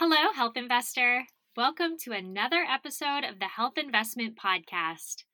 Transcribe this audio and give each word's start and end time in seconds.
Hello, 0.00 0.32
Health 0.32 0.56
Investor. 0.56 1.26
Welcome 1.56 1.96
to 2.04 2.12
another 2.12 2.64
episode 2.72 3.24
of 3.24 3.40
the 3.40 3.46
Health 3.46 3.76
Investment 3.76 4.38
Podcast. 4.38 5.24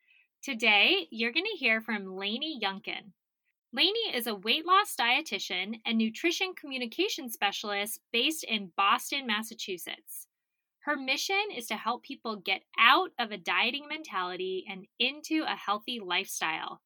Today, 0.42 1.06
you're 1.10 1.34
going 1.34 1.44
to 1.44 1.58
hear 1.58 1.82
from 1.82 2.16
Lainey 2.16 2.58
Younkin. 2.64 3.12
Lainey 3.74 4.14
is 4.14 4.26
a 4.26 4.34
weight 4.34 4.64
loss 4.64 4.96
dietitian 4.98 5.82
and 5.84 5.98
nutrition 5.98 6.54
communication 6.58 7.28
specialist 7.28 8.00
based 8.10 8.42
in 8.44 8.72
Boston, 8.74 9.26
Massachusetts. 9.26 10.28
Her 10.84 10.96
mission 10.96 11.44
is 11.54 11.66
to 11.66 11.76
help 11.76 12.02
people 12.02 12.36
get 12.36 12.62
out 12.78 13.10
of 13.18 13.32
a 13.32 13.36
dieting 13.36 13.86
mentality 13.86 14.64
and 14.66 14.86
into 14.98 15.44
a 15.46 15.56
healthy 15.56 16.00
lifestyle. 16.02 16.80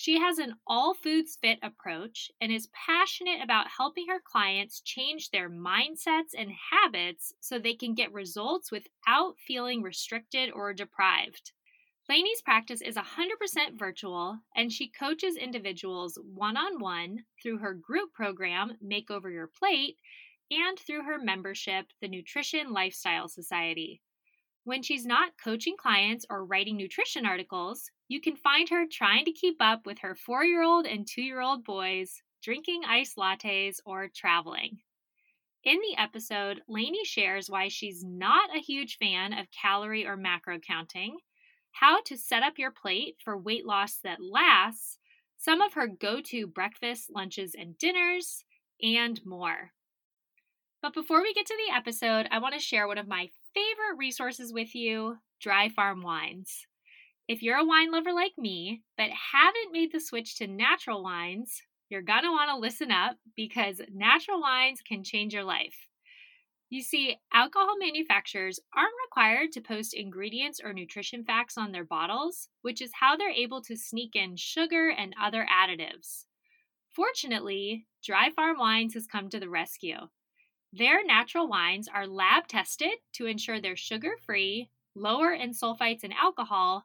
She 0.00 0.20
has 0.20 0.38
an 0.38 0.54
all 0.64 0.94
foods 0.94 1.34
fit 1.42 1.58
approach 1.60 2.30
and 2.40 2.52
is 2.52 2.68
passionate 2.68 3.42
about 3.42 3.66
helping 3.66 4.06
her 4.06 4.20
clients 4.20 4.80
change 4.80 5.30
their 5.30 5.50
mindsets 5.50 6.34
and 6.38 6.52
habits 6.70 7.32
so 7.40 7.58
they 7.58 7.74
can 7.74 7.94
get 7.94 8.12
results 8.12 8.70
without 8.70 9.40
feeling 9.44 9.82
restricted 9.82 10.52
or 10.52 10.72
deprived. 10.72 11.50
Lainey's 12.08 12.40
practice 12.42 12.80
is 12.80 12.94
100% 12.94 13.76
virtual, 13.76 14.38
and 14.54 14.72
she 14.72 14.88
coaches 14.88 15.36
individuals 15.36 16.16
one 16.32 16.56
on 16.56 16.78
one 16.78 17.24
through 17.42 17.58
her 17.58 17.74
group 17.74 18.12
program, 18.12 18.78
Makeover 18.80 19.32
Your 19.32 19.48
Plate, 19.48 19.96
and 20.48 20.78
through 20.78 21.02
her 21.02 21.18
membership, 21.18 21.86
the 22.00 22.06
Nutrition 22.06 22.72
Lifestyle 22.72 23.26
Society. 23.26 24.00
When 24.62 24.84
she's 24.84 25.04
not 25.04 25.32
coaching 25.42 25.76
clients 25.76 26.24
or 26.30 26.44
writing 26.44 26.76
nutrition 26.76 27.26
articles, 27.26 27.90
you 28.08 28.20
can 28.22 28.36
find 28.36 28.70
her 28.70 28.86
trying 28.90 29.26
to 29.26 29.32
keep 29.32 29.56
up 29.60 29.84
with 29.84 29.98
her 29.98 30.14
four 30.14 30.42
year 30.42 30.62
old 30.62 30.86
and 30.86 31.06
two 31.06 31.22
year 31.22 31.40
old 31.40 31.62
boys, 31.62 32.22
drinking 32.42 32.82
iced 32.86 33.16
lattes, 33.16 33.76
or 33.84 34.08
traveling. 34.08 34.78
In 35.62 35.78
the 35.80 36.00
episode, 36.00 36.62
Lainey 36.66 37.04
shares 37.04 37.50
why 37.50 37.68
she's 37.68 38.02
not 38.02 38.56
a 38.56 38.60
huge 38.60 38.96
fan 38.96 39.34
of 39.34 39.50
calorie 39.50 40.06
or 40.06 40.16
macro 40.16 40.58
counting, 40.58 41.18
how 41.72 42.00
to 42.02 42.16
set 42.16 42.42
up 42.42 42.58
your 42.58 42.70
plate 42.70 43.16
for 43.22 43.36
weight 43.36 43.66
loss 43.66 43.98
that 44.02 44.22
lasts, 44.22 44.98
some 45.36 45.60
of 45.60 45.74
her 45.74 45.86
go 45.86 46.20
to 46.22 46.46
breakfasts, 46.46 47.10
lunches, 47.10 47.54
and 47.54 47.76
dinners, 47.76 48.44
and 48.82 49.20
more. 49.26 49.72
But 50.80 50.94
before 50.94 51.22
we 51.22 51.34
get 51.34 51.46
to 51.46 51.56
the 51.66 51.76
episode, 51.76 52.28
I 52.30 52.38
want 52.38 52.54
to 52.54 52.60
share 52.60 52.86
one 52.86 52.98
of 52.98 53.08
my 53.08 53.28
favorite 53.52 53.98
resources 53.98 54.52
with 54.52 54.74
you 54.74 55.18
Dry 55.40 55.68
Farm 55.68 56.02
Wines. 56.02 56.67
If 57.28 57.42
you're 57.42 57.58
a 57.58 57.64
wine 57.64 57.92
lover 57.92 58.14
like 58.14 58.38
me, 58.38 58.80
but 58.96 59.10
haven't 59.10 59.70
made 59.70 59.92
the 59.92 60.00
switch 60.00 60.36
to 60.36 60.46
natural 60.46 61.02
wines, 61.02 61.62
you're 61.90 62.02
want 62.02 62.50
to 62.50 62.56
listen 62.56 62.90
up 62.90 63.18
because 63.36 63.82
natural 63.92 64.40
wines 64.40 64.80
can 64.80 65.04
change 65.04 65.34
your 65.34 65.44
life. 65.44 65.88
You 66.70 66.82
see, 66.82 67.18
alcohol 67.30 67.76
manufacturers 67.78 68.60
aren't 68.74 68.94
required 69.06 69.52
to 69.52 69.60
post 69.60 69.92
ingredients 69.92 70.58
or 70.62 70.72
nutrition 70.72 71.22
facts 71.22 71.58
on 71.58 71.70
their 71.70 71.84
bottles, 71.84 72.48
which 72.62 72.80
is 72.80 72.92
how 72.94 73.14
they're 73.14 73.28
able 73.28 73.60
to 73.62 73.76
sneak 73.76 74.16
in 74.16 74.36
sugar 74.36 74.88
and 74.88 75.14
other 75.20 75.46
additives. 75.52 76.24
Fortunately, 76.88 77.86
Dry 78.02 78.30
Farm 78.30 78.58
Wines 78.58 78.94
has 78.94 79.06
come 79.06 79.28
to 79.28 79.40
the 79.40 79.50
rescue. 79.50 79.98
Their 80.72 81.04
natural 81.04 81.46
wines 81.46 81.88
are 81.88 82.06
lab 82.06 82.48
tested 82.48 82.92
to 83.14 83.26
ensure 83.26 83.60
they're 83.60 83.76
sugar 83.76 84.12
free, 84.24 84.70
lower 84.94 85.32
in 85.32 85.50
sulfites 85.52 86.04
and 86.04 86.14
alcohol, 86.14 86.84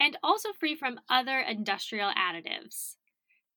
and 0.00 0.16
also 0.22 0.52
free 0.52 0.74
from 0.74 1.00
other 1.08 1.38
industrial 1.38 2.12
additives. 2.12 2.96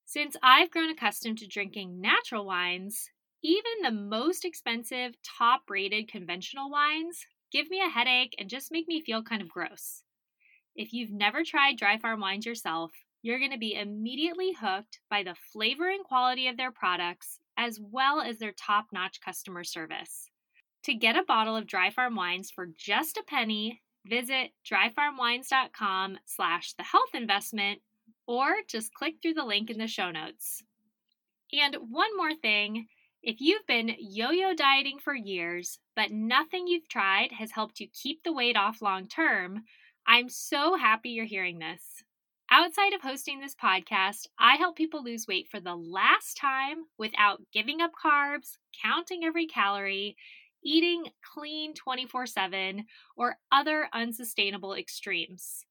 Since 0.06 0.36
I've 0.44 0.72
grown 0.72 0.90
accustomed 0.90 1.38
to 1.40 1.48
drinking 1.48 2.02
natural 2.02 2.46
wines, 2.46 3.10
even 3.44 3.82
the 3.82 3.92
most 3.92 4.46
expensive, 4.46 5.16
top 5.24 5.64
rated 5.70 6.08
conventional 6.08 6.70
wines 6.70 7.26
give 7.52 7.70
me 7.70 7.82
a 7.82 7.90
headache 7.90 8.36
and 8.38 8.50
just 8.50 8.72
make 8.72 8.88
me 8.88 9.02
feel 9.02 9.24
kind 9.24 9.42
of 9.42 9.50
gross. 9.50 10.04
If 10.76 10.94
you've 10.94 11.12
never 11.12 11.44
tried 11.44 11.78
dry 11.78 11.98
farm 11.98 12.22
wines 12.22 12.46
yourself, 12.46 12.92
you're 13.22 13.40
going 13.40 13.52
to 13.52 13.58
be 13.58 13.76
immediately 13.76 14.54
hooked 14.54 15.00
by 15.10 15.24
the 15.24 15.36
flavor 15.54 15.90
and 15.90 16.04
quality 16.04 16.48
of 16.48 16.58
their 16.58 16.72
products, 16.72 17.40
as 17.58 17.80
well 17.80 18.22
as 18.22 18.40
their 18.40 18.54
top 18.54 18.88
notch 18.92 19.22
customer 19.22 19.64
service. 19.64 20.30
To 20.84 20.94
get 20.94 21.16
a 21.16 21.24
bottle 21.24 21.56
of 21.56 21.68
dry 21.68 21.92
farm 21.92 22.16
wines 22.16 22.50
for 22.50 22.68
just 22.76 23.18
a 23.18 23.24
penny, 23.28 23.81
visit 24.06 24.52
dryfarmwines.com 24.70 26.18
slash 26.26 26.74
the 26.74 26.84
health 26.84 27.14
investment 27.14 27.80
or 28.28 28.56
just 28.68 28.94
click 28.94 29.16
through 29.22 29.34
the 29.34 29.46
link 29.46 29.70
in 29.70 29.78
the 29.78 29.88
show 29.88 30.12
notes. 30.12 30.64
And 31.54 31.76
one 31.90 32.16
more 32.16 32.34
thing, 32.34 32.88
if 33.24 33.38
you've 33.40 33.68
been 33.68 33.96
yo-yo 34.00 34.54
dieting 34.56 35.00
for 35.00 35.14
years, 35.14 35.80
but 35.96 36.12
nothing 36.12 36.68
you've 36.68 36.88
tried 36.88 37.32
has 37.34 37.52
helped 37.52 37.80
you 37.80 37.88
keep 37.94 38.24
the 38.24 38.34
weight 38.34 38.56
off 38.56 38.82
long 38.82 39.08
term, 39.08 39.64
I'm 40.08 40.30
so 40.30 40.76
happy 40.76 41.10
you're 41.10 41.26
hearing 41.26 41.60
this. 41.60 42.04
Outside 42.50 42.94
of 42.94 43.02
hosting 43.02 43.40
this 43.40 43.56
podcast, 43.56 44.28
I 44.38 44.56
help 44.56 44.76
people 44.76 45.04
lose 45.04 45.28
weight 45.28 45.48
for 45.50 45.60
the 45.60 45.76
last 45.76 46.36
time 46.36 46.84
without 46.98 47.42
giving 47.54 47.80
up 47.80 47.92
carbs, 48.04 48.58
counting 48.82 49.24
every 49.24 49.46
calorie, 49.46 50.18
eating 50.64 51.06
clean 51.22 51.74
24 51.74 52.26
7, 52.26 52.86
or 53.16 53.38
other 53.52 53.90
unsustainable 53.94 54.74
extremes. 54.74 55.66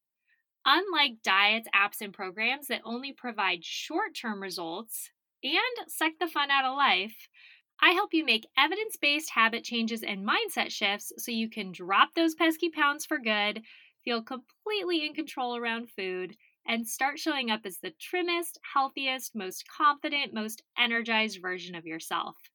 Unlike 0.64 1.22
diets, 1.22 1.68
apps, 1.74 2.00
and 2.00 2.12
programs 2.12 2.66
that 2.66 2.82
only 2.84 3.12
provide 3.12 3.64
short 3.64 4.14
term 4.14 4.42
results 4.42 5.10
and 5.42 5.88
suck 5.88 6.12
the 6.20 6.28
fun 6.28 6.50
out 6.50 6.66
of 6.66 6.76
life, 6.76 7.28
I 7.80 7.92
help 7.92 8.12
you 8.12 8.24
make 8.24 8.46
evidence 8.58 8.96
based 8.96 9.30
habit 9.30 9.64
changes 9.64 10.02
and 10.02 10.26
mindset 10.26 10.70
shifts 10.70 11.12
so 11.16 11.30
you 11.30 11.48
can 11.48 11.72
drop 11.72 12.10
those 12.14 12.34
pesky 12.34 12.68
pounds 12.68 13.06
for 13.06 13.18
good, 13.18 13.62
feel 14.04 14.22
completely 14.22 15.06
in 15.06 15.14
control 15.14 15.56
around 15.56 15.88
food, 15.90 16.36
and 16.66 16.86
start 16.86 17.18
showing 17.18 17.50
up 17.50 17.62
as 17.64 17.78
the 17.78 17.92
trimmest, 17.98 18.58
healthiest, 18.74 19.34
most 19.34 19.64
confident, 19.66 20.34
most 20.34 20.62
energized 20.78 21.40
version 21.40 21.74
of 21.74 21.86
yourself. 21.86 22.49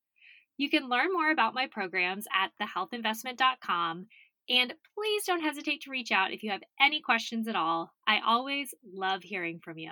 You 0.58 0.70
can 0.70 0.88
learn 0.88 1.12
more 1.12 1.32
about 1.32 1.54
my 1.54 1.68
programs 1.68 2.26
at 2.34 2.52
thehealthinvestment.com. 2.62 4.08
And 4.48 4.74
please 4.94 5.24
don't 5.26 5.42
hesitate 5.42 5.82
to 5.82 5.92
reach 5.92 6.12
out 6.12 6.32
if 6.32 6.44
you 6.44 6.52
have 6.52 6.64
any 6.80 7.02
questions 7.02 7.48
at 7.48 7.56
all. 7.56 7.92
I 8.08 8.20
always 8.26 8.74
love 8.94 9.24
hearing 9.24 9.60
from 9.60 9.78
you. 9.78 9.92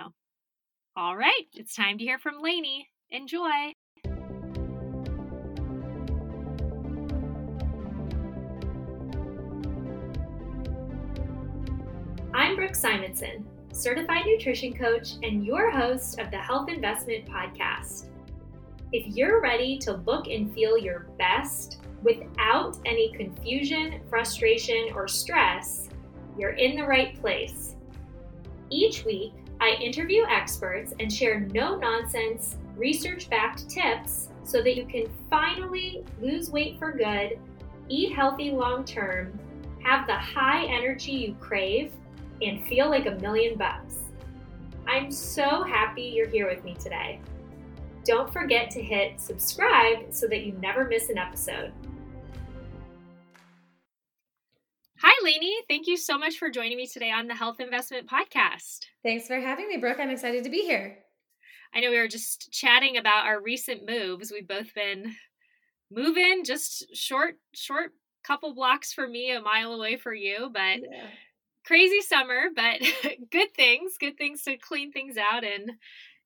All 0.96 1.16
right, 1.16 1.46
it's 1.54 1.74
time 1.74 1.98
to 1.98 2.04
hear 2.04 2.18
from 2.18 2.40
Lainey. 2.40 2.88
Enjoy. 3.10 3.74
I'm 12.32 12.56
Brooke 12.56 12.74
Simonson, 12.74 13.46
certified 13.72 14.24
nutrition 14.26 14.72
coach 14.72 15.14
and 15.22 15.44
your 15.44 15.70
host 15.70 16.18
of 16.20 16.30
the 16.30 16.38
Health 16.38 16.68
Investment 16.70 17.26
Podcast. 17.26 18.06
If 18.94 19.16
you're 19.16 19.40
ready 19.40 19.76
to 19.78 19.94
look 20.06 20.28
and 20.28 20.54
feel 20.54 20.78
your 20.78 21.08
best 21.18 21.80
without 22.04 22.78
any 22.86 23.10
confusion, 23.12 24.00
frustration, 24.08 24.90
or 24.94 25.08
stress, 25.08 25.88
you're 26.38 26.50
in 26.50 26.76
the 26.76 26.86
right 26.86 27.20
place. 27.20 27.74
Each 28.70 29.04
week, 29.04 29.32
I 29.60 29.70
interview 29.82 30.22
experts 30.30 30.94
and 31.00 31.12
share 31.12 31.40
no 31.40 31.74
nonsense, 31.74 32.56
research 32.76 33.28
backed 33.28 33.68
tips 33.68 34.28
so 34.44 34.62
that 34.62 34.76
you 34.76 34.86
can 34.86 35.10
finally 35.28 36.04
lose 36.22 36.50
weight 36.50 36.78
for 36.78 36.92
good, 36.92 37.40
eat 37.88 38.14
healthy 38.14 38.52
long 38.52 38.84
term, 38.84 39.36
have 39.82 40.06
the 40.06 40.14
high 40.14 40.66
energy 40.66 41.10
you 41.10 41.36
crave, 41.40 41.90
and 42.42 42.64
feel 42.68 42.88
like 42.90 43.06
a 43.06 43.16
million 43.16 43.58
bucks. 43.58 43.96
I'm 44.86 45.10
so 45.10 45.64
happy 45.64 46.02
you're 46.02 46.28
here 46.28 46.48
with 46.48 46.62
me 46.62 46.76
today. 46.76 47.18
Don't 48.04 48.30
forget 48.30 48.70
to 48.72 48.82
hit 48.82 49.18
subscribe 49.18 50.12
so 50.12 50.26
that 50.26 50.44
you 50.44 50.52
never 50.60 50.84
miss 50.84 51.08
an 51.08 51.16
episode. 51.16 51.72
Hi, 54.98 55.24
Lainey. 55.24 55.54
Thank 55.68 55.86
you 55.86 55.96
so 55.96 56.18
much 56.18 56.36
for 56.36 56.50
joining 56.50 56.76
me 56.76 56.86
today 56.86 57.10
on 57.10 57.28
the 57.28 57.34
Health 57.34 57.60
Investment 57.60 58.06
Podcast. 58.06 58.80
Thanks 59.02 59.26
for 59.26 59.40
having 59.40 59.68
me, 59.68 59.78
Brooke. 59.78 60.00
I'm 60.00 60.10
excited 60.10 60.44
to 60.44 60.50
be 60.50 60.62
here. 60.62 60.98
I 61.74 61.80
know 61.80 61.90
we 61.90 61.98
were 61.98 62.08
just 62.08 62.52
chatting 62.52 62.98
about 62.98 63.26
our 63.26 63.40
recent 63.40 63.88
moves. 63.88 64.30
We've 64.30 64.46
both 64.46 64.74
been 64.74 65.14
moving 65.90 66.44
just 66.44 66.94
short, 66.94 67.36
short 67.54 67.92
couple 68.22 68.54
blocks 68.54 68.92
for 68.92 69.08
me, 69.08 69.30
a 69.30 69.40
mile 69.40 69.72
away 69.72 69.96
for 69.96 70.12
you, 70.12 70.50
but 70.52 70.80
yeah. 70.80 71.06
crazy 71.66 72.02
summer, 72.02 72.48
but 72.54 72.80
good 73.30 73.54
things, 73.54 73.96
good 73.98 74.18
things 74.18 74.42
to 74.42 74.58
clean 74.58 74.92
things 74.92 75.16
out 75.16 75.42
and 75.42 75.72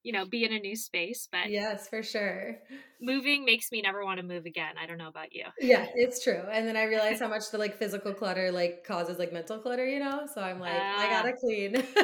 you 0.08 0.14
know, 0.14 0.24
be 0.24 0.42
in 0.42 0.54
a 0.54 0.58
new 0.58 0.74
space. 0.74 1.28
But 1.30 1.50
yes, 1.50 1.86
for 1.86 2.02
sure. 2.02 2.56
Moving 2.98 3.44
makes 3.44 3.70
me 3.70 3.82
never 3.82 4.06
want 4.06 4.18
to 4.18 4.24
move 4.24 4.46
again. 4.46 4.76
I 4.82 4.86
don't 4.86 4.96
know 4.96 5.08
about 5.08 5.34
you. 5.34 5.44
Yeah, 5.60 5.84
it's 5.94 6.24
true. 6.24 6.42
And 6.50 6.66
then 6.66 6.78
I 6.78 6.84
realize 6.84 7.20
how 7.20 7.28
much 7.28 7.50
the 7.50 7.58
like 7.58 7.76
physical 7.76 8.14
clutter 8.14 8.50
like 8.50 8.84
causes 8.84 9.18
like 9.18 9.34
mental 9.34 9.58
clutter, 9.58 9.86
you 9.86 10.00
know? 10.00 10.26
So 10.34 10.40
I'm 10.40 10.60
like, 10.60 10.72
uh, 10.72 10.96
I 10.96 11.08
gotta 11.10 11.34
clean. 11.34 11.84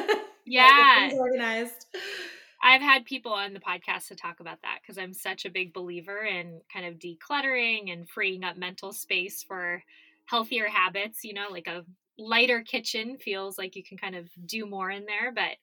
Yeah. 0.47 1.09
organized. 1.15 1.87
I've 2.63 2.83
had 2.83 3.07
people 3.07 3.33
on 3.33 3.55
the 3.55 3.61
podcast 3.61 4.09
to 4.09 4.15
talk 4.15 4.41
about 4.41 4.61
that 4.61 4.81
because 4.83 4.99
I'm 4.99 5.15
such 5.15 5.47
a 5.47 5.51
big 5.51 5.73
believer 5.73 6.19
in 6.19 6.61
kind 6.71 6.85
of 6.85 6.99
decluttering 6.99 7.91
and 7.91 8.07
freeing 8.07 8.45
up 8.45 8.59
mental 8.59 8.93
space 8.93 9.43
for 9.43 9.83
healthier 10.27 10.69
habits, 10.69 11.25
you 11.25 11.33
know, 11.33 11.47
like 11.51 11.67
a 11.67 11.87
lighter 12.19 12.61
kitchen 12.61 13.17
feels 13.17 13.57
like 13.57 13.75
you 13.75 13.83
can 13.83 13.97
kind 13.97 14.15
of 14.15 14.29
do 14.45 14.67
more 14.67 14.91
in 14.91 15.07
there. 15.07 15.33
But 15.33 15.57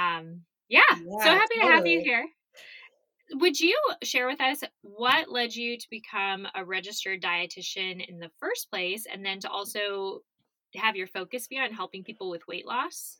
um, 0.00 0.42
yeah, 0.72 0.80
yeah 0.90 1.24
so 1.24 1.30
happy 1.30 1.54
totally. 1.56 1.70
to 1.70 1.76
have 1.76 1.86
you 1.86 2.00
here. 2.00 2.26
Would 3.34 3.60
you 3.60 3.78
share 4.02 4.26
with 4.26 4.40
us 4.40 4.62
what 4.82 5.30
led 5.30 5.54
you 5.54 5.78
to 5.78 5.86
become 5.90 6.46
a 6.54 6.64
registered 6.64 7.22
dietitian 7.22 8.06
in 8.06 8.18
the 8.18 8.30
first 8.38 8.70
place 8.70 9.06
and 9.10 9.24
then 9.24 9.40
to 9.40 9.50
also 9.50 10.20
have 10.74 10.96
your 10.96 11.06
focus 11.06 11.46
be 11.46 11.58
on 11.58 11.72
helping 11.72 12.04
people 12.04 12.30
with 12.30 12.46
weight 12.48 12.66
loss? 12.66 13.18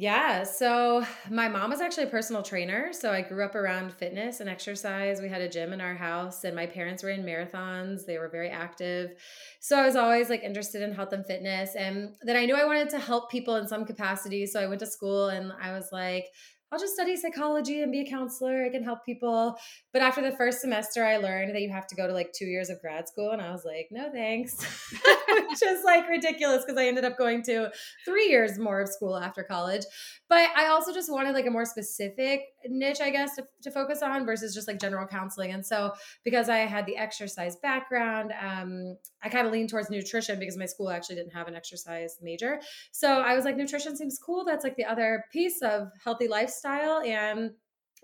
Yeah. 0.00 0.44
So 0.44 1.04
my 1.28 1.48
mom 1.48 1.70
was 1.70 1.80
actually 1.80 2.04
a 2.04 2.10
personal 2.10 2.44
trainer. 2.44 2.92
So 2.92 3.10
I 3.10 3.20
grew 3.20 3.44
up 3.44 3.56
around 3.56 3.92
fitness 3.92 4.38
and 4.38 4.48
exercise. 4.48 5.20
We 5.20 5.28
had 5.28 5.40
a 5.40 5.48
gym 5.48 5.72
in 5.72 5.80
our 5.80 5.96
house, 5.96 6.44
and 6.44 6.54
my 6.54 6.66
parents 6.66 7.02
were 7.02 7.10
in 7.10 7.24
marathons. 7.24 8.06
They 8.06 8.16
were 8.16 8.28
very 8.28 8.48
active. 8.48 9.10
So 9.58 9.76
I 9.76 9.84
was 9.84 9.96
always 9.96 10.30
like 10.30 10.44
interested 10.44 10.82
in 10.82 10.94
health 10.94 11.12
and 11.12 11.26
fitness. 11.26 11.74
And 11.74 12.14
then 12.22 12.36
I 12.36 12.46
knew 12.46 12.54
I 12.54 12.64
wanted 12.64 12.90
to 12.90 13.00
help 13.00 13.28
people 13.28 13.56
in 13.56 13.66
some 13.66 13.84
capacity. 13.84 14.46
So 14.46 14.60
I 14.60 14.68
went 14.68 14.78
to 14.80 14.86
school 14.86 15.30
and 15.30 15.52
I 15.60 15.72
was 15.72 15.88
like, 15.90 16.26
I'll 16.70 16.78
just 16.78 16.94
study 16.94 17.16
psychology 17.16 17.82
and 17.82 17.90
be 17.90 18.00
a 18.00 18.10
counselor. 18.10 18.64
I 18.64 18.68
can 18.68 18.84
help 18.84 19.04
people. 19.04 19.56
But 19.92 20.02
after 20.02 20.20
the 20.20 20.36
first 20.36 20.60
semester, 20.60 21.04
I 21.04 21.16
learned 21.16 21.54
that 21.54 21.62
you 21.62 21.70
have 21.70 21.86
to 21.88 21.94
go 21.94 22.06
to 22.06 22.12
like 22.12 22.32
two 22.32 22.44
years 22.44 22.68
of 22.68 22.80
grad 22.80 23.08
school. 23.08 23.30
And 23.30 23.40
I 23.40 23.50
was 23.50 23.64
like, 23.64 23.88
no 23.90 24.10
thanks, 24.12 24.56
which 25.48 25.62
is 25.62 25.82
like 25.84 26.08
ridiculous 26.08 26.64
because 26.64 26.78
I 26.78 26.86
ended 26.86 27.04
up 27.04 27.16
going 27.16 27.42
to 27.44 27.70
three 28.04 28.28
years 28.28 28.58
more 28.58 28.82
of 28.82 28.88
school 28.88 29.16
after 29.16 29.42
college. 29.42 29.84
But 30.28 30.50
I 30.56 30.66
also 30.66 30.92
just 30.92 31.10
wanted 31.10 31.32
like 31.32 31.46
a 31.46 31.50
more 31.50 31.64
specific 31.64 32.42
niche, 32.70 33.00
I 33.00 33.10
guess, 33.10 33.36
to, 33.36 33.46
to 33.62 33.70
focus 33.70 34.02
on 34.02 34.26
versus 34.26 34.54
just 34.54 34.68
like 34.68 34.80
general 34.80 35.06
counseling. 35.06 35.52
And 35.52 35.64
so 35.64 35.94
because 36.24 36.48
I 36.48 36.58
had 36.58 36.86
the 36.86 36.96
exercise 36.96 37.56
background, 37.56 38.32
um, 38.40 38.96
I 39.22 39.28
kind 39.28 39.46
of 39.46 39.52
leaned 39.52 39.70
towards 39.70 39.90
nutrition 39.90 40.38
because 40.38 40.56
my 40.56 40.66
school 40.66 40.90
actually 40.90 41.16
didn't 41.16 41.32
have 41.32 41.48
an 41.48 41.54
exercise 41.54 42.18
major. 42.22 42.60
So 42.92 43.20
I 43.20 43.34
was 43.34 43.44
like, 43.44 43.56
nutrition 43.56 43.96
seems 43.96 44.18
cool. 44.18 44.44
That's 44.44 44.64
like 44.64 44.76
the 44.76 44.84
other 44.84 45.24
piece 45.32 45.62
of 45.62 45.88
healthy 46.02 46.28
lifestyle. 46.28 47.00
And 47.00 47.52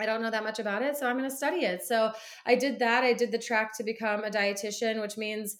I 0.00 0.06
don't 0.06 0.22
know 0.22 0.30
that 0.30 0.42
much 0.42 0.58
about 0.58 0.82
it, 0.82 0.96
so 0.96 1.06
I'm 1.06 1.16
going 1.16 1.30
to 1.30 1.36
study 1.36 1.64
it. 1.64 1.82
So 1.82 2.10
I 2.46 2.56
did 2.56 2.80
that. 2.80 3.04
I 3.04 3.12
did 3.12 3.30
the 3.30 3.38
track 3.38 3.76
to 3.76 3.84
become 3.84 4.24
a 4.24 4.30
dietitian, 4.30 5.00
which 5.00 5.16
means 5.16 5.56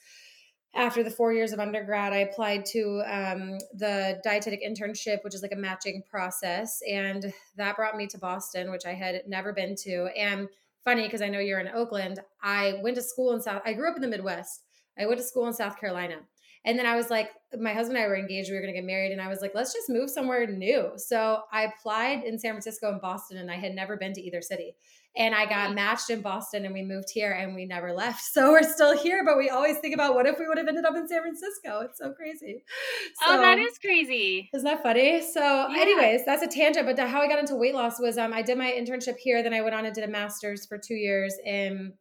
after 0.75 1.03
the 1.03 1.11
four 1.11 1.33
years 1.33 1.53
of 1.53 1.61
undergrad, 1.61 2.13
I 2.13 2.19
applied 2.19 2.67
to 2.67 3.03
um, 3.07 3.59
the 3.75 4.21
dietetic 4.25 4.63
internship, 4.63 5.23
which 5.23 5.35
is 5.35 5.43
like 5.43 5.53
a 5.53 5.57
matching 5.57 6.03
process. 6.11 6.81
And 6.91 7.33
that 7.57 7.77
brought 7.77 7.97
me 7.97 8.07
to 8.09 8.19
Boston, 8.19 8.71
which 8.71 8.85
I 8.85 8.93
had 8.93 9.23
never 9.29 9.53
been 9.53 9.77
to. 9.77 10.09
And 10.17 10.49
funny, 10.85 11.05
because 11.05 11.23
I 11.23 11.29
know 11.29 11.39
you're 11.39 11.61
in 11.61 11.69
Oakland, 11.69 12.21
I 12.43 12.81
went 12.83 12.97
to 12.97 13.03
school 13.03 13.33
in 13.33 13.41
South, 13.41 13.63
I 13.65 13.73
grew 13.73 13.89
up 13.89 13.97
in 13.97 14.03
the 14.03 14.09
Midwest. 14.09 14.63
I 14.99 15.07
went 15.07 15.19
to 15.19 15.25
school 15.25 15.47
in 15.47 15.53
South 15.53 15.79
Carolina. 15.79 16.17
And 16.65 16.79
then 16.79 16.87
I 16.87 16.97
was 16.97 17.11
like, 17.11 17.31
my 17.59 17.75
husband 17.75 17.99
and 17.99 18.07
I 18.07 18.09
were 18.09 18.17
engaged. 18.17 18.51
We 18.51 18.57
were 18.57 18.63
going 18.63 18.73
to 18.73 18.81
get 18.81 18.87
married. 18.87 19.13
And 19.13 19.21
I 19.21 19.29
was 19.29 19.41
like, 19.43 19.53
let's 19.55 19.73
just 19.73 19.91
move 19.91 20.09
somewhere 20.09 20.47
new. 20.47 20.93
So 20.97 21.43
I 21.53 21.65
applied 21.65 22.25
in 22.25 22.39
San 22.39 22.53
Francisco 22.53 22.91
and 22.91 23.01
Boston, 23.01 23.37
and 23.39 23.51
I 23.51 23.57
had 23.57 23.75
never 23.75 23.97
been 23.97 24.15
to 24.15 24.23
either 24.23 24.41
city. 24.41 24.75
And 25.17 25.35
I 25.35 25.47
got 25.47 25.75
matched 25.75 26.11
in 26.11 26.23
Boston, 26.23 26.65
and 26.65 26.75
we 26.75 26.83
moved 26.83 27.09
here, 27.13 27.33
and 27.33 27.55
we 27.55 27.67
never 27.67 27.93
left. 27.93 28.23
So 28.35 28.51
we're 28.51 28.65
still 28.65 28.99
here, 28.99 29.25
but 29.25 29.39
we 29.39 29.49
always 29.49 29.79
think 29.79 29.95
about 29.95 30.15
what 30.15 30.27
if 30.27 30.41
we 30.41 30.49
would 30.49 30.59
have 30.59 30.67
ended 30.67 30.85
up 30.85 30.97
in 30.97 31.07
San 31.07 31.21
Francisco? 31.23 31.81
It's 31.83 31.99
so 31.99 32.13
crazy. 32.13 32.65
So, 33.21 33.27
oh, 33.29 33.41
that 33.41 33.59
is 33.59 33.79
crazy. 33.79 34.51
Isn't 34.53 34.65
that 34.65 34.83
funny? 34.83 35.23
So, 35.23 35.41
yeah. 35.41 35.81
anyways, 35.81 36.25
that's 36.27 36.43
a 36.43 36.49
tangent. 36.49 36.85
But 36.85 36.99
how 37.09 37.21
I 37.21 37.29
got 37.29 37.39
into 37.39 37.55
weight 37.55 37.75
loss 37.75 38.01
was 38.01 38.19
um, 38.19 38.33
I 38.33 38.43
did 38.43 38.59
my 38.59 38.73
internship 38.73 39.17
here. 39.19 39.43
Then 39.43 39.55
I 39.55 39.61
went 39.61 39.75
on 39.77 39.85
and 39.85 39.95
did 39.95 40.03
a 40.03 40.09
master's 40.09 40.67
for 40.67 40.79
two 40.79 40.95
years 40.95 41.37
in 41.45 41.93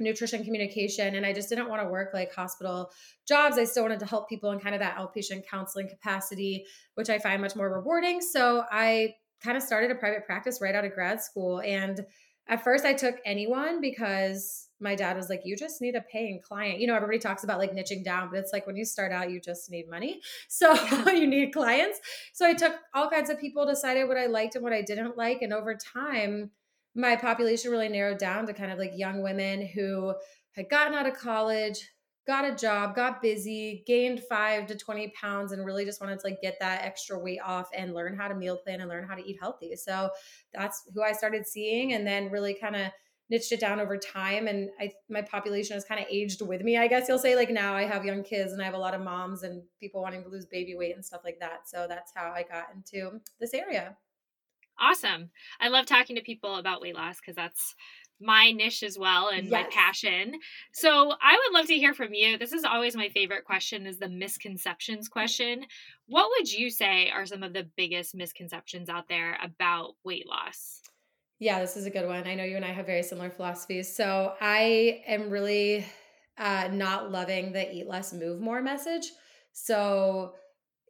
nutrition 0.00 0.42
communication 0.42 1.14
and 1.14 1.24
I 1.24 1.32
just 1.32 1.48
didn't 1.48 1.68
want 1.68 1.82
to 1.82 1.88
work 1.88 2.12
like 2.12 2.34
hospital 2.34 2.90
jobs. 3.28 3.58
I 3.58 3.64
still 3.64 3.84
wanted 3.84 4.00
to 4.00 4.06
help 4.06 4.28
people 4.28 4.50
in 4.50 4.58
kind 4.58 4.74
of 4.74 4.80
that 4.80 4.96
outpatient 4.96 5.46
counseling 5.48 5.88
capacity, 5.88 6.64
which 6.94 7.10
I 7.10 7.18
find 7.18 7.40
much 7.40 7.54
more 7.54 7.72
rewarding. 7.72 8.20
So 8.20 8.64
I 8.70 9.14
kind 9.44 9.56
of 9.56 9.62
started 9.62 9.90
a 9.90 9.94
private 9.94 10.24
practice 10.26 10.58
right 10.60 10.74
out 10.74 10.84
of 10.84 10.92
grad 10.92 11.22
school 11.22 11.60
and 11.60 12.04
at 12.50 12.64
first 12.64 12.84
I 12.84 12.92
took 12.92 13.14
anyone 13.24 13.80
because 13.80 14.66
my 14.80 14.96
dad 14.96 15.16
was 15.16 15.28
like, 15.28 15.42
you 15.44 15.56
just 15.56 15.80
need 15.80 15.94
a 15.94 16.00
paying 16.00 16.40
client. 16.42 16.80
You 16.80 16.88
know, 16.88 16.96
everybody 16.96 17.20
talks 17.20 17.44
about 17.44 17.58
like 17.58 17.72
niching 17.72 18.04
down, 18.04 18.28
but 18.30 18.40
it's 18.40 18.52
like 18.52 18.66
when 18.66 18.76
you 18.76 18.84
start 18.84 19.12
out, 19.12 19.30
you 19.30 19.40
just 19.40 19.70
need 19.70 19.88
money. 19.88 20.20
So 20.48 20.74
you 21.12 21.26
need 21.26 21.52
clients. 21.52 22.00
So 22.32 22.46
I 22.46 22.54
took 22.54 22.74
all 22.92 23.08
kinds 23.08 23.30
of 23.30 23.38
people, 23.38 23.66
decided 23.66 24.08
what 24.08 24.16
I 24.16 24.26
liked 24.26 24.56
and 24.56 24.64
what 24.64 24.72
I 24.72 24.82
didn't 24.82 25.16
like. 25.16 25.42
And 25.42 25.52
over 25.52 25.76
time, 25.76 26.50
my 26.96 27.14
population 27.14 27.70
really 27.70 27.88
narrowed 27.88 28.18
down 28.18 28.46
to 28.46 28.52
kind 28.52 28.72
of 28.72 28.78
like 28.78 28.92
young 28.96 29.22
women 29.22 29.64
who 29.64 30.14
had 30.52 30.68
gotten 30.68 30.94
out 30.94 31.06
of 31.06 31.14
college, 31.14 31.88
got 32.30 32.48
a 32.48 32.54
job, 32.54 32.94
got 32.94 33.20
busy, 33.20 33.82
gained 33.88 34.20
five 34.20 34.68
to 34.68 34.76
20 34.76 35.08
pounds, 35.08 35.50
and 35.50 35.66
really 35.66 35.84
just 35.84 36.00
wanted 36.00 36.20
to 36.20 36.26
like 36.26 36.40
get 36.40 36.56
that 36.60 36.84
extra 36.84 37.18
weight 37.18 37.40
off 37.44 37.68
and 37.76 37.92
learn 37.92 38.16
how 38.16 38.28
to 38.28 38.36
meal 38.36 38.56
plan 38.56 38.80
and 38.80 38.88
learn 38.88 39.04
how 39.06 39.16
to 39.16 39.28
eat 39.28 39.36
healthy. 39.40 39.74
So 39.74 40.10
that's 40.54 40.88
who 40.94 41.02
I 41.02 41.12
started 41.12 41.44
seeing 41.44 41.92
and 41.92 42.06
then 42.06 42.30
really 42.30 42.54
kind 42.54 42.76
of 42.76 42.92
niched 43.30 43.50
it 43.50 43.58
down 43.58 43.80
over 43.80 43.96
time 43.96 44.46
and 44.46 44.70
I 44.80 44.90
my 45.08 45.22
population 45.22 45.74
has 45.74 45.84
kind 45.84 46.00
of 46.00 46.06
aged 46.10 46.42
with 46.42 46.62
me 46.62 46.76
I 46.76 46.88
guess 46.88 47.06
you'll 47.08 47.16
say 47.16 47.36
like 47.36 47.48
now 47.48 47.74
I 47.74 47.84
have 47.84 48.04
young 48.04 48.24
kids 48.24 48.52
and 48.52 48.60
I 48.60 48.64
have 48.64 48.74
a 48.74 48.78
lot 48.78 48.92
of 48.92 49.02
moms 49.02 49.44
and 49.44 49.62
people 49.78 50.02
wanting 50.02 50.24
to 50.24 50.28
lose 50.28 50.46
baby 50.46 50.74
weight 50.74 50.96
and 50.96 51.04
stuff 51.04 51.20
like 51.22 51.38
that 51.38 51.68
so 51.68 51.86
that's 51.88 52.10
how 52.12 52.32
I 52.32 52.42
got 52.42 52.74
into 52.74 53.20
this 53.38 53.54
area 53.54 53.96
Awesome. 54.80 55.28
I 55.60 55.68
love 55.68 55.84
talking 55.84 56.16
to 56.16 56.22
people 56.22 56.56
about 56.56 56.80
weight 56.80 56.94
loss 56.94 57.20
because 57.20 57.36
that's 57.36 57.74
my 58.20 58.52
niche 58.52 58.82
as 58.82 58.98
well 58.98 59.28
and 59.28 59.44
yes. 59.44 59.52
my 59.52 59.62
passion. 59.70 60.34
So 60.72 61.12
I 61.22 61.38
would 61.38 61.58
love 61.58 61.66
to 61.66 61.74
hear 61.74 61.94
from 61.94 62.12
you. 62.12 62.38
This 62.38 62.52
is 62.52 62.64
always 62.64 62.94
my 62.96 63.08
favorite 63.08 63.44
question 63.44 63.86
is 63.86 63.98
the 63.98 64.08
misconceptions 64.08 65.08
question. 65.08 65.64
What 66.06 66.30
would 66.30 66.52
you 66.52 66.70
say 66.70 67.10
are 67.10 67.26
some 67.26 67.42
of 67.42 67.52
the 67.52 67.68
biggest 67.76 68.14
misconceptions 68.14 68.88
out 68.88 69.08
there 69.08 69.38
about 69.42 69.94
weight 70.04 70.28
loss? 70.28 70.82
Yeah, 71.38 71.60
this 71.60 71.76
is 71.76 71.86
a 71.86 71.90
good 71.90 72.06
one. 72.06 72.26
I 72.26 72.34
know 72.34 72.44
you 72.44 72.56
and 72.56 72.64
I 72.64 72.72
have 72.72 72.86
very 72.86 73.02
similar 73.02 73.30
philosophies. 73.30 73.94
So 73.94 74.34
I 74.40 75.02
am 75.06 75.30
really 75.30 75.86
uh, 76.36 76.68
not 76.70 77.10
loving 77.10 77.52
the 77.52 77.74
eat 77.74 77.88
less, 77.88 78.12
move 78.12 78.40
more 78.40 78.60
message. 78.60 79.10
So 79.52 80.34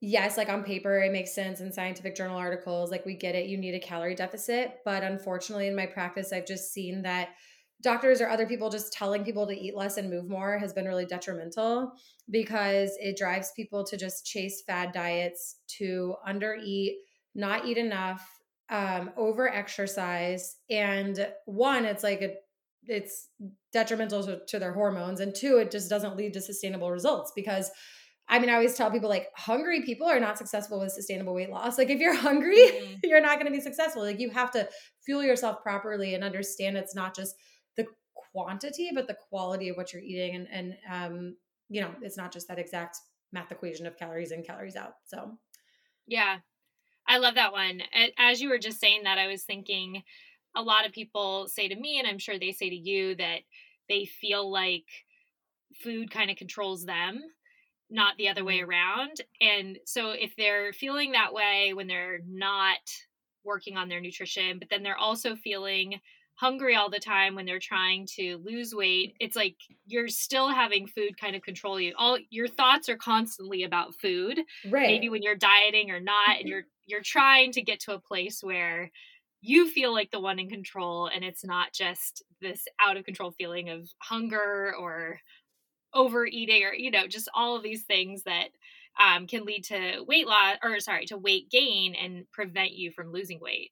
yes, 0.00 0.36
like 0.36 0.48
on 0.48 0.64
paper, 0.64 0.98
it 1.00 1.12
makes 1.12 1.34
sense 1.34 1.60
in 1.60 1.72
scientific 1.72 2.16
journal 2.16 2.36
articles. 2.36 2.90
Like 2.90 3.04
we 3.04 3.14
get 3.14 3.34
it, 3.34 3.46
you 3.46 3.58
need 3.58 3.74
a 3.74 3.80
calorie 3.80 4.14
deficit. 4.14 4.78
But 4.84 5.02
unfortunately, 5.02 5.68
in 5.68 5.76
my 5.76 5.86
practice, 5.86 6.32
I've 6.32 6.46
just 6.46 6.72
seen 6.72 7.02
that 7.02 7.30
doctors 7.82 8.20
or 8.20 8.28
other 8.28 8.46
people 8.46 8.68
just 8.70 8.92
telling 8.92 9.24
people 9.24 9.46
to 9.46 9.58
eat 9.58 9.76
less 9.76 9.96
and 9.96 10.10
move 10.10 10.28
more 10.28 10.58
has 10.58 10.72
been 10.72 10.86
really 10.86 11.06
detrimental 11.06 11.92
because 12.30 12.90
it 13.00 13.16
drives 13.16 13.52
people 13.56 13.84
to 13.84 13.96
just 13.96 14.26
chase 14.26 14.62
fad 14.66 14.92
diets, 14.92 15.56
to 15.78 16.14
undereat, 16.28 16.96
not 17.34 17.66
eat 17.66 17.78
enough, 17.78 18.26
um, 18.68 19.10
over 19.16 19.52
exercise. 19.52 20.56
And 20.68 21.28
one, 21.46 21.84
it's 21.84 22.02
like 22.02 22.22
a 22.22 22.34
it's 22.86 23.28
detrimental 23.72 24.24
to, 24.24 24.40
to 24.48 24.58
their 24.58 24.72
hormones 24.72 25.20
and 25.20 25.34
two 25.34 25.58
it 25.58 25.70
just 25.70 25.90
doesn't 25.90 26.16
lead 26.16 26.32
to 26.32 26.40
sustainable 26.40 26.90
results 26.90 27.30
because 27.36 27.70
I 28.30 28.38
mean, 28.38 28.48
I 28.48 28.54
always 28.54 28.76
tell 28.76 28.92
people 28.92 29.08
like 29.08 29.26
hungry 29.36 29.82
people 29.82 30.06
are 30.06 30.20
not 30.20 30.38
successful 30.38 30.78
with 30.78 30.92
sustainable 30.92 31.34
weight 31.34 31.50
loss. 31.50 31.76
Like 31.76 31.90
if 31.90 31.98
you're 31.98 32.14
hungry, 32.28 32.56
mm-hmm. 32.58 32.94
you're 33.02 33.20
not 33.20 33.40
going 33.40 33.50
to 33.50 33.56
be 33.56 33.60
successful. 33.60 34.02
Like 34.02 34.20
you 34.20 34.30
have 34.30 34.52
to 34.52 34.68
fuel 35.04 35.24
yourself 35.24 35.62
properly 35.62 36.14
and 36.14 36.22
understand 36.22 36.76
it's 36.76 36.94
not 36.94 37.14
just 37.14 37.34
the 37.76 37.86
quantity, 38.32 38.90
but 38.94 39.08
the 39.08 39.16
quality 39.28 39.68
of 39.68 39.76
what 39.76 39.92
you're 39.92 40.00
eating. 40.00 40.36
And, 40.36 40.48
and, 40.52 40.76
um, 40.90 41.36
you 41.68 41.80
know, 41.80 41.90
it's 42.02 42.16
not 42.16 42.32
just 42.32 42.46
that 42.46 42.58
exact 42.58 42.98
math 43.32 43.50
equation 43.50 43.84
of 43.86 43.98
calories 43.98 44.30
in, 44.30 44.44
calories 44.44 44.76
out. 44.76 44.94
So, 45.06 45.36
yeah, 46.06 46.38
I 47.08 47.18
love 47.18 47.34
that 47.34 47.52
one. 47.52 47.82
As 48.16 48.40
you 48.40 48.48
were 48.48 48.58
just 48.58 48.78
saying 48.78 49.02
that, 49.04 49.18
I 49.18 49.26
was 49.26 49.42
thinking 49.42 50.04
a 50.56 50.62
lot 50.62 50.86
of 50.86 50.92
people 50.92 51.48
say 51.48 51.66
to 51.66 51.76
me, 51.76 51.98
and 51.98 52.06
I'm 52.06 52.18
sure 52.18 52.38
they 52.38 52.52
say 52.52 52.70
to 52.70 52.76
you, 52.76 53.16
that 53.16 53.40
they 53.88 54.04
feel 54.04 54.50
like 54.50 54.86
food 55.82 56.12
kind 56.12 56.30
of 56.30 56.36
controls 56.36 56.84
them 56.84 57.22
not 57.90 58.16
the 58.16 58.28
other 58.28 58.44
way 58.44 58.58
mm-hmm. 58.58 58.70
around. 58.70 59.20
And 59.40 59.78
so 59.84 60.10
if 60.10 60.34
they're 60.36 60.72
feeling 60.72 61.12
that 61.12 61.32
way 61.32 61.72
when 61.74 61.86
they're 61.86 62.20
not 62.26 62.78
working 63.44 63.76
on 63.76 63.88
their 63.88 64.00
nutrition, 64.00 64.58
but 64.58 64.68
then 64.70 64.82
they're 64.82 64.98
also 64.98 65.36
feeling 65.36 66.00
hungry 66.34 66.74
all 66.74 66.88
the 66.88 66.98
time 66.98 67.34
when 67.34 67.44
they're 67.44 67.58
trying 67.58 68.06
to 68.06 68.38
lose 68.42 68.74
weight, 68.74 69.14
it's 69.20 69.36
like 69.36 69.56
you're 69.86 70.08
still 70.08 70.48
having 70.48 70.86
food 70.86 71.20
kind 71.20 71.36
of 71.36 71.42
control 71.42 71.78
you. 71.78 71.92
All 71.98 72.18
your 72.30 72.48
thoughts 72.48 72.88
are 72.88 72.96
constantly 72.96 73.64
about 73.64 73.94
food. 74.00 74.40
Right. 74.70 74.86
Maybe 74.86 75.10
when 75.10 75.22
you're 75.22 75.36
dieting 75.36 75.90
or 75.90 76.00
not, 76.00 76.38
and 76.38 76.48
you're 76.48 76.64
you're 76.86 77.02
trying 77.02 77.52
to 77.52 77.62
get 77.62 77.80
to 77.80 77.92
a 77.92 78.00
place 78.00 78.42
where 78.42 78.90
you 79.42 79.68
feel 79.68 79.92
like 79.92 80.10
the 80.10 80.20
one 80.20 80.38
in 80.38 80.48
control 80.48 81.06
and 81.14 81.24
it's 81.24 81.44
not 81.44 81.72
just 81.72 82.22
this 82.40 82.66
out 82.80 82.96
of 82.96 83.04
control 83.04 83.32
feeling 83.32 83.68
of 83.70 83.88
hunger 83.98 84.74
or 84.78 85.18
overeating 85.94 86.64
or 86.64 86.72
you 86.74 86.90
know 86.90 87.06
just 87.06 87.28
all 87.34 87.56
of 87.56 87.62
these 87.62 87.82
things 87.82 88.22
that 88.24 88.48
um, 89.02 89.26
can 89.26 89.44
lead 89.44 89.64
to 89.64 90.02
weight 90.06 90.26
loss 90.26 90.56
or 90.62 90.78
sorry 90.80 91.06
to 91.06 91.16
weight 91.16 91.50
gain 91.50 91.94
and 91.94 92.30
prevent 92.32 92.72
you 92.72 92.90
from 92.90 93.12
losing 93.12 93.40
weight 93.40 93.70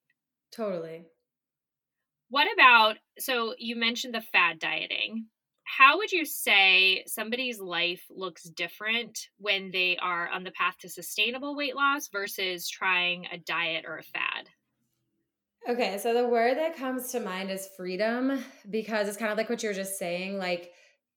totally 0.53 1.05
What 2.31 2.49
about 2.53 2.97
so 3.19 3.55
you 3.59 3.77
mentioned 3.77 4.15
the 4.15 4.21
fad 4.21 4.59
dieting. 4.59 5.27
How 5.65 5.99
would 5.99 6.13
you 6.13 6.25
say 6.25 7.05
somebody's 7.07 7.61
life 7.61 8.03
looks 8.09 8.45
different 8.45 9.29
when 9.37 9.71
they 9.71 9.99
are 9.99 10.27
on 10.29 10.43
the 10.43 10.51
path 10.51 10.79
to 10.81 10.89
sustainable 10.89 11.55
weight 11.55 11.77
loss 11.77 12.09
versus 12.09 12.69
trying 12.71 13.27
a 13.27 13.37
diet 13.37 13.85
or 13.87 13.99
a 13.99 14.03
fad? 14.03 14.49
Okay, 15.69 15.99
so 15.99 16.15
the 16.15 16.27
word 16.27 16.57
that 16.57 16.77
comes 16.77 17.13
to 17.13 17.21
mind 17.21 17.51
is 17.51 17.69
freedom 17.77 18.43
because 18.71 19.07
it's 19.09 19.19
kind 19.19 19.31
of 19.31 19.37
like 19.37 19.51
what 19.51 19.63
you're 19.63 19.75
just 19.75 19.99
saying. 19.99 20.39
Like, 20.39 20.73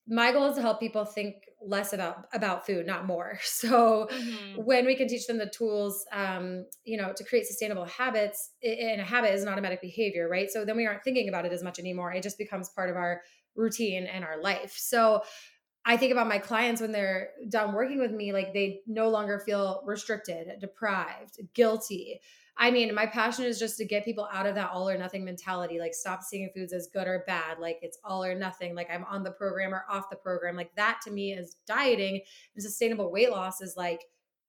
my 0.07 0.31
goal 0.31 0.49
is 0.49 0.55
to 0.55 0.61
help 0.61 0.79
people 0.79 1.05
think 1.05 1.35
less 1.65 1.93
about 1.93 2.25
about 2.33 2.65
food 2.65 2.85
not 2.87 3.05
more 3.05 3.39
so 3.43 4.07
mm-hmm. 4.11 4.61
when 4.63 4.85
we 4.85 4.95
can 4.95 5.07
teach 5.07 5.27
them 5.27 5.37
the 5.37 5.51
tools 5.55 6.03
um, 6.11 6.65
you 6.83 6.97
know 6.97 7.13
to 7.15 7.23
create 7.23 7.45
sustainable 7.45 7.85
habits 7.85 8.51
and 8.63 8.99
a 8.99 9.03
habit 9.03 9.33
is 9.33 9.43
an 9.43 9.49
automatic 9.49 9.81
behavior 9.81 10.27
right 10.27 10.49
so 10.49 10.65
then 10.65 10.75
we 10.75 10.85
aren't 10.85 11.03
thinking 11.03 11.29
about 11.29 11.45
it 11.45 11.51
as 11.51 11.63
much 11.63 11.79
anymore 11.79 12.11
it 12.11 12.23
just 12.23 12.37
becomes 12.37 12.69
part 12.69 12.89
of 12.89 12.95
our 12.95 13.21
routine 13.55 14.05
and 14.05 14.23
our 14.23 14.41
life 14.41 14.73
so 14.75 15.21
I 15.83 15.97
think 15.97 16.11
about 16.11 16.27
my 16.27 16.37
clients 16.37 16.79
when 16.79 16.91
they're 16.91 17.29
done 17.49 17.73
working 17.73 17.99
with 17.99 18.11
me, 18.11 18.33
like 18.33 18.53
they 18.53 18.81
no 18.85 19.09
longer 19.09 19.39
feel 19.39 19.81
restricted, 19.85 20.47
deprived, 20.59 21.39
guilty. 21.55 22.19
I 22.57 22.69
mean, 22.69 22.93
my 22.93 23.05
passion 23.05 23.45
is 23.45 23.57
just 23.57 23.77
to 23.77 23.85
get 23.85 24.05
people 24.05 24.27
out 24.31 24.45
of 24.45 24.55
that 24.55 24.69
all 24.71 24.87
or 24.87 24.97
nothing 24.97 25.25
mentality. 25.25 25.79
Like, 25.79 25.93
stop 25.93 26.21
seeing 26.21 26.49
foods 26.53 26.73
as 26.73 26.89
good 26.93 27.07
or 27.07 27.23
bad. 27.25 27.59
Like, 27.59 27.79
it's 27.81 27.97
all 28.03 28.23
or 28.23 28.35
nothing. 28.35 28.75
Like, 28.75 28.89
I'm 28.91 29.05
on 29.05 29.23
the 29.23 29.31
program 29.31 29.73
or 29.73 29.85
off 29.89 30.09
the 30.09 30.17
program. 30.17 30.55
Like, 30.55 30.75
that 30.75 30.99
to 31.05 31.11
me 31.11 31.33
is 31.33 31.55
dieting. 31.65 32.21
And 32.55 32.63
sustainable 32.63 33.11
weight 33.11 33.31
loss 33.31 33.61
is 33.61 33.75
like 33.77 34.01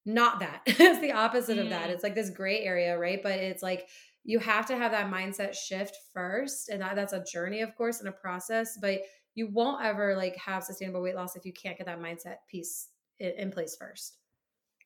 not 0.04 0.40
that. 0.40 0.62
it's 0.66 1.00
the 1.00 1.12
opposite 1.12 1.58
mm. 1.58 1.62
of 1.62 1.70
that. 1.70 1.88
Mm. 1.88 1.92
It's 1.92 2.02
like 2.02 2.14
this 2.14 2.30
gray 2.30 2.60
area, 2.60 2.98
right? 2.98 3.22
But 3.22 3.32
it's 3.32 3.62
like 3.62 3.88
you 4.24 4.38
have 4.38 4.66
to 4.66 4.76
have 4.76 4.92
that 4.92 5.10
mindset 5.10 5.54
shift 5.54 5.96
first. 6.12 6.68
And 6.68 6.82
that, 6.82 6.96
that's 6.96 7.12
a 7.12 7.24
journey, 7.24 7.60
of 7.62 7.74
course, 7.76 8.00
and 8.00 8.08
a 8.08 8.12
process. 8.12 8.78
But 8.80 9.00
you 9.34 9.48
won't 9.48 9.84
ever 9.84 10.16
like 10.16 10.36
have 10.36 10.64
sustainable 10.64 11.02
weight 11.02 11.14
loss 11.14 11.36
if 11.36 11.44
you 11.44 11.52
can't 11.52 11.78
get 11.78 11.86
that 11.86 12.00
mindset 12.00 12.36
piece 12.48 12.88
in, 13.18 13.32
in 13.38 13.50
place 13.50 13.76
first. 13.78 14.18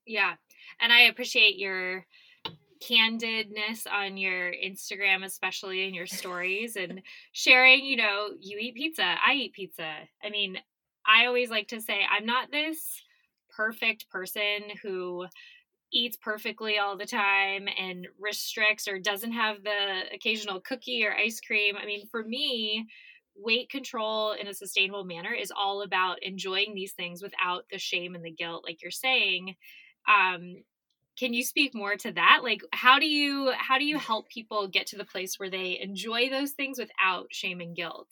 Yeah. 0.06 0.34
And 0.80 0.92
I 0.92 1.02
appreciate 1.02 1.58
your 1.58 2.06
candidness 2.82 3.86
on 3.90 4.16
your 4.16 4.52
Instagram, 4.52 5.24
especially 5.24 5.86
in 5.86 5.94
your 5.94 6.06
stories, 6.06 6.76
and 6.76 7.02
sharing, 7.32 7.84
you 7.84 7.96
know, 7.96 8.28
you 8.40 8.58
eat 8.58 8.74
pizza, 8.74 9.16
I 9.26 9.34
eat 9.34 9.52
pizza. 9.52 9.92
I 10.22 10.30
mean, 10.30 10.58
I 11.06 11.26
always 11.26 11.50
like 11.50 11.68
to 11.68 11.80
say, 11.80 12.00
I'm 12.10 12.26
not 12.26 12.50
this 12.50 13.02
perfect 13.56 14.08
person 14.10 14.62
who 14.82 15.26
eats 15.92 16.16
perfectly 16.16 16.78
all 16.78 16.96
the 16.96 17.06
time 17.06 17.68
and 17.78 18.06
restricts 18.18 18.88
or 18.88 18.98
doesn't 18.98 19.32
have 19.32 19.62
the 19.62 20.02
occasional 20.12 20.60
cookie 20.60 21.04
or 21.04 21.14
ice 21.14 21.40
cream. 21.40 21.76
I 21.80 21.86
mean, 21.86 22.06
for 22.10 22.22
me, 22.24 22.86
weight 23.36 23.70
control 23.70 24.32
in 24.32 24.48
a 24.48 24.54
sustainable 24.54 25.04
manner 25.04 25.32
is 25.32 25.52
all 25.56 25.82
about 25.82 26.22
enjoying 26.22 26.74
these 26.74 26.92
things 26.92 27.22
without 27.22 27.64
the 27.70 27.78
shame 27.78 28.14
and 28.14 28.24
the 28.24 28.30
guilt, 28.30 28.64
like 28.64 28.82
you're 28.82 28.90
saying. 28.90 29.54
Um, 30.08 30.56
can 31.18 31.32
you 31.32 31.42
speak 31.42 31.74
more 31.74 31.96
to 31.96 32.12
that 32.12 32.40
like 32.42 32.60
how 32.72 32.98
do 32.98 33.06
you 33.06 33.52
how 33.56 33.78
do 33.78 33.84
you 33.84 33.98
help 33.98 34.28
people 34.28 34.68
get 34.68 34.86
to 34.86 34.96
the 34.96 35.04
place 35.04 35.38
where 35.38 35.50
they 35.50 35.78
enjoy 35.80 36.28
those 36.28 36.52
things 36.52 36.78
without 36.78 37.26
shame 37.30 37.60
and 37.60 37.76
guilt 37.76 38.08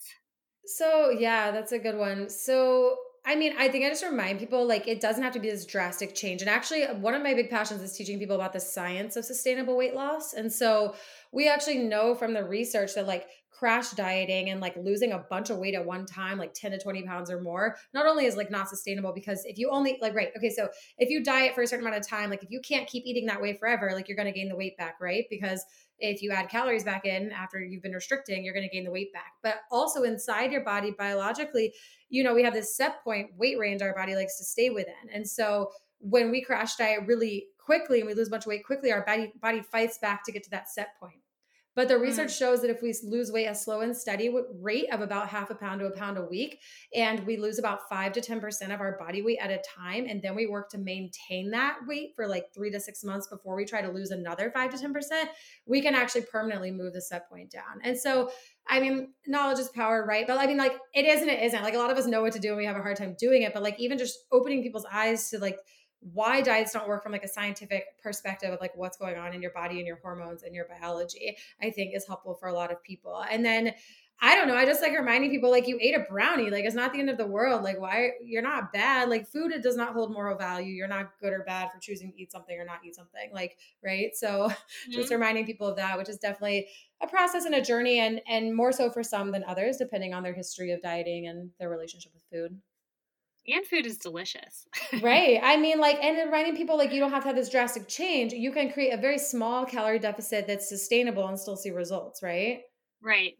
so 0.65 1.09
yeah 1.09 1.51
that's 1.51 1.71
a 1.71 1.79
good 1.79 1.97
one 1.97 2.29
so 2.29 2.95
I 3.27 3.35
mean, 3.35 3.55
I 3.57 3.69
think 3.69 3.83
I 3.83 3.89
just 3.89 4.03
remind 4.03 4.37
people 4.37 4.67
like 4.67 4.87
it 4.87 5.01
doesn't 5.01 5.23
have 5.23 5.33
to 5.33 5.39
be 5.39 5.49
this 5.49 5.65
drastic 5.65 6.13
change. 6.13 6.41
And 6.41 6.49
actually, 6.49 6.83
one 6.83 7.15
of 7.15 7.23
my 7.23 7.33
big 7.33 7.49
passions 7.49 7.81
is 7.81 7.97
teaching 7.97 8.19
people 8.19 8.35
about 8.35 8.53
the 8.53 8.59
science 8.59 9.15
of 9.15 9.25
sustainable 9.25 9.75
weight 9.75 9.95
loss. 9.95 10.33
And 10.33 10.53
so 10.53 10.93
we 11.35 11.49
actually 11.49 11.79
know 11.79 12.15
from 12.15 12.33
the 12.33 12.43
research 12.43 12.95
that 12.95 13.05
like 13.05 13.27
crash 13.51 13.91
dieting 13.91 14.49
and 14.49 14.61
like 14.61 14.75
losing 14.77 15.11
a 15.11 15.19
bunch 15.29 15.49
of 15.49 15.57
weight 15.57 15.75
at 15.75 15.85
one 15.85 16.05
time, 16.05 16.37
like 16.37 16.53
10 16.53 16.71
to 16.71 16.79
20 16.79 17.03
pounds 17.03 17.29
or 17.29 17.41
more, 17.41 17.75
not 17.93 18.05
only 18.05 18.25
is 18.25 18.37
like 18.37 18.49
not 18.49 18.69
sustainable 18.69 19.13
because 19.13 19.43
if 19.45 19.57
you 19.57 19.69
only 19.69 19.97
like, 20.01 20.15
right, 20.15 20.29
okay, 20.37 20.49
so 20.49 20.69
if 20.97 21.09
you 21.09 21.23
diet 21.23 21.53
for 21.53 21.61
a 21.61 21.67
certain 21.67 21.85
amount 21.85 22.01
of 22.01 22.07
time, 22.07 22.29
like 22.29 22.41
if 22.41 22.49
you 22.51 22.61
can't 22.61 22.87
keep 22.87 23.05
eating 23.05 23.25
that 23.25 23.41
way 23.41 23.53
forever, 23.53 23.91
like 23.93 24.07
you're 24.07 24.15
going 24.15 24.31
to 24.31 24.37
gain 24.37 24.47
the 24.47 24.55
weight 24.55 24.77
back, 24.77 24.95
right? 25.01 25.25
Because 25.29 25.63
if 25.99 26.21
you 26.21 26.31
add 26.31 26.49
calories 26.49 26.85
back 26.85 27.05
in 27.05 27.31
after 27.33 27.61
you've 27.61 27.83
been 27.83 27.91
restricting, 27.91 28.45
you're 28.45 28.53
going 28.53 28.67
to 28.67 28.73
gain 28.73 28.85
the 28.85 28.91
weight 28.91 29.11
back. 29.11 29.33
But 29.43 29.59
also 29.71 30.03
inside 30.03 30.53
your 30.53 30.63
body, 30.63 30.93
biologically, 30.97 31.73
you 32.09 32.23
know, 32.23 32.33
we 32.33 32.43
have 32.43 32.53
this 32.53 32.75
set 32.75 33.03
point 33.03 33.31
weight 33.37 33.59
range 33.59 33.81
our 33.81 33.93
body 33.93 34.15
likes 34.15 34.37
to 34.37 34.45
stay 34.45 34.69
within. 34.69 34.93
And 35.13 35.27
so 35.27 35.71
when 35.99 36.31
we 36.31 36.41
crash 36.41 36.75
diet 36.75 37.01
really 37.07 37.47
quickly 37.57 37.99
and 37.99 38.07
we 38.07 38.13
lose 38.13 38.27
a 38.27 38.31
bunch 38.31 38.43
of 38.43 38.47
weight 38.47 38.65
quickly, 38.65 38.91
our 38.91 39.05
body 39.05 39.33
body 39.41 39.61
fights 39.61 39.97
back 39.97 40.23
to 40.25 40.31
get 40.31 40.43
to 40.43 40.49
that 40.51 40.69
set 40.69 40.97
point. 40.99 41.19
But 41.75 41.89
the 41.89 41.97
research 41.97 42.29
mm. 42.29 42.37
shows 42.37 42.61
that 42.61 42.69
if 42.69 42.81
we 42.81 42.95
lose 43.03 43.31
weight 43.31 43.47
a 43.47 43.55
slow 43.55 43.81
and 43.81 43.95
steady 43.95 44.33
rate 44.61 44.91
of 44.91 45.01
about 45.01 45.27
half 45.27 45.49
a 45.49 45.55
pound 45.55 45.81
to 45.81 45.87
a 45.87 45.91
pound 45.91 46.17
a 46.17 46.23
week, 46.23 46.59
and 46.93 47.25
we 47.25 47.37
lose 47.37 47.59
about 47.59 47.89
five 47.89 48.13
to 48.13 48.21
10% 48.21 48.73
of 48.73 48.79
our 48.79 48.97
body 48.97 49.21
weight 49.21 49.39
at 49.41 49.51
a 49.51 49.61
time, 49.77 50.05
and 50.07 50.21
then 50.21 50.35
we 50.35 50.47
work 50.47 50.69
to 50.69 50.77
maintain 50.77 51.51
that 51.51 51.77
weight 51.85 52.13
for 52.15 52.27
like 52.27 52.45
three 52.53 52.71
to 52.71 52.79
six 52.79 53.03
months 53.03 53.27
before 53.27 53.55
we 53.55 53.65
try 53.65 53.81
to 53.81 53.91
lose 53.91 54.11
another 54.11 54.49
five 54.51 54.73
to 54.73 54.77
10%, 54.77 55.25
we 55.65 55.81
can 55.81 55.95
actually 55.95 56.21
permanently 56.21 56.71
move 56.71 56.93
the 56.93 57.01
set 57.01 57.29
point 57.29 57.51
down. 57.51 57.81
And 57.83 57.97
so, 57.97 58.31
I 58.67 58.79
mean, 58.79 59.13
knowledge 59.27 59.59
is 59.59 59.69
power, 59.69 60.05
right? 60.07 60.25
But 60.25 60.37
I 60.37 60.47
mean, 60.47 60.57
like, 60.57 60.77
it 60.93 61.05
is 61.05 61.21
and 61.21 61.29
it 61.29 61.43
isn't. 61.43 61.61
Like, 61.61 61.73
a 61.73 61.77
lot 61.77 61.91
of 61.91 61.97
us 61.97 62.07
know 62.07 62.21
what 62.21 62.33
to 62.33 62.39
do 62.39 62.49
and 62.49 62.57
we 62.57 62.65
have 62.65 62.77
a 62.77 62.81
hard 62.81 62.97
time 62.97 63.15
doing 63.19 63.43
it. 63.43 63.53
But 63.53 63.63
like, 63.63 63.79
even 63.79 63.97
just 63.97 64.17
opening 64.31 64.63
people's 64.63 64.85
eyes 64.91 65.29
to 65.31 65.39
like, 65.39 65.57
why 66.13 66.41
diets 66.41 66.71
don't 66.71 66.87
work 66.87 67.01
from 67.01 67.11
like 67.11 67.23
a 67.23 67.27
scientific 67.27 67.85
perspective 68.01 68.53
of 68.53 68.61
like 68.61 68.75
what's 68.75 68.97
going 68.97 69.17
on 69.17 69.33
in 69.33 69.41
your 69.41 69.51
body 69.51 69.77
and 69.79 69.87
your 69.87 69.99
hormones 70.03 70.43
and 70.43 70.53
your 70.53 70.65
biology 70.65 71.35
i 71.61 71.69
think 71.69 71.95
is 71.95 72.05
helpful 72.05 72.35
for 72.35 72.47
a 72.47 72.53
lot 72.53 72.71
of 72.71 72.81
people. 72.83 73.23
And 73.29 73.43
then 73.43 73.73
i 74.21 74.33
don't 74.33 74.47
know 74.47 74.55
i 74.55 74.65
just 74.65 74.81
like 74.81 74.93
reminding 74.93 75.29
people 75.29 75.51
like 75.51 75.67
you 75.67 75.77
ate 75.81 75.93
a 75.93 75.99
brownie 76.09 76.49
like 76.49 76.63
it's 76.63 76.73
not 76.73 76.93
the 76.93 76.99
end 76.99 77.09
of 77.09 77.17
the 77.17 77.27
world 77.27 77.63
like 77.63 77.77
why 77.77 78.11
you're 78.23 78.41
not 78.41 78.71
bad 78.71 79.09
like 79.09 79.27
food 79.27 79.51
it 79.51 79.61
does 79.61 79.75
not 79.75 79.91
hold 79.91 80.13
moral 80.13 80.37
value 80.37 80.71
you're 80.71 80.87
not 80.87 81.11
good 81.19 81.33
or 81.33 81.43
bad 81.45 81.69
for 81.69 81.79
choosing 81.79 82.13
to 82.13 82.21
eat 82.21 82.31
something 82.31 82.57
or 82.57 82.63
not 82.63 82.79
eat 82.85 82.95
something 82.95 83.29
like 83.33 83.57
right? 83.83 84.15
So 84.15 84.27
mm-hmm. 84.49 84.91
just 84.91 85.11
reminding 85.11 85.45
people 85.45 85.67
of 85.67 85.75
that 85.75 85.97
which 85.97 86.07
is 86.07 86.17
definitely 86.17 86.67
a 87.01 87.07
process 87.07 87.43
and 87.43 87.55
a 87.55 87.61
journey 87.61 87.99
and 87.99 88.21
and 88.29 88.55
more 88.55 88.71
so 88.71 88.89
for 88.89 89.03
some 89.03 89.31
than 89.31 89.43
others 89.43 89.77
depending 89.77 90.13
on 90.13 90.23
their 90.23 90.33
history 90.33 90.71
of 90.71 90.81
dieting 90.81 91.27
and 91.27 91.49
their 91.59 91.69
relationship 91.69 92.13
with 92.13 92.23
food 92.31 92.61
and 93.47 93.65
food 93.65 93.85
is 93.85 93.97
delicious. 93.97 94.67
right. 95.01 95.39
I 95.43 95.57
mean, 95.57 95.79
like, 95.79 95.97
and 96.03 96.17
reminding 96.17 96.55
people 96.55 96.77
like 96.77 96.91
you 96.91 96.99
don't 96.99 97.11
have 97.11 97.23
to 97.23 97.27
have 97.27 97.35
this 97.35 97.49
drastic 97.49 97.87
change. 97.87 98.33
You 98.33 98.51
can 98.51 98.71
create 98.71 98.91
a 98.91 98.97
very 98.97 99.17
small 99.17 99.65
calorie 99.65 99.99
deficit 99.99 100.47
that's 100.47 100.67
sustainable 100.67 101.27
and 101.27 101.39
still 101.39 101.55
see 101.55 101.71
results, 101.71 102.23
right? 102.23 102.61
Right. 103.01 103.35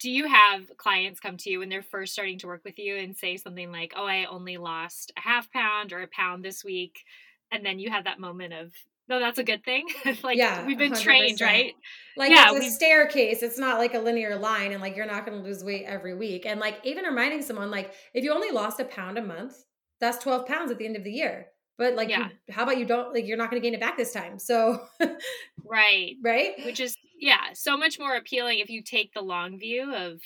Do 0.00 0.10
you 0.10 0.26
have 0.26 0.76
clients 0.76 1.20
come 1.20 1.36
to 1.38 1.50
you 1.50 1.60
when 1.60 1.68
they're 1.68 1.82
first 1.82 2.12
starting 2.12 2.38
to 2.40 2.46
work 2.46 2.62
with 2.64 2.78
you 2.78 2.96
and 2.96 3.16
say 3.16 3.36
something 3.36 3.72
like, 3.72 3.94
Oh, 3.96 4.06
I 4.06 4.26
only 4.26 4.56
lost 4.56 5.12
a 5.16 5.20
half 5.20 5.50
pound 5.50 5.92
or 5.92 6.02
a 6.02 6.08
pound 6.08 6.44
this 6.44 6.62
week? 6.64 7.02
And 7.50 7.64
then 7.64 7.78
you 7.78 7.90
have 7.90 8.04
that 8.04 8.20
moment 8.20 8.52
of, 8.52 8.72
no, 9.08 9.20
that's 9.20 9.38
a 9.38 9.44
good 9.44 9.64
thing. 9.64 9.86
like 10.22 10.36
yeah, 10.36 10.66
we've 10.66 10.78
been 10.78 10.92
100%. 10.92 11.02
trained, 11.02 11.40
right? 11.40 11.74
Like 12.16 12.30
yeah, 12.30 12.52
it's 12.52 12.66
a 12.66 12.70
staircase. 12.70 13.42
It's 13.42 13.58
not 13.58 13.78
like 13.78 13.94
a 13.94 13.98
linear 13.98 14.36
line, 14.36 14.72
and 14.72 14.80
like 14.80 14.96
you're 14.96 15.06
not 15.06 15.26
going 15.26 15.38
to 15.38 15.44
lose 15.44 15.62
weight 15.62 15.84
every 15.86 16.14
week. 16.14 16.46
And 16.46 16.58
like 16.60 16.78
even 16.84 17.04
reminding 17.04 17.42
someone, 17.42 17.70
like 17.70 17.92
if 18.14 18.24
you 18.24 18.32
only 18.32 18.50
lost 18.50 18.80
a 18.80 18.84
pound 18.84 19.18
a 19.18 19.22
month, 19.22 19.54
that's 20.00 20.18
12 20.18 20.46
pounds 20.46 20.70
at 20.70 20.78
the 20.78 20.86
end 20.86 20.96
of 20.96 21.04
the 21.04 21.12
year. 21.12 21.48
But 21.78 21.94
like, 21.94 22.08
yeah. 22.08 22.28
you, 22.48 22.54
how 22.54 22.62
about 22.62 22.78
you 22.78 22.86
don't 22.86 23.12
like 23.12 23.26
you're 23.26 23.36
not 23.36 23.50
going 23.50 23.60
to 23.60 23.66
gain 23.66 23.74
it 23.74 23.80
back 23.80 23.96
this 23.96 24.12
time? 24.12 24.38
So, 24.38 24.80
right, 25.64 26.14
right, 26.22 26.54
which 26.64 26.80
is 26.80 26.96
yeah, 27.20 27.52
so 27.52 27.76
much 27.76 27.98
more 27.98 28.16
appealing 28.16 28.58
if 28.58 28.70
you 28.70 28.82
take 28.82 29.12
the 29.12 29.20
long 29.20 29.58
view 29.58 29.94
of, 29.94 30.20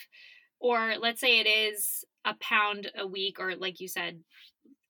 or 0.61 0.95
let's 0.99 1.21
say 1.21 1.41
it 1.41 1.47
is 1.47 2.05
a 2.25 2.35
pound 2.41 2.91
a 2.97 3.07
week, 3.07 3.41
or 3.41 3.57
like 3.57 3.81
you 3.81 3.89
said, 3.89 4.21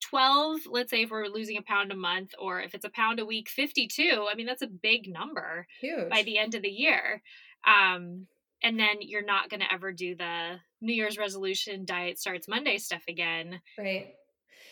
12 0.00 0.60
let's 0.70 0.90
say 0.90 1.02
if 1.02 1.10
we're 1.10 1.26
losing 1.26 1.56
a 1.56 1.62
pound 1.62 1.92
a 1.92 1.96
month 1.96 2.32
or 2.38 2.60
if 2.60 2.74
it's 2.74 2.84
a 2.84 2.90
pound 2.90 3.20
a 3.20 3.26
week 3.26 3.48
52 3.48 4.26
i 4.30 4.34
mean 4.34 4.46
that's 4.46 4.62
a 4.62 4.66
big 4.66 5.08
number 5.12 5.66
Huge. 5.80 6.08
by 6.08 6.22
the 6.22 6.38
end 6.38 6.54
of 6.54 6.62
the 6.62 6.68
year. 6.68 7.22
Um, 7.66 8.26
and 8.62 8.78
then 8.78 8.96
you're 9.00 9.24
not 9.24 9.48
going 9.48 9.60
to 9.60 9.72
ever 9.72 9.92
do 9.92 10.14
the 10.14 10.56
new 10.80 10.92
year's 10.92 11.18
resolution 11.18 11.84
diet 11.84 12.18
starts 12.18 12.48
monday 12.48 12.78
stuff 12.78 13.02
again. 13.08 13.60
Right. 13.78 14.14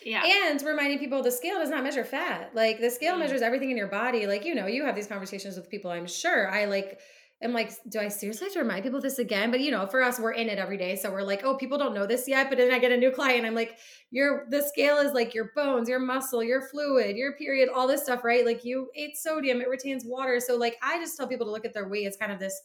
Yeah. 0.03 0.23
And 0.25 0.61
reminding 0.61 0.99
people 0.99 1.21
the 1.21 1.31
scale 1.31 1.59
does 1.59 1.69
not 1.69 1.83
measure 1.83 2.05
fat. 2.05 2.51
Like 2.53 2.79
the 2.79 2.89
scale 2.89 3.15
mm. 3.15 3.19
measures 3.19 3.41
everything 3.41 3.71
in 3.71 3.77
your 3.77 3.87
body. 3.87 4.27
Like 4.27 4.45
you 4.45 4.55
know 4.55 4.67
you 4.67 4.85
have 4.85 4.95
these 4.95 5.07
conversations 5.07 5.55
with 5.55 5.69
people 5.69 5.91
i'm 5.91 6.07
sure. 6.07 6.49
I 6.49 6.65
like 6.65 6.99
am 7.41 7.53
like, 7.53 7.71
do 7.87 7.99
I 7.99 8.09
seriously 8.09 8.45
have 8.45 8.53
to 8.53 8.59
remind 8.59 8.83
people 8.83 8.99
this 8.99 9.19
again? 9.19 9.51
But 9.51 9.61
you 9.61 9.71
know, 9.71 9.85
for 9.85 10.03
us, 10.03 10.19
we're 10.19 10.33
in 10.33 10.49
it 10.49 10.57
every 10.57 10.77
day. 10.77 10.95
So 10.95 11.11
we're 11.11 11.23
like, 11.23 11.43
oh, 11.43 11.55
people 11.55 11.77
don't 11.77 11.93
know 11.93 12.05
this 12.05 12.27
yet. 12.27 12.49
But 12.49 12.57
then 12.57 12.71
I 12.71 12.79
get 12.79 12.91
a 12.91 12.97
new 12.97 13.11
client. 13.11 13.45
I'm 13.45 13.55
like, 13.55 13.77
your 14.11 14.47
the 14.49 14.61
scale 14.61 14.97
is 14.97 15.13
like 15.13 15.33
your 15.33 15.51
bones, 15.55 15.87
your 15.87 15.99
muscle, 15.99 16.43
your 16.43 16.61
fluid, 16.61 17.15
your 17.15 17.33
period, 17.33 17.69
all 17.73 17.87
this 17.87 18.03
stuff, 18.03 18.23
right? 18.23 18.45
Like 18.45 18.65
you 18.65 18.89
ate 18.95 19.17
sodium, 19.17 19.61
it 19.61 19.69
retains 19.69 20.03
water. 20.05 20.39
So 20.39 20.55
like 20.55 20.77
I 20.81 20.99
just 20.99 21.15
tell 21.15 21.27
people 21.27 21.45
to 21.45 21.51
look 21.51 21.65
at 21.65 21.73
their 21.73 21.87
weight 21.87 22.07
as 22.07 22.17
kind 22.17 22.31
of 22.31 22.39
this 22.39 22.59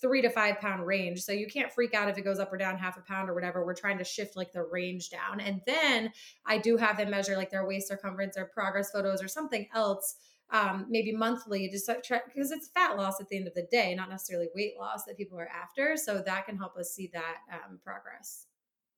three 0.00 0.20
to 0.20 0.30
five 0.30 0.60
pound 0.60 0.86
range. 0.86 1.20
So 1.20 1.32
you 1.32 1.46
can't 1.46 1.72
freak 1.72 1.94
out 1.94 2.08
if 2.08 2.18
it 2.18 2.22
goes 2.22 2.38
up 2.38 2.52
or 2.52 2.58
down 2.58 2.76
half 2.76 2.98
a 2.98 3.00
pound 3.00 3.30
or 3.30 3.34
whatever. 3.34 3.64
We're 3.64 3.74
trying 3.74 3.98
to 3.98 4.04
shift 4.04 4.36
like 4.36 4.52
the 4.52 4.62
range 4.62 5.08
down. 5.10 5.40
And 5.40 5.62
then 5.66 6.12
I 6.44 6.58
do 6.58 6.76
have 6.76 6.98
them 6.98 7.10
measure 7.10 7.36
like 7.36 7.50
their 7.50 7.66
waist 7.66 7.88
circumference 7.88 8.36
or 8.36 8.46
progress 8.46 8.90
photos 8.90 9.22
or 9.22 9.28
something 9.28 9.66
else 9.74 10.16
um, 10.50 10.86
maybe 10.88 11.12
monthly, 11.12 11.68
just 11.68 11.90
try 12.04 12.20
because 12.26 12.52
it's 12.52 12.68
fat 12.68 12.96
loss 12.96 13.20
at 13.20 13.28
the 13.28 13.36
end 13.36 13.48
of 13.48 13.54
the 13.54 13.66
day, 13.70 13.94
not 13.94 14.08
necessarily 14.08 14.48
weight 14.54 14.74
loss 14.78 15.04
that 15.04 15.16
people 15.16 15.38
are 15.38 15.48
after. 15.48 15.96
So 15.96 16.22
that 16.24 16.46
can 16.46 16.56
help 16.56 16.76
us 16.76 16.92
see 16.92 17.10
that 17.12 17.36
um, 17.52 17.80
progress. 17.84 18.46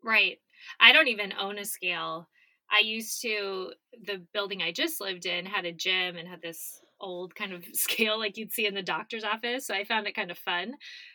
Right. 0.02 0.38
I 0.78 0.92
don't 0.92 1.08
even 1.08 1.32
own 1.38 1.58
a 1.58 1.64
scale. 1.64 2.28
I 2.70 2.80
used 2.80 3.22
to, 3.22 3.72
the 4.04 4.22
building 4.34 4.62
I 4.62 4.72
just 4.72 5.00
lived 5.00 5.24
in 5.24 5.46
had 5.46 5.64
a 5.64 5.72
gym 5.72 6.16
and 6.16 6.28
had 6.28 6.42
this 6.42 6.80
old 7.00 7.34
kind 7.34 7.52
of 7.52 7.64
scale 7.72 8.18
like 8.18 8.36
you'd 8.36 8.52
see 8.52 8.66
in 8.66 8.74
the 8.74 8.82
doctor's 8.82 9.24
office. 9.24 9.66
So 9.66 9.74
I 9.74 9.84
found 9.84 10.06
it 10.06 10.14
kind 10.14 10.30
of 10.30 10.38
fun 10.38 10.72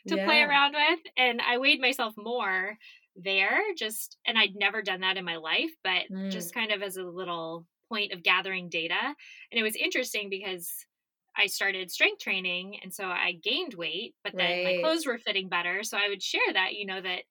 to 0.07 0.15
yeah. 0.15 0.25
play 0.25 0.41
around 0.41 0.73
with. 0.73 0.99
And 1.15 1.41
I 1.41 1.59
weighed 1.59 1.81
myself 1.81 2.15
more 2.17 2.77
there, 3.15 3.61
just, 3.77 4.17
and 4.25 4.37
I'd 4.37 4.55
never 4.55 4.81
done 4.81 5.01
that 5.01 5.17
in 5.17 5.25
my 5.25 5.35
life, 5.35 5.69
but 5.83 6.09
mm. 6.11 6.31
just 6.31 6.53
kind 6.55 6.71
of 6.71 6.81
as 6.81 6.97
a 6.97 7.03
little 7.03 7.67
point 7.89 8.11
of 8.11 8.23
gathering 8.23 8.69
data. 8.69 8.99
And 8.99 9.59
it 9.59 9.63
was 9.63 9.75
interesting 9.75 10.29
because 10.29 10.69
I 11.35 11.47
started 11.47 11.91
strength 11.91 12.21
training 12.21 12.77
and 12.83 12.93
so 12.93 13.05
I 13.05 13.39
gained 13.43 13.73
weight, 13.73 14.15
but 14.23 14.33
then 14.35 14.65
right. 14.65 14.75
my 14.75 14.81
clothes 14.81 15.05
were 15.05 15.17
fitting 15.17 15.49
better. 15.49 15.83
So 15.83 15.97
I 15.97 16.09
would 16.09 16.21
share 16.21 16.41
that, 16.53 16.73
you 16.73 16.85
know, 16.85 17.01
that 17.01 17.23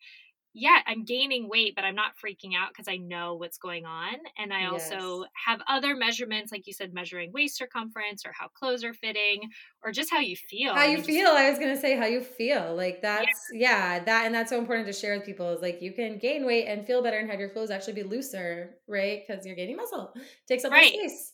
yeah, 0.55 0.81
I'm 0.87 1.05
gaining 1.05 1.49
weight, 1.49 1.75
but 1.75 1.85
I'm 1.85 1.95
not 1.95 2.13
freaking 2.23 2.55
out 2.55 2.69
because 2.69 2.87
I 2.87 2.97
know 2.97 3.37
what's 3.37 3.57
going 3.57 3.87
on. 3.87 4.15
And 4.37 4.53
I 4.53 4.63
yes. 4.63 4.91
also 4.93 5.25
have 5.47 5.61
other 5.67 5.97
measurements, 5.97 6.53
like 6.53 6.67
you 6.67 6.75
said, 6.75 6.93
measuring 6.93 7.33
waist 7.33 7.57
circumference 7.57 8.27
or 8.27 8.33
how 8.39 8.49
clothes 8.49 8.85
are 8.85 8.93
fitting 8.93 9.49
or 9.83 9.93
just 9.93 10.11
how 10.11 10.19
you 10.19 10.37
feel. 10.37 10.75
How 10.75 10.85
you 10.85 10.99
just, 10.99 11.09
feel. 11.09 11.31
I 11.31 11.49
was 11.49 11.59
going 11.59 11.75
to 11.75 11.81
say 11.81 11.97
how 11.97 12.05
you 12.05 12.21
feel. 12.21 12.75
Like 12.77 13.01
that's, 13.01 13.31
yeah. 13.53 13.97
yeah, 13.97 14.05
that, 14.05 14.27
and 14.27 14.35
that's 14.35 14.51
so 14.51 14.59
important 14.59 14.87
to 14.89 14.93
share 14.93 15.17
with 15.17 15.25
people 15.25 15.49
is 15.51 15.63
like 15.63 15.81
you 15.81 15.93
can 15.93 16.19
gain 16.19 16.45
weight 16.45 16.67
and 16.67 16.87
feel 16.87 17.03
better 17.03 17.19
and 17.19 17.31
have 17.31 17.41
your 17.41 17.51
clothes 17.51 17.71
actually 17.71 17.95
be 17.95 18.03
looser, 18.03 18.75
right? 18.87 19.23
Because 19.27 19.47
you're 19.47 19.57
gaining 19.57 19.77
muscle, 19.77 20.13
it 20.15 20.23
takes 20.47 20.65
up 20.67 20.73
right. 20.73 20.93
space. 20.93 21.33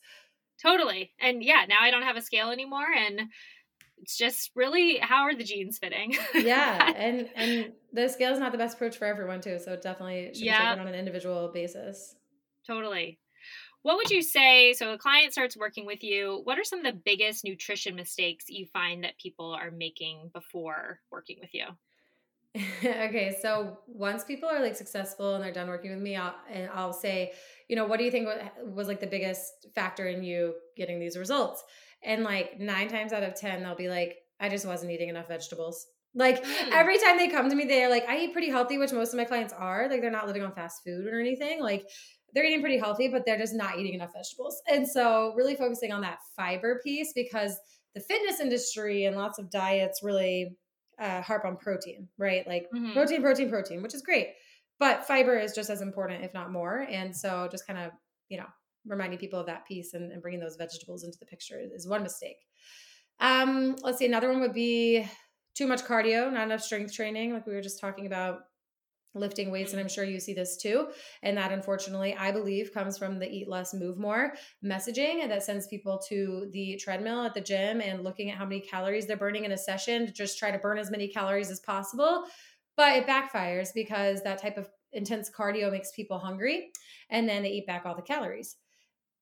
Totally. 0.63 1.13
And 1.21 1.43
yeah, 1.43 1.65
now 1.69 1.79
I 1.81 1.91
don't 1.91 2.03
have 2.03 2.17
a 2.17 2.23
scale 2.23 2.51
anymore. 2.51 2.87
And 2.97 3.23
it's 4.01 4.17
just 4.17 4.51
really 4.55 4.99
how 4.99 5.23
are 5.23 5.35
the 5.35 5.45
jeans 5.45 5.79
fitting? 5.79 6.17
yeah, 6.35 6.93
and 6.97 7.29
and 7.35 7.73
the 7.93 8.09
scale 8.09 8.33
is 8.33 8.39
not 8.39 8.53
the 8.53 8.59
best 8.59 8.77
approach 8.77 8.97
for 8.97 9.05
everyone 9.05 9.41
too. 9.41 9.59
So 9.59 9.77
definitely 9.77 10.31
should 10.35 10.43
yeah. 10.43 10.59
be 10.59 10.65
taken 10.69 10.81
on 10.81 10.89
an 10.89 10.99
individual 10.99 11.51
basis. 11.53 12.17
Totally. 12.67 13.19
What 13.83 13.97
would 13.97 14.11
you 14.11 14.23
say? 14.23 14.73
So 14.73 14.93
a 14.93 14.99
client 14.99 15.33
starts 15.33 15.57
working 15.57 15.87
with 15.87 16.03
you. 16.03 16.41
What 16.45 16.59
are 16.59 16.65
some 16.65 16.81
of 16.81 16.85
the 16.85 17.01
biggest 17.05 17.45
nutrition 17.45 17.95
mistakes 17.95 18.47
you 18.49 18.67
find 18.67 19.05
that 19.05 19.19
people 19.19 19.53
are 19.53 19.71
making 19.71 20.31
before 20.35 21.01
working 21.11 21.39
with 21.41 21.55
you? 21.55 21.65
okay, 22.85 23.37
so 23.41 23.79
once 23.87 24.25
people 24.25 24.49
are 24.49 24.61
like 24.61 24.75
successful 24.75 25.35
and 25.35 25.45
they're 25.45 25.53
done 25.53 25.69
working 25.69 25.91
with 25.91 26.01
me, 26.01 26.17
I'll, 26.17 26.35
and 26.51 26.69
I'll 26.75 26.93
say, 26.93 27.33
you 27.69 27.77
know, 27.77 27.85
what 27.85 27.99
do 27.99 28.05
you 28.05 28.11
think 28.11 28.29
was 28.65 28.89
like 28.89 29.01
the 29.01 29.07
biggest 29.07 29.69
factor 29.75 30.07
in 30.09 30.25
you 30.25 30.55
getting 30.77 30.99
these 30.99 31.17
results? 31.17 31.63
And 32.03 32.23
like 32.23 32.59
nine 32.59 32.89
times 32.89 33.13
out 33.13 33.23
of 33.23 33.35
10, 33.35 33.63
they'll 33.63 33.75
be 33.75 33.89
like, 33.89 34.17
I 34.41 34.49
just 34.49 34.67
wasn't 34.67 34.93
eating 34.93 35.09
enough 35.09 35.29
vegetables. 35.29 35.87
Like 36.15 36.43
mm. 36.43 36.71
every 36.73 36.99
time 36.99 37.19
they 37.19 37.29
come 37.29 37.51
to 37.51 37.57
me, 37.57 37.65
they're 37.65 37.91
like, 37.91 38.09
I 38.09 38.19
eat 38.19 38.33
pretty 38.33 38.51
healthy, 38.51 38.79
which 38.79 38.93
most 38.93 39.13
of 39.13 39.17
my 39.17 39.25
clients 39.25 39.53
are. 39.53 39.89
Like 39.91 40.01
they're 40.01 40.11
not 40.11 40.27
living 40.27 40.43
on 40.43 40.53
fast 40.53 40.83
food 40.85 41.13
or 41.13 41.21
anything. 41.21 41.61
Like 41.61 41.89
they're 42.35 42.45
eating 42.45 42.61
pretty 42.61 42.79
healthy, 42.79 43.09
but 43.09 43.25
they're 43.25 43.39
just 43.39 43.55
not 43.55 43.79
eating 43.79 43.95
enough 43.95 44.13
vegetables. 44.15 44.61
And 44.71 44.87
so, 44.87 45.33
really 45.37 45.55
focusing 45.55 45.93
on 45.93 46.03
that 46.03 46.19
fiber 46.37 46.81
piece 46.85 47.13
because 47.15 47.59
the 47.95 48.01
fitness 48.01 48.41
industry 48.41 49.07
and 49.07 49.17
lots 49.17 49.39
of 49.39 49.51
diets 49.51 50.01
really 50.03 50.57
uh, 51.01 51.23
harp 51.23 51.45
on 51.45 51.57
protein, 51.57 52.09
right? 52.19 52.47
Like 52.47 52.67
mm-hmm. 52.75 52.93
protein, 52.93 53.23
protein, 53.23 53.51
protein, 53.51 53.83
which 53.83 53.95
is 53.95 54.03
great. 54.03 54.29
But 54.79 55.07
fiber 55.07 55.37
is 55.37 55.55
just 55.55 55.71
as 55.71 55.81
important, 55.81 56.25
if 56.25 56.35
not 56.35 56.53
more. 56.53 56.87
And 56.89 57.17
so, 57.17 57.49
just 57.51 57.67
kind 57.67 57.79
of, 57.79 57.93
you 58.29 58.39
know, 58.39 58.47
reminding 58.87 59.19
people 59.19 59.39
of 59.39 59.47
that 59.47 59.67
piece 59.67 59.95
and, 59.95 60.13
and 60.13 60.23
bringing 60.23 60.41
those 60.41 60.57
vegetables 60.57 61.05
into 61.05 61.19
the 61.19 61.27
picture 61.27 61.61
is 61.75 61.89
one 61.89 62.03
mistake. 62.03 62.47
Um, 63.21 63.77
let's 63.83 63.99
see, 63.99 64.07
another 64.07 64.31
one 64.31 64.41
would 64.41 64.55
be 64.55 65.07
too 65.55 65.67
much 65.67 65.83
cardio, 65.83 66.33
not 66.33 66.47
enough 66.47 66.63
strength 66.63 66.95
training, 66.95 67.33
like 67.33 67.47
we 67.47 67.55
were 67.55 67.63
just 67.63 67.81
talking 67.81 68.07
about 68.07 68.41
lifting 69.15 69.51
weights 69.51 69.73
and 69.73 69.81
i'm 69.81 69.89
sure 69.89 70.05
you 70.05 70.21
see 70.21 70.35
this 70.35 70.57
too 70.57 70.89
and 71.23 71.37
that 71.37 71.51
unfortunately 71.51 72.15
i 72.19 72.31
believe 72.31 72.73
comes 72.73 72.99
from 72.99 73.19
the 73.19 73.29
eat 73.29 73.49
less 73.49 73.75
move 73.75 73.99
more 73.99 74.35
messaging 74.65 75.27
that 75.27 75.43
sends 75.43 75.67
people 75.67 75.99
to 76.09 76.49
the 76.53 76.77
treadmill 76.77 77.23
at 77.23 77.35
the 77.35 77.41
gym 77.41 77.81
and 77.81 78.05
looking 78.05 78.31
at 78.31 78.37
how 78.37 78.45
many 78.45 78.61
calories 78.61 79.07
they're 79.07 79.17
burning 79.17 79.45
in 79.45 79.53
a 79.53 79.59
session 79.59 80.07
to 80.07 80.13
just 80.13 80.39
try 80.39 80.51
to 80.51 80.59
burn 80.59 80.79
as 80.79 80.91
many 80.91 81.09
calories 81.09 81.51
as 81.51 81.61
possible 81.61 82.25
but 82.77 82.97
it 82.97 83.07
backfires 83.07 83.71
because 83.75 84.23
that 84.23 84.41
type 84.41 84.57
of 84.57 84.69
intense 84.93 85.31
cardio 85.31 85.71
makes 85.71 85.91
people 85.93 86.19
hungry 86.19 86.71
and 87.11 87.29
then 87.29 87.43
they 87.43 87.51
eat 87.51 87.67
back 87.67 87.85
all 87.85 87.97
the 87.97 88.03
calories 88.03 88.57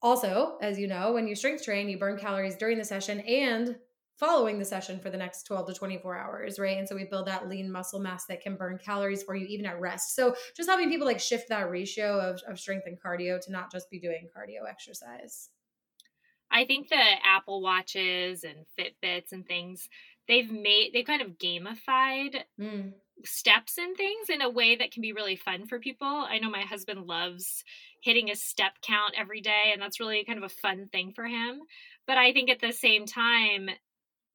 also, 0.02 0.58
as 0.60 0.78
you 0.78 0.86
know, 0.86 1.12
when 1.12 1.26
you 1.26 1.34
strength 1.34 1.64
train, 1.64 1.88
you 1.88 1.98
burn 1.98 2.18
calories 2.18 2.56
during 2.56 2.78
the 2.78 2.84
session 2.84 3.20
and 3.20 3.76
following 4.18 4.58
the 4.58 4.64
session 4.64 4.98
for 4.98 5.10
the 5.10 5.16
next 5.16 5.44
12 5.44 5.68
to 5.68 5.74
24 5.74 6.16
hours, 6.16 6.58
right? 6.58 6.78
And 6.78 6.88
so 6.88 6.94
we 6.94 7.04
build 7.04 7.26
that 7.26 7.48
lean 7.48 7.70
muscle 7.70 8.00
mass 8.00 8.24
that 8.26 8.40
can 8.40 8.56
burn 8.56 8.78
calories 8.82 9.22
for 9.22 9.34
you 9.34 9.46
even 9.46 9.66
at 9.66 9.80
rest. 9.80 10.14
So 10.14 10.34
just 10.56 10.68
helping 10.68 10.88
people 10.88 11.06
like 11.06 11.20
shift 11.20 11.48
that 11.50 11.70
ratio 11.70 12.18
of, 12.18 12.40
of 12.48 12.58
strength 12.58 12.86
and 12.86 13.00
cardio 13.00 13.38
to 13.44 13.52
not 13.52 13.70
just 13.70 13.90
be 13.90 14.00
doing 14.00 14.28
cardio 14.34 14.68
exercise. 14.68 15.50
I 16.50 16.64
think 16.64 16.88
the 16.88 17.02
Apple 17.24 17.60
Watches 17.60 18.44
and 18.44 18.64
Fitbits 18.78 19.32
and 19.32 19.46
things, 19.46 19.88
they've 20.28 20.50
made, 20.50 20.92
they 20.94 21.02
kind 21.02 21.20
of 21.20 21.38
gamified 21.38 22.42
mm 22.58 22.92
steps 23.24 23.78
and 23.78 23.96
things 23.96 24.28
in 24.28 24.42
a 24.42 24.50
way 24.50 24.76
that 24.76 24.90
can 24.92 25.02
be 25.02 25.12
really 25.12 25.36
fun 25.36 25.66
for 25.66 25.78
people. 25.78 26.06
I 26.06 26.38
know 26.38 26.50
my 26.50 26.62
husband 26.62 27.06
loves 27.06 27.64
hitting 28.02 28.30
a 28.30 28.36
step 28.36 28.72
count 28.82 29.14
every 29.18 29.40
day, 29.40 29.70
and 29.72 29.80
that's 29.80 30.00
really 30.00 30.24
kind 30.24 30.38
of 30.38 30.44
a 30.44 30.54
fun 30.54 30.88
thing 30.92 31.12
for 31.14 31.24
him. 31.26 31.60
But 32.06 32.18
I 32.18 32.32
think 32.32 32.50
at 32.50 32.60
the 32.60 32.72
same 32.72 33.06
time, 33.06 33.68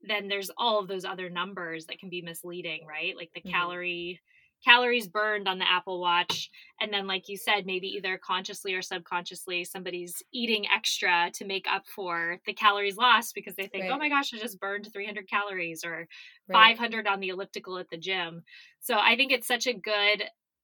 then 0.01 0.27
there's 0.27 0.51
all 0.57 0.79
of 0.79 0.87
those 0.87 1.05
other 1.05 1.29
numbers 1.29 1.85
that 1.85 1.99
can 1.99 2.09
be 2.09 2.21
misleading, 2.21 2.85
right? 2.87 3.15
Like 3.15 3.31
the 3.33 3.41
mm-hmm. 3.41 3.51
calorie 3.51 4.19
calories 4.63 5.07
burned 5.07 5.47
on 5.47 5.59
the 5.59 5.69
Apple 5.69 5.99
Watch. 5.99 6.49
And 6.79 6.91
then, 6.91 7.07
like 7.07 7.29
you 7.29 7.37
said, 7.37 7.65
maybe 7.65 7.87
either 7.87 8.17
consciously 8.17 8.73
or 8.73 8.81
subconsciously, 8.81 9.63
somebody's 9.63 10.21
eating 10.33 10.65
extra 10.73 11.31
to 11.35 11.45
make 11.45 11.65
up 11.71 11.85
for 11.87 12.39
the 12.45 12.53
calories 12.53 12.97
lost 12.97 13.35
because 13.35 13.55
they 13.55 13.67
think, 13.67 13.85
oh 13.85 13.89
right. 13.89 13.95
oh 13.95 13.99
my 13.99 14.09
gosh, 14.09 14.33
I 14.33 14.37
just 14.37 14.59
burned 14.59 14.91
300 14.91 15.29
calories 15.29 15.83
or 15.83 16.07
right. 16.47 16.77
500 16.77 17.07
on 17.07 17.19
the 17.19 17.29
elliptical 17.29 17.77
at 17.77 17.89
the 17.89 17.97
gym. 17.97 18.43
So 18.79 18.97
I 18.97 19.15
think 19.15 19.31
it's 19.31 19.47
such 19.47 19.67
a 19.67 19.73
good 19.73 20.23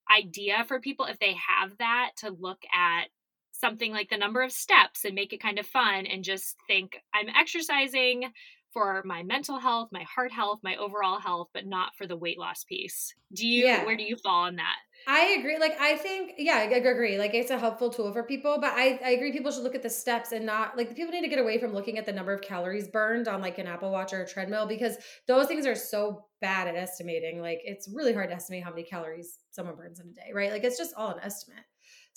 idea 0.10 0.63
for 0.67 0.79
people 0.79 1.05
if 1.05 1.19
they 1.19 1.33
have 1.33 1.77
that 1.79 2.12
to 2.17 2.29
look 2.29 2.62
at 2.73 3.07
something 3.51 3.91
like 3.91 4.10
the 4.10 4.17
number 4.17 4.41
of 4.41 4.51
steps 4.51 5.03
and 5.03 5.15
make 5.15 5.33
it 5.33 5.41
kind 5.41 5.60
of 5.60 5.65
fun 5.65 6.05
and 6.05 6.23
just 6.23 6.55
think 6.67 6.97
I'm 7.13 7.27
exercising 7.29 8.31
for 8.77 9.01
my 9.05 9.23
mental 9.23 9.57
health, 9.57 9.89
my 9.91 10.03
heart 10.03 10.31
health, 10.31 10.59
my 10.61 10.75
overall 10.75 11.19
health, 11.19 11.47
but 11.51 11.65
not 11.65 11.95
for 11.95 12.05
the 12.05 12.15
weight 12.15 12.37
loss 12.37 12.63
piece. 12.63 13.15
Do 13.33 13.47
you, 13.47 13.65
yeah. 13.65 13.83
where 13.83 13.97
do 13.97 14.03
you 14.03 14.15
fall 14.17 14.43
on 14.43 14.57
that? 14.57 14.75
I 15.07 15.35
agree. 15.39 15.57
Like, 15.57 15.75
I 15.79 15.95
think, 15.95 16.33
yeah, 16.37 16.57
I 16.57 16.63
agree. 16.63 17.17
Like, 17.17 17.33
it's 17.33 17.49
a 17.49 17.57
helpful 17.57 17.89
tool 17.89 18.13
for 18.13 18.21
people, 18.21 18.59
but 18.61 18.73
I, 18.73 18.99
I 19.03 19.09
agree 19.11 19.31
people 19.31 19.51
should 19.51 19.63
look 19.63 19.73
at 19.73 19.81
the 19.81 19.89
steps 19.89 20.31
and 20.31 20.45
not, 20.45 20.77
like, 20.77 20.95
people 20.95 21.11
need 21.11 21.21
to 21.21 21.27
get 21.27 21.39
away 21.39 21.57
from 21.57 21.73
looking 21.73 21.97
at 21.97 22.05
the 22.05 22.13
number 22.13 22.33
of 22.33 22.41
calories 22.41 22.87
burned 22.87 23.27
on, 23.27 23.41
like, 23.41 23.57
an 23.57 23.65
Apple 23.65 23.91
Watch 23.91 24.13
or 24.13 24.21
a 24.21 24.27
treadmill 24.27 24.67
because 24.67 24.97
those 25.27 25.47
things 25.47 25.65
are 25.65 25.75
so 25.75 26.25
bad 26.39 26.67
at 26.67 26.75
estimating. 26.75 27.41
Like, 27.41 27.61
it's 27.63 27.89
really 27.91 28.13
hard 28.13 28.29
to 28.29 28.35
estimate 28.35 28.63
how 28.63 28.69
many 28.69 28.83
calories 28.83 29.39
someone 29.49 29.75
burns 29.75 29.99
in 29.99 30.07
a 30.07 30.11
day, 30.11 30.31
right? 30.33 30.51
Like, 30.51 30.63
it's 30.63 30.77
just 30.77 30.93
all 30.95 31.09
an 31.09 31.19
estimate. 31.23 31.63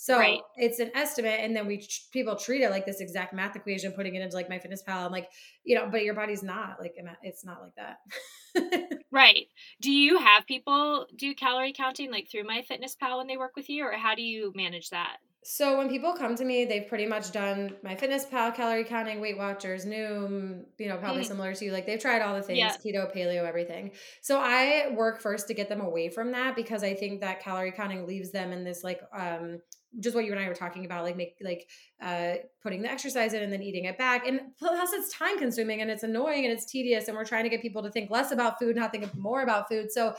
So 0.01 0.17
right. 0.17 0.39
it's 0.55 0.79
an 0.79 0.89
estimate, 0.95 1.41
and 1.41 1.55
then 1.55 1.67
we 1.67 1.87
people 2.11 2.35
treat 2.35 2.63
it 2.63 2.71
like 2.71 2.87
this 2.87 3.01
exact 3.01 3.35
math 3.35 3.55
equation, 3.55 3.91
putting 3.91 4.15
it 4.15 4.23
into 4.23 4.35
like 4.35 4.49
my 4.49 4.57
MyFitnessPal. 4.57 5.05
I'm 5.05 5.11
like, 5.11 5.29
you 5.63 5.75
know, 5.75 5.89
but 5.91 6.01
your 6.01 6.15
body's 6.15 6.41
not 6.41 6.77
like 6.79 6.95
it's 7.21 7.45
not 7.45 7.59
like 7.61 7.75
that. 7.75 8.99
right. 9.11 9.45
Do 9.79 9.91
you 9.91 10.17
have 10.17 10.47
people 10.47 11.05
do 11.15 11.35
calorie 11.35 11.71
counting 11.71 12.09
like 12.09 12.31
through 12.31 12.45
MyFitnessPal 12.45 13.19
when 13.19 13.27
they 13.27 13.37
work 13.37 13.55
with 13.55 13.69
you, 13.69 13.83
or 13.83 13.91
how 13.91 14.15
do 14.15 14.23
you 14.23 14.51
manage 14.55 14.89
that? 14.89 15.17
So 15.43 15.77
when 15.77 15.87
people 15.87 16.13
come 16.13 16.35
to 16.35 16.45
me, 16.45 16.65
they've 16.65 16.87
pretty 16.87 17.05
much 17.05 17.31
done 17.31 17.75
MyFitnessPal, 17.85 18.55
calorie 18.55 18.83
counting, 18.83 19.21
Weight 19.21 19.37
Watchers, 19.37 19.85
Noom, 19.85 20.63
you 20.79 20.89
know, 20.89 20.97
probably 20.97 21.21
mm. 21.21 21.27
similar 21.27 21.53
to 21.53 21.65
you. 21.65 21.71
Like 21.71 21.85
they've 21.85 21.99
tried 21.99 22.23
all 22.23 22.33
the 22.33 22.41
things, 22.41 22.57
yeah. 22.57 22.75
keto, 22.83 23.15
paleo, 23.15 23.47
everything. 23.47 23.91
So 24.21 24.39
I 24.39 24.91
work 24.95 25.21
first 25.21 25.47
to 25.49 25.53
get 25.53 25.69
them 25.69 25.81
away 25.81 26.09
from 26.09 26.31
that 26.31 26.55
because 26.55 26.83
I 26.83 26.95
think 26.95 27.21
that 27.21 27.39
calorie 27.43 27.71
counting 27.71 28.07
leaves 28.07 28.31
them 28.31 28.51
in 28.51 28.63
this 28.63 28.83
like 28.83 29.01
um 29.15 29.59
just 29.99 30.15
what 30.15 30.25
you 30.25 30.31
and 30.31 30.39
I 30.39 30.47
were 30.47 30.55
talking 30.55 30.85
about, 30.85 31.03
like 31.03 31.17
make 31.17 31.35
like 31.41 31.67
uh, 32.01 32.35
putting 32.63 32.81
the 32.81 32.91
exercise 32.91 33.33
in 33.33 33.43
and 33.43 33.51
then 33.51 33.61
eating 33.61 33.85
it 33.85 33.97
back. 33.97 34.27
And 34.27 34.41
plus, 34.57 34.93
it's 34.93 35.13
time 35.13 35.37
consuming 35.37 35.81
and 35.81 35.91
it's 35.91 36.03
annoying 36.03 36.45
and 36.45 36.53
it's 36.53 36.65
tedious. 36.65 37.07
And 37.07 37.17
we're 37.17 37.25
trying 37.25 37.43
to 37.43 37.49
get 37.49 37.61
people 37.61 37.83
to 37.83 37.91
think 37.91 38.09
less 38.09 38.31
about 38.31 38.59
food, 38.59 38.75
not 38.75 38.91
think 38.91 39.13
more 39.15 39.41
about 39.41 39.67
food. 39.67 39.91
So 39.91 40.15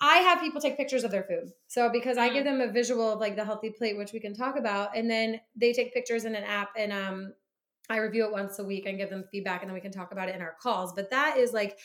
I 0.00 0.16
have 0.16 0.40
people 0.40 0.60
take 0.60 0.76
pictures 0.76 1.04
of 1.04 1.10
their 1.10 1.24
food. 1.24 1.52
So 1.68 1.90
because 1.90 2.18
I 2.18 2.28
give 2.28 2.42
mm. 2.42 2.58
them 2.58 2.60
a 2.60 2.72
visual 2.72 3.12
of 3.12 3.20
like 3.20 3.36
the 3.36 3.44
healthy 3.44 3.70
plate, 3.70 3.96
which 3.96 4.12
we 4.12 4.20
can 4.20 4.34
talk 4.34 4.58
about, 4.58 4.96
and 4.96 5.08
then 5.08 5.40
they 5.54 5.72
take 5.72 5.94
pictures 5.94 6.24
in 6.24 6.34
an 6.34 6.44
app 6.44 6.70
and 6.76 6.92
um 6.92 7.32
I 7.90 7.98
review 7.98 8.24
it 8.24 8.32
once 8.32 8.58
a 8.58 8.64
week 8.64 8.86
and 8.86 8.96
give 8.96 9.10
them 9.10 9.24
feedback 9.30 9.60
and 9.60 9.68
then 9.68 9.74
we 9.74 9.80
can 9.80 9.92
talk 9.92 10.12
about 10.12 10.28
it 10.28 10.34
in 10.34 10.40
our 10.40 10.56
calls. 10.60 10.92
But 10.92 11.10
that 11.10 11.36
is 11.36 11.52
like 11.52 11.78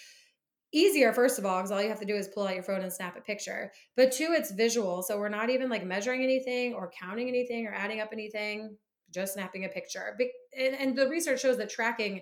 easier 0.77 1.11
first 1.13 1.39
of 1.39 1.45
all 1.45 1.57
because 1.57 1.71
all 1.71 1.81
you 1.81 1.89
have 1.89 1.99
to 1.99 2.05
do 2.05 2.15
is 2.15 2.27
pull 2.27 2.45
out 2.45 2.53
your 2.53 2.63
phone 2.63 2.81
and 2.81 2.91
snap 2.91 3.17
a 3.17 3.21
picture 3.21 3.71
but 3.95 4.11
two 4.11 4.29
it's 4.31 4.51
visual 4.51 5.01
so 5.01 5.17
we're 5.17 5.29
not 5.29 5.49
even 5.49 5.69
like 5.69 5.85
measuring 5.85 6.21
anything 6.21 6.73
or 6.73 6.91
counting 6.99 7.27
anything 7.27 7.65
or 7.65 7.73
adding 7.73 7.99
up 7.99 8.09
anything 8.11 8.75
just 9.13 9.33
snapping 9.33 9.65
a 9.65 9.69
picture 9.69 10.17
and, 10.57 10.97
the 10.97 11.07
research 11.09 11.41
shows 11.41 11.57
that 11.57 11.69
tracking 11.69 12.21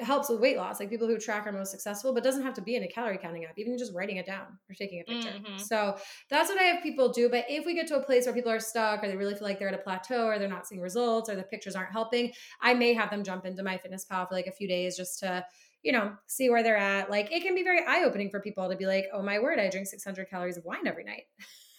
helps 0.00 0.28
with 0.28 0.40
weight 0.40 0.56
loss. 0.56 0.80
Like 0.80 0.90
people 0.90 1.06
who 1.06 1.18
track 1.18 1.46
are 1.46 1.52
most 1.52 1.70
successful, 1.70 2.12
but 2.14 2.22
doesn't 2.22 2.42
have 2.42 2.54
to 2.54 2.62
be 2.62 2.76
in 2.76 2.82
a 2.82 2.88
calorie 2.88 3.18
counting 3.18 3.44
app, 3.44 3.58
even 3.58 3.76
just 3.76 3.92
writing 3.94 4.16
it 4.16 4.26
down 4.26 4.58
or 4.68 4.74
taking 4.74 5.00
a 5.00 5.04
picture. 5.04 5.30
Mm-hmm. 5.30 5.58
So 5.58 5.96
that's 6.30 6.48
what 6.48 6.60
I 6.60 6.64
have 6.64 6.82
people 6.82 7.10
do. 7.10 7.28
But 7.28 7.46
if 7.48 7.66
we 7.66 7.74
get 7.74 7.86
to 7.88 7.96
a 7.96 8.02
place 8.02 8.26
where 8.26 8.34
people 8.34 8.52
are 8.52 8.60
stuck 8.60 9.02
or 9.02 9.08
they 9.08 9.16
really 9.16 9.34
feel 9.34 9.46
like 9.46 9.58
they're 9.58 9.68
at 9.68 9.74
a 9.74 9.82
plateau 9.82 10.26
or 10.26 10.38
they're 10.38 10.48
not 10.48 10.66
seeing 10.66 10.80
results 10.80 11.28
or 11.28 11.36
the 11.36 11.42
pictures 11.42 11.74
aren't 11.74 11.92
helping, 11.92 12.32
I 12.60 12.74
may 12.74 12.94
have 12.94 13.10
them 13.10 13.24
jump 13.24 13.44
into 13.44 13.62
MyFitnessPal 13.62 14.28
for 14.28 14.34
like 14.34 14.46
a 14.46 14.52
few 14.52 14.68
days 14.68 14.96
just 14.96 15.18
to 15.20 15.44
you 15.82 15.92
know, 15.92 16.12
see 16.26 16.50
where 16.50 16.62
they're 16.62 16.76
at. 16.76 17.10
Like 17.10 17.32
it 17.32 17.42
can 17.42 17.54
be 17.54 17.62
very 17.62 17.84
eye 17.86 18.04
opening 18.04 18.30
for 18.30 18.40
people 18.40 18.68
to 18.68 18.76
be 18.76 18.86
like, 18.86 19.06
oh 19.12 19.22
my 19.22 19.38
word, 19.38 19.58
I 19.58 19.70
drink 19.70 19.86
600 19.86 20.28
calories 20.28 20.56
of 20.56 20.64
wine 20.64 20.86
every 20.86 21.04
night. 21.04 21.24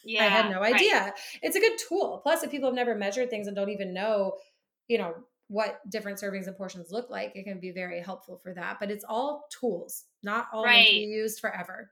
Yeah, 0.03 0.23
I 0.25 0.27
had 0.27 0.49
no 0.49 0.61
idea. 0.61 0.99
Right. 0.99 1.13
It's 1.41 1.55
a 1.55 1.59
good 1.59 1.77
tool. 1.87 2.19
Plus, 2.23 2.43
if 2.43 2.51
people 2.51 2.69
have 2.69 2.75
never 2.75 2.95
measured 2.95 3.29
things 3.29 3.47
and 3.47 3.55
don't 3.55 3.69
even 3.69 3.93
know, 3.93 4.33
you 4.87 4.97
know, 4.97 5.13
what 5.47 5.79
different 5.89 6.19
servings 6.19 6.47
and 6.47 6.55
portions 6.55 6.91
look 6.91 7.09
like, 7.09 7.31
it 7.35 7.43
can 7.43 7.59
be 7.59 7.71
very 7.71 8.01
helpful 8.01 8.37
for 8.37 8.53
that. 8.53 8.77
But 8.79 8.91
it's 8.91 9.03
all 9.07 9.45
tools, 9.49 10.05
not 10.23 10.47
all 10.53 10.63
right. 10.63 10.85
to 10.85 10.91
be 10.91 10.99
used 10.99 11.39
forever. 11.39 11.91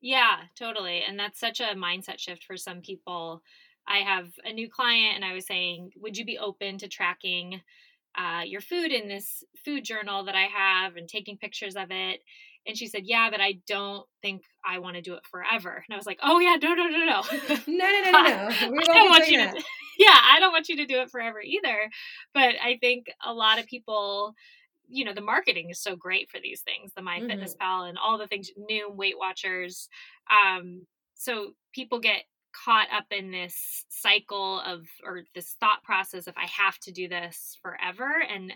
Yeah, 0.00 0.36
totally. 0.58 1.02
And 1.08 1.18
that's 1.18 1.40
such 1.40 1.60
a 1.60 1.74
mindset 1.74 2.18
shift 2.18 2.44
for 2.44 2.56
some 2.56 2.80
people. 2.80 3.42
I 3.88 3.98
have 3.98 4.28
a 4.44 4.52
new 4.52 4.68
client, 4.68 5.14
and 5.14 5.24
I 5.24 5.32
was 5.32 5.46
saying, 5.46 5.92
would 5.96 6.16
you 6.16 6.24
be 6.24 6.38
open 6.38 6.78
to 6.78 6.88
tracking 6.88 7.60
uh, 8.16 8.42
your 8.44 8.60
food 8.60 8.92
in 8.92 9.08
this 9.08 9.44
food 9.64 9.84
journal 9.84 10.24
that 10.24 10.34
I 10.34 10.44
have 10.44 10.96
and 10.96 11.08
taking 11.08 11.36
pictures 11.36 11.76
of 11.76 11.90
it? 11.90 12.20
And 12.66 12.76
she 12.76 12.86
said, 12.86 13.02
Yeah, 13.04 13.30
but 13.30 13.40
I 13.40 13.58
don't 13.66 14.06
think 14.22 14.42
I 14.64 14.78
want 14.78 14.96
to 14.96 15.02
do 15.02 15.14
it 15.14 15.24
forever. 15.30 15.70
And 15.70 15.94
I 15.94 15.96
was 15.96 16.06
like, 16.06 16.18
Oh, 16.22 16.40
yeah, 16.40 16.56
no, 16.60 16.74
no, 16.74 16.86
no, 16.88 17.04
no. 17.04 17.22
no, 17.66 17.90
no, 17.90 18.00
no, 18.04 18.10
no, 18.10 18.22
no. 18.22 18.70
We 18.70 18.78
I 18.78 18.94
don't 18.94 19.10
want 19.10 19.28
you 19.28 19.38
that. 19.38 19.56
to 19.56 19.62
yeah, 19.98 20.18
I 20.32 20.40
don't 20.40 20.52
want 20.52 20.68
you 20.68 20.76
to 20.76 20.86
do 20.86 21.00
it 21.00 21.10
forever 21.10 21.40
either. 21.40 21.90
But 22.34 22.54
I 22.62 22.78
think 22.80 23.06
a 23.24 23.32
lot 23.32 23.58
of 23.58 23.66
people, 23.66 24.34
you 24.88 25.04
know, 25.04 25.14
the 25.14 25.20
marketing 25.20 25.70
is 25.70 25.80
so 25.80 25.96
great 25.96 26.30
for 26.30 26.38
these 26.40 26.62
things, 26.62 26.92
the 26.94 27.02
My 27.02 27.20
mm-hmm. 27.20 27.30
And 27.30 27.98
all 27.98 28.18
the 28.18 28.26
things, 28.26 28.50
new 28.56 28.90
Weight 28.90 29.18
Watchers. 29.18 29.88
Um, 30.30 30.86
so 31.14 31.52
people 31.72 32.00
get 32.00 32.24
caught 32.64 32.88
up 32.92 33.06
in 33.10 33.30
this 33.30 33.84
cycle 33.88 34.60
of 34.60 34.86
or 35.04 35.22
this 35.34 35.56
thought 35.60 35.82
process 35.82 36.26
of 36.26 36.34
I 36.36 36.46
have 36.46 36.78
to 36.80 36.92
do 36.92 37.08
this 37.08 37.58
forever 37.62 38.10
and 38.28 38.52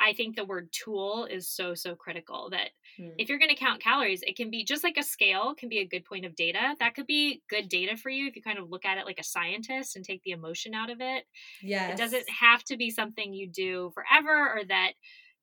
I 0.00 0.12
think 0.12 0.36
the 0.36 0.44
word 0.44 0.68
tool 0.72 1.26
is 1.28 1.48
so, 1.48 1.74
so 1.74 1.94
critical 1.94 2.50
that 2.50 2.70
hmm. 2.96 3.08
if 3.18 3.28
you're 3.28 3.38
going 3.38 3.50
to 3.50 3.56
count 3.56 3.82
calories, 3.82 4.22
it 4.22 4.36
can 4.36 4.50
be 4.50 4.64
just 4.64 4.84
like 4.84 4.96
a 4.96 5.02
scale, 5.02 5.54
can 5.54 5.68
be 5.68 5.78
a 5.78 5.86
good 5.86 6.04
point 6.04 6.24
of 6.24 6.36
data. 6.36 6.76
That 6.78 6.94
could 6.94 7.06
be 7.06 7.42
good 7.50 7.68
data 7.68 7.96
for 7.96 8.10
you 8.10 8.28
if 8.28 8.36
you 8.36 8.42
kind 8.42 8.58
of 8.58 8.70
look 8.70 8.84
at 8.84 8.98
it 8.98 9.06
like 9.06 9.18
a 9.18 9.24
scientist 9.24 9.96
and 9.96 10.04
take 10.04 10.22
the 10.22 10.30
emotion 10.30 10.74
out 10.74 10.90
of 10.90 10.98
it. 11.00 11.24
Yeah. 11.62 11.88
It 11.88 11.96
doesn't 11.96 12.28
have 12.30 12.62
to 12.64 12.76
be 12.76 12.90
something 12.90 13.32
you 13.32 13.48
do 13.48 13.90
forever 13.92 14.52
or 14.56 14.64
that, 14.68 14.92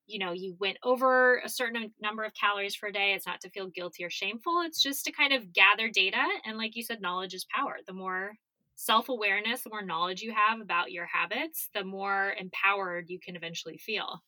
you 0.08 0.20
know, 0.20 0.32
you 0.32 0.56
went 0.60 0.78
over 0.84 1.40
a 1.44 1.50
certain 1.50 1.92
number 2.02 2.24
of 2.24 2.34
calories 2.34 2.76
per 2.76 2.92
day. 2.92 3.14
It's 3.14 3.26
not 3.26 3.42
to 3.42 3.50
feel 3.50 3.68
guilty 3.68 4.04
or 4.04 4.10
shameful. 4.10 4.62
It's 4.66 4.82
just 4.82 5.06
to 5.06 5.12
kind 5.12 5.34
of 5.34 5.54
gather 5.54 5.90
data. 5.90 6.24
And 6.46 6.58
like 6.58 6.76
you 6.76 6.84
said, 6.84 7.02
knowledge 7.02 7.34
is 7.34 7.46
power. 7.56 7.78
The 7.86 7.94
more 7.94 8.34
self 8.76 9.10
awareness, 9.10 9.64
the 9.64 9.70
more 9.70 9.84
knowledge 9.84 10.22
you 10.22 10.34
have 10.34 10.62
about 10.62 10.92
your 10.92 11.06
habits, 11.06 11.70
the 11.74 11.84
more 11.84 12.36
empowered 12.40 13.06
you 13.10 13.20
can 13.20 13.36
eventually 13.36 13.78
feel. 13.78 14.22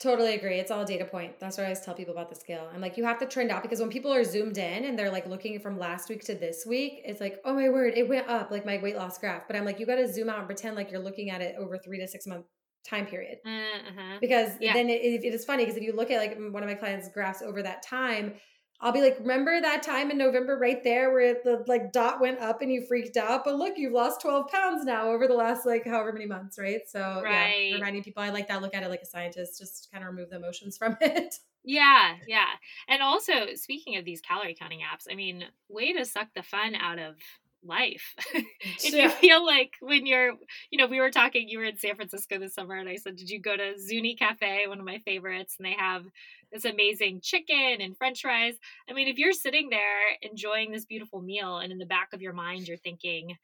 Totally 0.00 0.34
agree. 0.34 0.58
It's 0.58 0.70
all 0.70 0.80
a 0.80 0.86
data 0.86 1.04
point. 1.04 1.38
That's 1.38 1.58
what 1.58 1.64
I 1.64 1.66
always 1.66 1.82
tell 1.82 1.92
people 1.92 2.14
about 2.14 2.30
the 2.30 2.34
scale. 2.34 2.70
I'm 2.72 2.80
like, 2.80 2.96
you 2.96 3.04
have 3.04 3.18
to 3.18 3.26
trend 3.26 3.50
out 3.50 3.60
because 3.62 3.80
when 3.80 3.90
people 3.90 4.10
are 4.10 4.24
zoomed 4.24 4.56
in 4.56 4.84
and 4.86 4.98
they're 4.98 5.10
like 5.10 5.26
looking 5.26 5.60
from 5.60 5.78
last 5.78 6.08
week 6.08 6.24
to 6.24 6.34
this 6.34 6.64
week, 6.66 7.02
it's 7.04 7.20
like, 7.20 7.38
oh 7.44 7.52
my 7.52 7.68
word, 7.68 7.92
it 7.94 8.08
went 8.08 8.26
up 8.26 8.50
like 8.50 8.64
my 8.64 8.78
weight 8.78 8.96
loss 8.96 9.18
graph. 9.18 9.46
But 9.46 9.56
I'm 9.56 9.66
like, 9.66 9.78
you 9.78 9.84
got 9.84 9.96
to 9.96 10.10
zoom 10.10 10.30
out 10.30 10.38
and 10.38 10.46
pretend 10.46 10.74
like 10.74 10.90
you're 10.90 11.02
looking 11.02 11.28
at 11.28 11.42
it 11.42 11.54
over 11.58 11.76
three 11.76 11.98
to 11.98 12.08
six 12.08 12.26
month 12.26 12.46
time 12.88 13.06
period. 13.06 13.38
Uh-huh. 13.44 14.18
Because 14.20 14.50
yeah. 14.60 14.72
then 14.72 14.88
it, 14.88 15.24
it 15.24 15.34
is 15.34 15.44
funny 15.44 15.64
because 15.64 15.76
if 15.76 15.82
you 15.82 15.92
look 15.92 16.10
at 16.10 16.18
like 16.18 16.36
one 16.52 16.62
of 16.62 16.68
my 16.68 16.74
clients' 16.74 17.08
graphs 17.08 17.42
over 17.42 17.62
that 17.62 17.82
time, 17.82 18.34
I'll 18.82 18.92
be 18.92 19.02
like, 19.02 19.18
remember 19.20 19.60
that 19.60 19.82
time 19.82 20.10
in 20.10 20.16
November 20.16 20.58
right 20.58 20.82
there 20.82 21.12
where 21.12 21.34
the 21.44 21.64
like 21.66 21.92
dot 21.92 22.18
went 22.18 22.40
up 22.40 22.62
and 22.62 22.72
you 22.72 22.86
freaked 22.88 23.18
out? 23.18 23.44
But 23.44 23.56
look, 23.56 23.74
you've 23.76 23.92
lost 23.92 24.22
12 24.22 24.48
pounds 24.48 24.84
now 24.86 25.10
over 25.10 25.28
the 25.28 25.34
last 25.34 25.66
like 25.66 25.84
however 25.84 26.12
many 26.14 26.24
months, 26.24 26.58
right? 26.58 26.80
So 26.88 27.20
right. 27.22 27.68
yeah, 27.68 27.74
reminding 27.74 28.02
people 28.02 28.22
I 28.22 28.30
like 28.30 28.48
that, 28.48 28.62
look 28.62 28.74
at 28.74 28.82
it 28.82 28.88
like 28.88 29.02
a 29.02 29.06
scientist, 29.06 29.58
just 29.58 29.88
kind 29.92 30.02
of 30.02 30.10
remove 30.10 30.30
the 30.30 30.36
emotions 30.36 30.78
from 30.78 30.96
it. 31.02 31.34
Yeah, 31.62 32.14
yeah. 32.26 32.48
And 32.88 33.02
also 33.02 33.54
speaking 33.54 33.96
of 33.96 34.06
these 34.06 34.22
calorie 34.22 34.56
counting 34.58 34.80
apps, 34.80 35.04
I 35.10 35.14
mean, 35.14 35.44
way 35.68 35.92
to 35.92 36.06
suck 36.06 36.28
the 36.34 36.42
fun 36.42 36.74
out 36.74 36.98
of 36.98 37.16
life. 37.64 38.14
if 38.34 38.92
you 38.92 39.10
feel 39.10 39.44
like 39.44 39.72
when 39.80 40.06
you're, 40.06 40.32
you 40.70 40.78
know, 40.78 40.86
we 40.86 41.00
were 41.00 41.10
talking, 41.10 41.48
you 41.48 41.58
were 41.58 41.64
in 41.64 41.78
San 41.78 41.96
Francisco 41.96 42.38
this 42.38 42.54
summer, 42.54 42.76
and 42.76 42.88
I 42.88 42.96
said, 42.96 43.16
Did 43.16 43.30
you 43.30 43.40
go 43.40 43.56
to 43.56 43.78
Zuni 43.78 44.14
Cafe, 44.16 44.66
one 44.66 44.78
of 44.78 44.84
my 44.84 44.98
favorites? 44.98 45.56
And 45.58 45.66
they 45.66 45.76
have 45.78 46.04
this 46.52 46.64
amazing 46.64 47.20
chicken 47.22 47.80
and 47.80 47.96
french 47.96 48.22
fries. 48.22 48.54
I 48.88 48.92
mean, 48.92 49.08
if 49.08 49.18
you're 49.18 49.32
sitting 49.32 49.70
there 49.70 50.16
enjoying 50.22 50.70
this 50.70 50.84
beautiful 50.84 51.20
meal, 51.20 51.58
and 51.58 51.72
in 51.72 51.78
the 51.78 51.86
back 51.86 52.08
of 52.12 52.22
your 52.22 52.32
mind, 52.32 52.68
you're 52.68 52.76
thinking, 52.76 53.36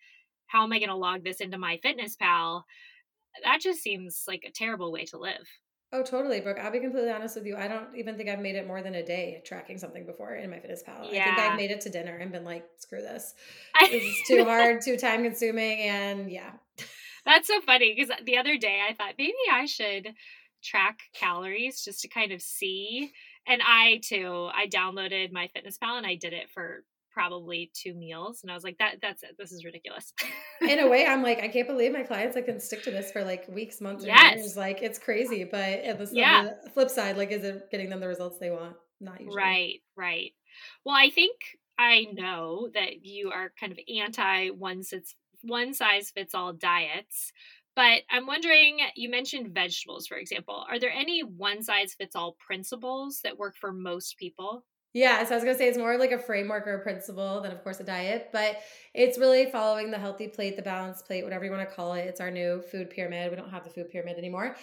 How 0.46 0.64
am 0.64 0.72
I 0.72 0.78
going 0.78 0.88
to 0.88 0.94
log 0.94 1.24
this 1.24 1.40
into 1.40 1.58
MyFitnessPal? 1.58 2.62
That 3.44 3.60
just 3.60 3.82
seems 3.82 4.24
like 4.26 4.44
a 4.46 4.52
terrible 4.52 4.90
way 4.90 5.04
to 5.06 5.18
live. 5.18 5.46
Oh, 5.92 6.02
totally, 6.02 6.40
Brooke. 6.40 6.58
I'll 6.60 6.72
be 6.72 6.80
completely 6.80 7.10
honest 7.10 7.36
with 7.36 7.46
you. 7.46 7.56
I 7.56 7.68
don't 7.68 7.94
even 7.94 8.16
think 8.16 8.28
I've 8.28 8.40
made 8.40 8.56
it 8.56 8.66
more 8.66 8.82
than 8.82 8.96
a 8.96 9.04
day 9.04 9.40
tracking 9.44 9.78
something 9.78 10.04
before 10.04 10.34
in 10.34 10.50
MyFitnessPal. 10.50 11.12
Yeah. 11.12 11.22
I 11.22 11.24
think 11.24 11.38
I've 11.38 11.56
made 11.56 11.70
it 11.70 11.80
to 11.82 11.90
dinner 11.90 12.16
and 12.16 12.32
been 12.32 12.44
like, 12.44 12.66
screw 12.78 13.00
this. 13.00 13.34
This 13.80 14.02
is 14.02 14.16
too 14.26 14.44
hard, 14.44 14.82
too 14.82 14.96
time 14.96 15.22
consuming, 15.22 15.80
and 15.80 16.30
yeah. 16.30 16.52
That's 17.24 17.46
so 17.46 17.60
funny 17.60 17.94
because 17.94 18.14
the 18.24 18.38
other 18.38 18.56
day 18.56 18.80
I 18.88 18.94
thought 18.94 19.14
maybe 19.18 19.34
I 19.52 19.66
should 19.66 20.08
track 20.62 20.98
calories 21.14 21.84
just 21.84 22.00
to 22.02 22.08
kind 22.08 22.32
of 22.32 22.42
see. 22.42 23.12
And 23.46 23.62
I 23.64 24.00
too, 24.02 24.48
I 24.52 24.66
downloaded 24.66 25.32
MyFitnessPal 25.32 25.98
and 25.98 26.06
I 26.06 26.16
did 26.16 26.32
it 26.32 26.50
for 26.50 26.84
probably 27.16 27.70
two 27.72 27.94
meals 27.94 28.42
and 28.42 28.50
i 28.50 28.54
was 28.54 28.62
like 28.62 28.76
that 28.76 28.96
that's 29.00 29.22
it 29.22 29.34
this 29.38 29.50
is 29.50 29.64
ridiculous 29.64 30.12
in 30.60 30.80
a 30.80 30.86
way 30.86 31.06
i'm 31.06 31.22
like 31.22 31.40
i 31.40 31.48
can't 31.48 31.66
believe 31.66 31.90
my 31.90 32.02
clients 32.02 32.36
I 32.36 32.42
can 32.42 32.60
stick 32.60 32.82
to 32.82 32.90
this 32.90 33.10
for 33.10 33.24
like 33.24 33.48
weeks 33.48 33.80
months 33.80 34.04
yes. 34.04 34.36
years 34.36 34.54
like 34.54 34.82
it's 34.82 34.98
crazy 34.98 35.42
but 35.44 35.58
at 35.60 35.98
the, 35.98 36.10
yeah. 36.12 36.50
the 36.62 36.70
flip 36.70 36.90
side 36.90 37.16
like 37.16 37.30
is 37.32 37.42
it 37.42 37.70
getting 37.70 37.88
them 37.88 38.00
the 38.00 38.06
results 38.06 38.38
they 38.38 38.50
want 38.50 38.76
not 39.00 39.18
usually 39.18 39.34
right 39.34 39.80
right 39.96 40.32
well 40.84 40.94
i 40.94 41.08
think 41.08 41.40
i 41.78 42.04
know 42.12 42.68
that 42.74 43.06
you 43.06 43.30
are 43.30 43.50
kind 43.58 43.72
of 43.72 43.78
anti 43.88 44.48
one 44.48 44.82
sits 44.82 45.14
one 45.40 45.72
size 45.72 46.10
fits 46.10 46.34
all 46.34 46.52
diets 46.52 47.32
but 47.74 48.04
I'm 48.10 48.26
wondering, 48.26 48.78
you 48.94 49.10
mentioned 49.10 49.52
vegetables, 49.52 50.06
for 50.06 50.16
example. 50.16 50.64
Are 50.66 50.78
there 50.78 50.90
any 50.90 51.20
one 51.20 51.62
size 51.62 51.92
fits 51.92 52.16
all 52.16 52.38
principles 52.40 53.20
that 53.22 53.36
work 53.36 53.54
for 53.54 53.70
most 53.70 54.16
people? 54.16 54.64
Yeah, 54.96 55.22
so 55.26 55.32
I 55.32 55.36
was 55.36 55.44
gonna 55.44 55.58
say 55.58 55.68
it's 55.68 55.76
more 55.76 55.98
like 55.98 56.12
a 56.12 56.18
framework 56.18 56.66
or 56.66 56.76
a 56.76 56.82
principle 56.82 57.42
than, 57.42 57.52
of 57.52 57.62
course, 57.62 57.80
a 57.80 57.84
diet, 57.84 58.30
but 58.32 58.56
it's 58.94 59.18
really 59.18 59.44
following 59.50 59.90
the 59.90 59.98
healthy 59.98 60.26
plate, 60.26 60.56
the 60.56 60.62
balanced 60.62 61.04
plate, 61.04 61.22
whatever 61.22 61.44
you 61.44 61.50
want 61.50 61.68
to 61.68 61.74
call 61.74 61.92
it. 61.92 62.06
It's 62.06 62.18
our 62.18 62.30
new 62.30 62.62
food 62.62 62.88
pyramid. 62.88 63.30
We 63.30 63.36
don't 63.36 63.50
have 63.50 63.62
the 63.62 63.68
food 63.68 63.90
pyramid 63.90 64.16
anymore, 64.16 64.56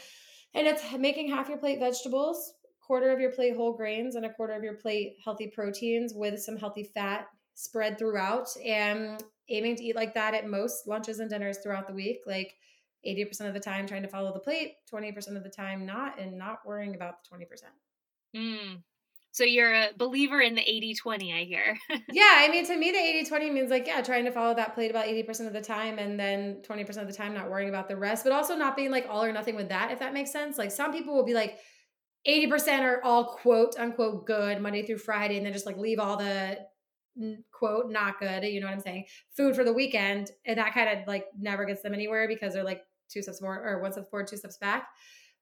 and 0.55 0.65
it's 0.65 0.81
making 0.97 1.29
half 1.29 1.49
your 1.49 1.59
plate 1.59 1.77
vegetables, 1.79 2.55
quarter 2.81 3.11
of 3.11 3.19
your 3.19 3.31
plate 3.31 3.55
whole 3.55 3.73
grains, 3.73 4.15
and 4.15 4.25
a 4.25 4.33
quarter 4.33 4.53
of 4.53 4.63
your 4.63 4.73
plate 4.73 5.17
healthy 5.23 5.51
proteins 5.53 6.15
with 6.15 6.39
some 6.39 6.57
healthy 6.57 6.85
fat 6.95 7.27
spread 7.53 7.99
throughout, 7.99 8.47
and 8.65 9.23
aiming 9.49 9.75
to 9.75 9.83
eat 9.83 9.95
like 9.95 10.15
that 10.15 10.33
at 10.33 10.49
most 10.49 10.87
lunches 10.87 11.19
and 11.19 11.29
dinners 11.29 11.59
throughout 11.59 11.87
the 11.87 11.93
week, 11.93 12.21
like. 12.25 12.55
80% 13.05 13.49
of 13.49 13.53
the 13.53 13.59
time 13.59 13.85
trying 13.85 14.03
to 14.03 14.07
follow 14.07 14.31
the 14.31 14.39
plate, 14.39 14.75
20% 14.89 15.35
of 15.35 15.43
the 15.43 15.49
time 15.49 15.85
not, 15.85 16.17
and 16.17 16.37
not 16.37 16.59
worrying 16.65 16.95
about 16.95 17.15
the 17.21 17.35
20%. 17.35 17.73
Mm, 18.33 18.81
so 19.33 19.43
you're 19.43 19.73
a 19.73 19.89
believer 19.97 20.39
in 20.41 20.53
the 20.53 20.61
80 20.61 20.93
20, 20.93 21.33
I 21.33 21.43
hear. 21.43 21.77
yeah, 22.11 22.35
I 22.37 22.49
mean, 22.49 22.65
to 22.67 22.77
me, 22.77 22.91
the 22.91 22.99
80 22.99 23.25
20 23.25 23.49
means 23.49 23.71
like, 23.71 23.87
yeah, 23.87 23.99
trying 24.01 24.25
to 24.25 24.31
follow 24.31 24.53
that 24.53 24.75
plate 24.75 24.91
about 24.91 25.05
80% 25.05 25.47
of 25.47 25.53
the 25.53 25.61
time 25.61 25.97
and 25.97 26.19
then 26.19 26.61
20% 26.61 26.97
of 26.97 27.07
the 27.07 27.13
time 27.13 27.33
not 27.33 27.49
worrying 27.49 27.69
about 27.69 27.87
the 27.87 27.97
rest, 27.97 28.23
but 28.23 28.31
also 28.31 28.55
not 28.55 28.75
being 28.75 28.91
like 28.91 29.07
all 29.09 29.23
or 29.23 29.31
nothing 29.31 29.55
with 29.55 29.69
that, 29.69 29.91
if 29.91 29.97
that 29.99 30.13
makes 30.13 30.31
sense. 30.31 30.59
Like 30.59 30.69
some 30.69 30.93
people 30.93 31.15
will 31.15 31.25
be 31.25 31.33
like, 31.33 31.57
80% 32.27 32.81
are 32.83 33.03
all 33.03 33.25
quote 33.25 33.75
unquote 33.77 34.27
good 34.27 34.61
Monday 34.61 34.85
through 34.85 34.99
Friday, 34.99 35.37
and 35.37 35.45
then 35.45 35.51
just 35.51 35.65
like 35.65 35.77
leave 35.77 35.99
all 35.99 36.15
the 36.15 36.59
quote 37.51 37.91
not 37.91 38.19
good, 38.19 38.43
you 38.43 38.61
know 38.61 38.67
what 38.67 38.73
I'm 38.73 38.81
saying, 38.81 39.05
food 39.35 39.55
for 39.55 39.63
the 39.63 39.73
weekend. 39.73 40.29
And 40.45 40.59
that 40.59 40.75
kind 40.75 40.89
of 40.89 41.07
like 41.07 41.25
never 41.37 41.65
gets 41.65 41.81
them 41.81 41.93
anywhere 41.93 42.27
because 42.27 42.53
they're 42.53 42.63
like 42.63 42.81
two 43.09 43.23
steps 43.23 43.41
more 43.41 43.61
or 43.61 43.81
one 43.81 43.91
step 43.91 44.09
forward, 44.09 44.27
two 44.27 44.37
steps 44.37 44.57
back. 44.57 44.87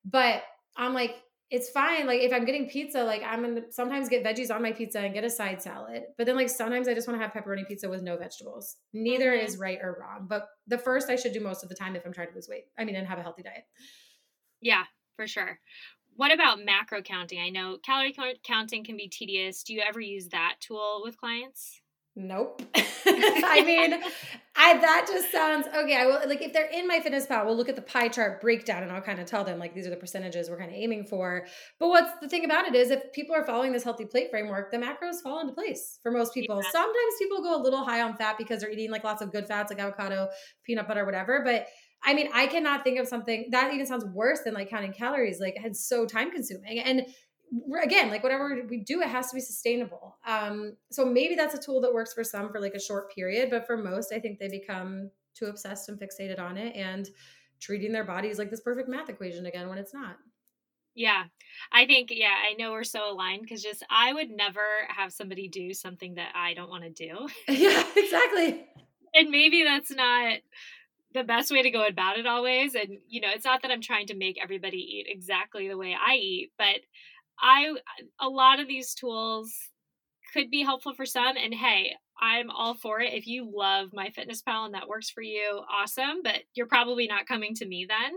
But 0.06 0.44
I'm 0.78 0.94
like, 0.94 1.18
it's 1.52 1.70
fine. 1.70 2.08
Like 2.08 2.22
if 2.22 2.32
I'm 2.32 2.46
getting 2.46 2.70
pizza, 2.70 3.04
like 3.04 3.22
I'm 3.24 3.42
gonna 3.42 3.62
sometimes 3.72 4.08
get 4.08 4.24
veggies 4.24 4.56
on 4.56 4.62
my 4.62 4.72
pizza 4.72 5.02
and 5.02 5.14
get 5.14 5.26
a 5.26 5.30
side 5.30 5.62
salad. 5.62 6.04
But 6.18 6.26
then 6.26 6.38
like 6.38 6.50
sometimes 6.50 6.88
I 6.88 6.94
just 6.94 7.10
want 7.10 7.20
to 7.20 7.28
have 7.28 7.34
pepperoni 7.34 7.68
pizza 7.68 7.90
with 7.90 8.02
no 8.02 8.16
vegetables. 8.16 8.78
Neither 8.94 9.34
mm-hmm. 9.34 9.46
is 9.46 9.58
right 9.58 9.78
or 9.82 9.98
wrong. 10.00 10.28
But 10.30 10.48
the 10.68 10.78
first 10.78 11.10
I 11.10 11.18
should 11.18 11.34
do 11.34 11.42
most 11.42 11.62
of 11.62 11.68
the 11.70 11.76
time 11.76 11.98
if 11.98 12.06
I'm 12.06 12.14
trying 12.14 12.30
to 12.30 12.36
lose 12.36 12.48
weight. 12.50 12.64
I 12.80 12.86
mean, 12.86 12.96
and 12.96 13.06
have 13.06 13.20
a 13.20 13.22
healthy 13.22 13.44
diet. 13.44 13.66
Yeah, 14.62 14.84
for 15.18 15.28
sure. 15.28 15.60
What 16.16 16.34
about 16.34 16.64
macro 16.64 17.02
counting? 17.02 17.40
I 17.40 17.50
know 17.50 17.78
calorie 17.84 18.16
counting 18.44 18.86
can 18.86 18.96
be 18.96 19.10
tedious. 19.10 19.64
Do 19.64 19.74
you 19.74 19.82
ever 19.82 20.00
use 20.00 20.30
that 20.30 20.56
tool 20.62 21.02
with 21.04 21.18
clients? 21.18 21.81
Nope. 22.16 22.62
I 22.76 23.64
mean, 23.66 23.94
I 24.56 24.78
that 24.78 25.08
just 25.08 25.32
sounds 25.32 25.66
okay. 25.68 25.96
I 25.96 26.06
will 26.06 26.20
like 26.28 26.42
if 26.42 26.52
they're 26.52 26.70
in 26.70 26.90
MyFitnessPal, 26.90 27.46
we'll 27.46 27.56
look 27.56 27.70
at 27.70 27.78
the 27.78 27.82
pie 27.82 28.10
chart 28.10 28.42
breakdown 28.42 28.84
and 28.84 28.92
I'll 28.92 29.02
kind 29.02 29.20
of 29.20 29.26
tell 29.26 29.46
them 29.46 29.60
like 29.60 29.74
these 29.74 29.88
are 29.88 29.90
the 29.90 29.96
percentages 29.96 30.50
we're 30.50 30.58
kind 30.58 30.70
of 30.70 30.76
aiming 30.76 31.06
for. 31.06 31.46
But 31.80 31.88
what's 31.88 32.12
the 32.22 32.28
thing 32.28 32.44
about 32.44 32.68
it 32.68 32.76
is 32.76 32.92
if 32.92 33.14
people 33.14 33.34
are 33.34 33.46
following 33.46 33.72
this 33.72 33.84
healthy 33.84 34.06
plate 34.06 34.30
framework, 34.30 34.72
the 34.72 34.78
macros 34.78 35.22
fall 35.24 35.40
into 35.40 35.54
place 35.54 36.00
for 36.04 36.12
most 36.12 36.34
people. 36.34 36.62
Yeah. 36.62 36.70
Sometimes 36.70 37.14
people 37.18 37.42
go 37.42 37.56
a 37.56 37.62
little 37.62 37.84
high 37.84 38.02
on 38.02 38.18
fat 38.18 38.38
because 38.38 38.60
they're 38.60 38.72
eating 38.72 38.92
like 38.92 39.06
lots 39.06 39.22
of 39.22 39.32
good 39.32 39.48
fats 39.48 39.72
like 39.72 39.80
avocado, 39.80 40.28
peanut 40.66 40.88
butter, 40.88 41.06
whatever. 41.06 41.42
But 41.46 41.68
I 42.04 42.14
mean, 42.14 42.30
I 42.34 42.48
cannot 42.48 42.84
think 42.84 43.00
of 43.00 43.08
something 43.08 43.48
that 43.52 43.74
even 43.74 43.86
sounds 43.86 44.06
worse 44.06 44.42
than 44.42 44.54
like 44.54 44.70
counting 44.70 44.92
calories. 44.92 45.40
Like 45.40 45.56
it's 45.64 45.88
so 45.88 46.06
time 46.06 46.32
consuming. 46.32 46.80
And 46.80 47.06
again 47.84 48.10
like 48.10 48.24
whatever 48.24 48.66
we 48.70 48.78
do 48.78 49.02
it 49.02 49.08
has 49.08 49.30
to 49.30 49.36
be 49.36 49.42
sustainable. 49.42 50.18
Um 50.26 50.78
so 50.92 51.06
maybe 51.06 51.36
that's 51.36 51.56
a 51.56 51.60
tool 51.60 51.82
that 51.82 51.94
works 51.94 52.14
for 52.14 52.24
some 52.24 52.52
for 52.52 52.60
like 52.60 52.74
a 52.74 52.80
short 52.80 53.14
period 53.14 53.50
but 53.50 53.66
for 53.66 53.78
most 53.78 54.14
i 54.14 54.20
think 54.20 54.40
they 54.40 54.48
become 54.48 55.10
too 55.34 55.46
obsessed 55.46 55.90
and 55.90 56.00
fixated 56.00 56.40
on 56.40 56.58
it 56.58 56.76
and 56.76 57.10
treating 57.60 57.92
their 57.92 58.04
bodies 58.04 58.38
like 58.38 58.50
this 58.50 58.62
perfect 58.62 58.90
math 58.90 59.10
equation 59.10 59.46
again 59.46 59.70
when 59.70 59.78
it's 59.78 59.94
not. 59.94 60.18
Yeah. 60.96 61.26
I 61.72 61.86
think 61.86 62.10
yeah 62.12 62.36
i 62.50 62.54
know 62.54 62.72
we're 62.72 62.84
so 62.84 63.12
aligned 63.12 63.44
because 63.44 63.64
just 63.64 63.84
i 63.90 64.12
would 64.14 64.30
never 64.30 64.66
have 64.90 65.14
somebody 65.14 65.48
do 65.48 65.74
something 65.74 66.16
that 66.16 66.34
i 66.36 66.54
don't 66.54 66.70
want 66.70 66.84
to 66.84 66.90
do. 66.90 67.28
Yeah 67.48 67.84
exactly. 67.96 68.66
And 69.14 69.30
maybe 69.30 69.64
that's 69.64 69.92
not 69.92 70.40
the 71.14 71.24
best 71.24 71.52
way 71.52 71.62
to 71.62 71.72
go 71.72 71.86
about 71.86 72.18
it 72.18 72.26
always 72.26 72.76
and 72.76 72.98
you 73.08 73.22
know 73.22 73.28
it's 73.34 73.46
not 73.46 73.62
that 73.62 73.72
i'm 73.72 73.82
trying 73.82 74.08
to 74.08 74.16
make 74.16 74.42
everybody 74.42 74.78
eat 74.78 75.08
exactly 75.10 75.68
the 75.68 75.78
way 75.78 75.94
i 75.94 76.16
eat 76.16 76.52
but 76.58 76.80
I 77.42 77.74
a 78.20 78.30
lot 78.30 78.60
of 78.60 78.68
these 78.68 78.94
tools 78.94 79.52
could 80.34 80.50
be 80.50 80.64
helpful 80.64 80.94
for 80.94 81.06
some 81.06 81.36
and 81.38 81.54
hey, 81.54 81.94
I'm 82.20 82.50
all 82.52 82.76
for 82.76 83.02
it. 83.02 83.14
If 83.14 83.28
you 83.28 83.52
love 83.52 83.90
MyFitnessPal 83.92 84.66
and 84.66 84.74
that 84.76 84.88
works 84.88 85.10
for 85.10 85.22
you, 85.22 85.62
awesome, 85.72 86.22
but 86.24 86.44
you're 86.54 86.68
probably 86.68 87.08
not 87.08 87.26
coming 87.26 87.56
to 87.56 87.66
me 87.66 87.88
then. 87.90 88.14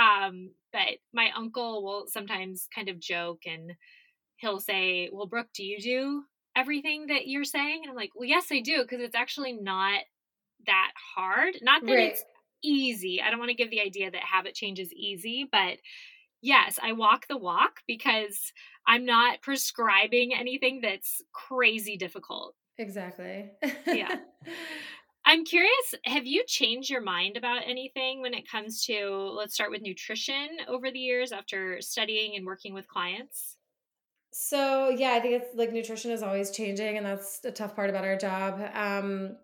Um, 0.00 0.50
but 0.72 0.98
my 1.12 1.30
uncle 1.36 1.84
will 1.84 2.06
sometimes 2.08 2.68
kind 2.74 2.88
of 2.88 3.00
joke 3.00 3.42
and 3.46 3.72
he'll 4.36 4.60
say, 4.60 5.10
"Well, 5.12 5.26
Brooke, 5.26 5.52
do 5.54 5.64
you 5.64 5.78
do 5.80 6.22
everything 6.56 7.06
that 7.08 7.26
you're 7.26 7.44
saying?" 7.44 7.80
And 7.82 7.90
I'm 7.90 7.96
like, 7.96 8.10
"Well, 8.14 8.28
yes, 8.28 8.46
I 8.50 8.60
do 8.60 8.82
because 8.82 9.00
it's 9.00 9.16
actually 9.16 9.52
not 9.52 10.02
that 10.66 10.92
hard. 11.14 11.54
Not 11.62 11.84
that 11.84 11.92
right. 11.92 12.12
it's 12.12 12.24
easy. 12.62 13.20
I 13.20 13.30
don't 13.30 13.38
want 13.38 13.50
to 13.50 13.56
give 13.56 13.70
the 13.70 13.80
idea 13.80 14.10
that 14.10 14.22
habit 14.22 14.54
change 14.54 14.78
is 14.78 14.92
easy, 14.92 15.48
but 15.50 15.78
yes, 16.42 16.78
I 16.82 16.92
walk 16.92 17.26
the 17.28 17.38
walk 17.38 17.80
because 17.86 18.52
I'm 18.86 19.06
not 19.06 19.40
prescribing 19.40 20.34
anything 20.34 20.80
that's 20.82 21.22
crazy 21.32 21.96
difficult. 21.96 22.54
Exactly. 22.78 23.52
yeah. 23.86 24.16
I'm 25.24 25.44
curious, 25.44 25.94
have 26.04 26.26
you 26.26 26.42
changed 26.46 26.90
your 26.90 27.00
mind 27.00 27.36
about 27.36 27.62
anything 27.64 28.22
when 28.22 28.34
it 28.34 28.50
comes 28.50 28.84
to, 28.86 29.30
let's 29.36 29.54
start 29.54 29.70
with 29.70 29.80
nutrition 29.80 30.48
over 30.66 30.90
the 30.90 30.98
years 30.98 31.30
after 31.30 31.80
studying 31.80 32.34
and 32.34 32.44
working 32.44 32.74
with 32.74 32.88
clients? 32.88 33.56
So, 34.32 34.88
yeah, 34.88 35.12
I 35.12 35.20
think 35.20 35.42
it's 35.42 35.54
like 35.54 35.72
nutrition 35.72 36.10
is 36.10 36.22
always 36.22 36.50
changing, 36.50 36.96
and 36.96 37.06
that's 37.06 37.44
a 37.44 37.52
tough 37.52 37.76
part 37.76 37.90
about 37.90 38.04
our 38.04 38.16
job. 38.16 38.60
Um, 38.74 39.36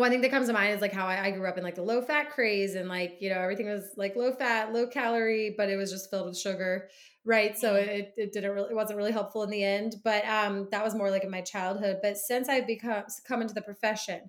one 0.00 0.10
thing 0.10 0.20
that 0.20 0.30
comes 0.30 0.46
to 0.46 0.52
mind 0.52 0.74
is 0.74 0.80
like 0.80 0.92
how 0.92 1.06
I, 1.06 1.26
I, 1.26 1.30
grew 1.30 1.48
up 1.48 1.56
in 1.56 1.64
like 1.64 1.74
the 1.74 1.82
low 1.82 2.02
fat 2.02 2.30
craze 2.30 2.74
and 2.74 2.88
like 2.88 3.16
you 3.20 3.30
know 3.30 3.38
everything 3.38 3.66
was 3.66 3.92
like 3.96 4.14
low 4.14 4.32
fat 4.32 4.72
low 4.72 4.86
calorie 4.86 5.54
but 5.56 5.70
it 5.70 5.76
was 5.76 5.90
just 5.90 6.10
filled 6.10 6.26
with 6.26 6.38
sugar 6.38 6.88
right 7.24 7.58
so 7.58 7.74
mm-hmm. 7.74 7.88
it, 7.88 8.14
it 8.16 8.32
didn't 8.32 8.52
really 8.52 8.70
it 8.70 8.74
wasn't 8.74 8.96
really 8.96 9.12
helpful 9.12 9.42
in 9.42 9.50
the 9.50 9.62
end 9.62 9.96
but 10.04 10.24
um 10.26 10.68
that 10.70 10.84
was 10.84 10.94
more 10.94 11.10
like 11.10 11.24
in 11.24 11.30
my 11.30 11.40
childhood 11.40 11.96
but 12.02 12.16
since 12.16 12.48
i've 12.48 12.66
become 12.66 13.04
come 13.26 13.40
into 13.40 13.54
the 13.54 13.62
profession 13.62 14.20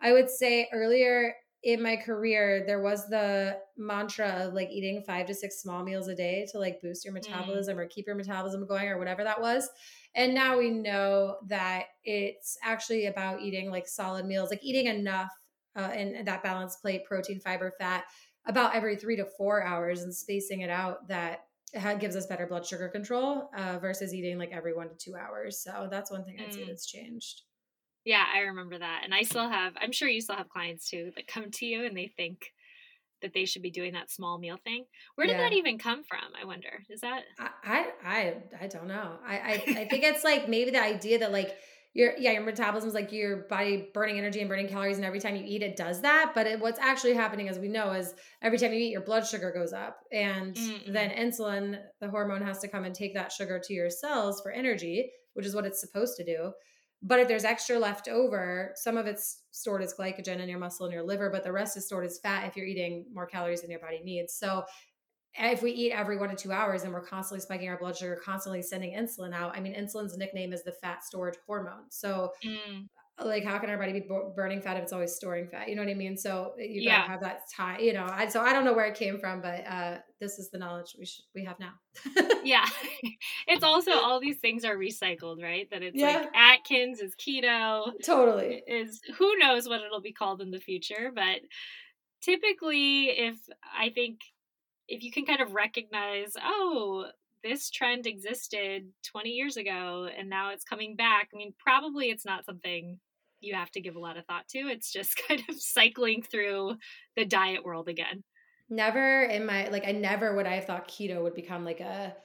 i 0.00 0.12
would 0.12 0.28
say 0.28 0.68
earlier 0.72 1.34
in 1.64 1.82
my 1.82 1.96
career 1.96 2.62
there 2.66 2.82
was 2.82 3.08
the 3.08 3.56
mantra 3.76 4.28
of 4.46 4.52
like 4.52 4.68
eating 4.70 5.02
five 5.06 5.26
to 5.26 5.34
six 5.34 5.60
small 5.60 5.82
meals 5.82 6.08
a 6.08 6.14
day 6.14 6.46
to 6.52 6.58
like 6.58 6.80
boost 6.82 7.04
your 7.04 7.12
mm. 7.12 7.16
metabolism 7.16 7.76
mm. 7.76 7.80
or 7.80 7.86
keep 7.86 8.06
your 8.06 8.16
metabolism 8.16 8.66
going 8.66 8.88
or 8.88 8.98
whatever 8.98 9.24
that 9.24 9.40
was 9.40 9.68
and 10.14 10.34
now 10.34 10.58
we 10.58 10.70
know 10.70 11.38
that 11.48 11.86
it's 12.04 12.56
actually 12.62 13.06
about 13.06 13.40
eating 13.40 13.70
like 13.70 13.88
solid 13.88 14.26
meals, 14.26 14.50
like 14.50 14.62
eating 14.62 14.86
enough 14.86 15.30
uh, 15.76 15.90
and 15.92 16.26
that 16.26 16.42
balanced 16.42 16.80
plate, 16.80 17.04
protein, 17.04 17.40
fiber, 17.40 17.72
fat, 17.78 18.04
about 18.46 18.74
every 18.76 18.94
three 18.96 19.16
to 19.16 19.26
four 19.36 19.64
hours 19.64 20.02
and 20.02 20.14
spacing 20.14 20.60
it 20.60 20.70
out 20.70 21.08
that 21.08 21.46
gives 21.98 22.14
us 22.14 22.26
better 22.26 22.46
blood 22.46 22.64
sugar 22.64 22.88
control 22.88 23.50
uh, 23.56 23.78
versus 23.80 24.14
eating 24.14 24.38
like 24.38 24.52
every 24.52 24.72
one 24.72 24.88
to 24.88 24.94
two 24.94 25.16
hours. 25.16 25.60
So 25.60 25.88
that's 25.90 26.12
one 26.12 26.24
thing 26.24 26.38
I'd 26.40 26.54
say 26.54 26.60
mm. 26.60 26.68
that's 26.68 26.86
changed. 26.86 27.42
Yeah, 28.04 28.24
I 28.34 28.40
remember 28.40 28.78
that. 28.78 29.02
And 29.04 29.14
I 29.14 29.22
still 29.22 29.48
have, 29.48 29.74
I'm 29.80 29.92
sure 29.92 30.08
you 30.08 30.20
still 30.20 30.36
have 30.36 30.48
clients 30.48 30.88
too 30.90 31.12
that 31.16 31.26
come 31.26 31.50
to 31.50 31.66
you 31.66 31.84
and 31.86 31.96
they 31.96 32.12
think 32.16 32.52
that 33.22 33.32
they 33.32 33.46
should 33.46 33.62
be 33.62 33.70
doing 33.70 33.94
that 33.94 34.10
small 34.10 34.38
meal 34.38 34.58
thing. 34.62 34.84
Where 35.14 35.26
did 35.26 35.34
yeah. 35.34 35.48
that 35.48 35.52
even 35.54 35.78
come 35.78 36.04
from? 36.04 36.18
I 36.40 36.44
wonder. 36.44 36.68
Is 36.90 37.00
that 37.00 37.22
I 37.38 37.86
I 38.04 38.34
I 38.60 38.66
don't 38.66 38.86
know. 38.86 39.16
I 39.26 39.38
I, 39.38 39.52
I 39.52 39.88
think 39.88 40.04
it's 40.04 40.22
like 40.22 40.48
maybe 40.48 40.70
the 40.70 40.82
idea 40.82 41.18
that 41.20 41.32
like 41.32 41.56
your 41.94 42.12
yeah 42.18 42.32
your 42.32 42.42
metabolism 42.42 42.88
is 42.88 42.94
like 42.94 43.12
your 43.12 43.46
body 43.48 43.88
burning 43.94 44.18
energy 44.18 44.40
and 44.40 44.48
burning 44.48 44.68
calories 44.68 44.96
and 44.96 45.06
every 45.06 45.20
time 45.20 45.36
you 45.36 45.44
eat 45.46 45.62
it 45.62 45.76
does 45.76 46.02
that 46.02 46.32
but 46.34 46.46
it, 46.46 46.60
what's 46.60 46.80
actually 46.80 47.14
happening 47.14 47.48
as 47.48 47.58
we 47.58 47.68
know 47.68 47.92
is 47.92 48.14
every 48.42 48.58
time 48.58 48.72
you 48.72 48.80
eat 48.80 48.90
your 48.90 49.00
blood 49.00 49.24
sugar 49.24 49.52
goes 49.52 49.72
up 49.72 50.00
and 50.12 50.56
mm 50.56 50.72
then 50.92 51.10
insulin 51.10 51.78
the 52.00 52.10
hormone 52.10 52.42
has 52.42 52.58
to 52.58 52.68
come 52.68 52.84
and 52.84 52.94
take 52.94 53.14
that 53.14 53.32
sugar 53.32 53.60
to 53.62 53.72
your 53.72 53.88
cells 53.88 54.40
for 54.42 54.50
energy 54.50 55.10
which 55.34 55.46
is 55.46 55.54
what 55.54 55.64
it's 55.64 55.80
supposed 55.80 56.16
to 56.16 56.24
do 56.24 56.52
but 57.06 57.20
if 57.20 57.28
there's 57.28 57.44
extra 57.44 57.78
left 57.78 58.08
over, 58.08 58.72
some 58.76 58.96
of 58.96 59.06
it's 59.06 59.42
stored 59.50 59.82
as 59.82 59.92
glycogen 59.92 60.40
in 60.40 60.48
your 60.48 60.58
muscle 60.58 60.86
and 60.86 60.92
your 60.92 61.02
liver, 61.02 61.28
but 61.28 61.44
the 61.44 61.52
rest 61.52 61.76
is 61.76 61.84
stored 61.84 62.06
as 62.06 62.18
fat 62.18 62.48
if 62.48 62.56
you're 62.56 62.66
eating 62.66 63.04
more 63.12 63.26
calories 63.26 63.60
than 63.60 63.70
your 63.70 63.78
body 63.78 64.00
needs. 64.02 64.34
So 64.34 64.64
if 65.34 65.62
we 65.62 65.70
eat 65.72 65.92
every 65.92 66.16
one 66.16 66.30
to 66.30 66.34
two 66.36 66.50
hours 66.50 66.82
and 66.82 66.94
we're 66.94 67.04
constantly 67.04 67.42
spiking 67.42 67.68
our 67.68 67.78
blood 67.78 67.96
sugar, 67.96 68.18
constantly 68.24 68.62
sending 68.62 68.94
insulin 68.94 69.34
out, 69.34 69.54
I 69.54 69.60
mean, 69.60 69.74
insulin's 69.74 70.16
nickname 70.16 70.54
is 70.54 70.64
the 70.64 70.72
fat 70.72 71.04
storage 71.04 71.36
hormone. 71.46 71.90
So 71.90 72.32
mm 72.44 72.88
like 73.22 73.44
how 73.44 73.58
can 73.58 73.70
our 73.70 73.78
body 73.78 73.92
be 73.92 74.08
burning 74.34 74.60
fat 74.60 74.76
if 74.76 74.84
it's 74.84 74.92
always 74.92 75.14
storing 75.14 75.48
fat? 75.48 75.68
You 75.68 75.76
know 75.76 75.82
what 75.82 75.90
i 75.90 75.94
mean? 75.94 76.16
So 76.16 76.54
you 76.58 76.82
yeah. 76.82 77.00
gotta 77.00 77.10
have 77.10 77.20
that 77.20 77.40
time 77.54 77.80
you 77.80 77.92
know 77.92 78.06
I, 78.10 78.28
so 78.28 78.40
i 78.40 78.52
don't 78.52 78.64
know 78.64 78.72
where 78.72 78.86
it 78.86 78.96
came 78.96 79.18
from 79.18 79.40
but 79.40 79.66
uh 79.66 79.98
this 80.20 80.38
is 80.38 80.50
the 80.50 80.58
knowledge 80.58 80.96
we 80.98 81.06
should 81.06 81.24
we 81.34 81.44
have 81.44 81.58
now. 81.60 81.72
Yeah. 82.44 82.66
It's 83.46 83.62
also 83.62 83.92
all 83.92 84.20
these 84.20 84.38
things 84.38 84.64
are 84.64 84.76
recycled 84.76 85.42
right? 85.42 85.68
That 85.70 85.82
it's 85.82 85.96
yeah. 85.96 86.18
like 86.18 86.28
atkins 86.34 87.00
is 87.00 87.14
keto 87.14 87.92
totally. 88.04 88.62
is 88.66 89.00
who 89.18 89.36
knows 89.36 89.68
what 89.68 89.82
it'll 89.82 90.00
be 90.00 90.12
called 90.12 90.40
in 90.40 90.50
the 90.50 90.60
future 90.60 91.12
but 91.14 91.40
typically 92.22 93.10
if 93.10 93.36
i 93.78 93.90
think 93.90 94.20
if 94.88 95.02
you 95.02 95.12
can 95.12 95.26
kind 95.26 95.40
of 95.40 95.52
recognize 95.52 96.32
oh 96.42 97.06
this 97.44 97.70
trend 97.70 98.06
existed 98.06 98.88
20 99.06 99.30
years 99.30 99.56
ago 99.56 100.08
and 100.16 100.28
now 100.28 100.50
it's 100.50 100.64
coming 100.64 100.96
back. 100.96 101.28
I 101.32 101.36
mean, 101.36 101.54
probably 101.58 102.10
it's 102.10 102.24
not 102.24 102.44
something 102.44 102.98
you 103.40 103.54
have 103.54 103.70
to 103.72 103.80
give 103.80 103.94
a 103.94 104.00
lot 104.00 104.16
of 104.16 104.24
thought 104.24 104.48
to. 104.48 104.58
It's 104.58 104.90
just 104.90 105.20
kind 105.28 105.42
of 105.48 105.60
cycling 105.60 106.22
through 106.22 106.76
the 107.16 107.26
diet 107.26 107.64
world 107.64 107.88
again. 107.88 108.24
Never 108.70 109.24
in 109.24 109.44
my 109.44 109.68
like 109.68 109.86
I 109.86 109.92
never 109.92 110.34
would 110.34 110.46
I 110.46 110.54
have 110.54 110.64
thought 110.64 110.88
keto 110.88 111.22
would 111.22 111.34
become 111.34 111.64
like 111.64 111.80
a 111.80 112.16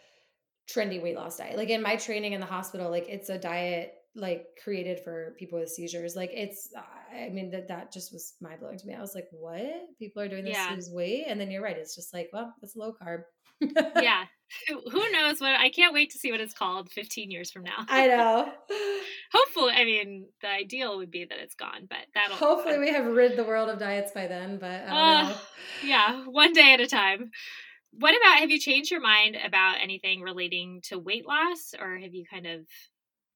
trendy 0.73 1.03
weight 1.03 1.15
loss 1.15 1.37
diet. 1.37 1.57
Like 1.57 1.69
in 1.69 1.81
my 1.81 1.97
training 1.97 2.33
in 2.33 2.39
the 2.39 2.47
hospital, 2.47 2.89
like 2.89 3.09
it's 3.09 3.29
a 3.29 3.37
diet 3.37 3.93
like 4.15 4.45
created 4.63 4.99
for 5.03 5.35
people 5.37 5.59
with 5.59 5.69
seizures. 5.69 6.15
Like 6.15 6.31
it's 6.33 6.69
I 7.13 7.29
mean 7.29 7.51
that 7.51 7.67
that 7.67 7.91
just 7.91 8.11
was 8.11 8.33
mind 8.41 8.59
blowing 8.59 8.77
to 8.77 8.87
me. 8.87 8.93
I 8.93 9.01
was 9.01 9.15
like, 9.15 9.27
what? 9.31 9.61
People 9.97 10.21
are 10.21 10.27
doing 10.27 10.45
this 10.45 10.55
yeah. 10.55 10.69
to 10.69 10.75
lose 10.75 10.89
weight? 10.91 11.25
And 11.27 11.39
then 11.39 11.51
you're 11.51 11.63
right, 11.63 11.77
it's 11.77 11.95
just 11.95 12.13
like, 12.13 12.29
well, 12.33 12.53
it's 12.61 12.75
low 12.75 12.93
carb 13.01 13.23
yeah. 13.61 14.23
Who 14.67 15.11
knows 15.11 15.39
what 15.39 15.51
I 15.59 15.69
can't 15.69 15.93
wait 15.93 16.09
to 16.11 16.17
see 16.17 16.31
what 16.31 16.41
it's 16.41 16.55
called 16.55 16.91
15 16.91 17.29
years 17.29 17.51
from 17.51 17.63
now. 17.63 17.85
I 17.87 18.07
know. 18.07 18.51
Hopefully, 19.31 19.73
I 19.75 19.85
mean, 19.85 20.25
the 20.41 20.49
ideal 20.49 20.97
would 20.97 21.11
be 21.11 21.25
that 21.25 21.37
it's 21.39 21.53
gone, 21.53 21.87
but 21.87 21.99
that'll 22.15 22.35
Hopefully 22.35 22.79
we 22.79 22.91
have 22.91 23.05
rid 23.05 23.37
the 23.37 23.43
world 23.43 23.69
of 23.69 23.77
diets 23.77 24.11
by 24.11 24.25
then, 24.25 24.57
but 24.57 24.85
uh, 24.87 25.35
Yeah, 25.83 26.23
one 26.25 26.53
day 26.53 26.73
at 26.73 26.81
a 26.81 26.87
time. 26.87 27.29
What 27.91 28.15
about 28.15 28.39
have 28.39 28.49
you 28.49 28.59
changed 28.59 28.91
your 28.91 29.01
mind 29.01 29.35
about 29.43 29.77
anything 29.81 30.21
relating 30.21 30.81
to 30.85 30.99
weight 30.99 31.27
loss 31.27 31.73
or 31.79 31.97
have 31.97 32.13
you 32.13 32.23
kind 32.29 32.47
of 32.47 32.61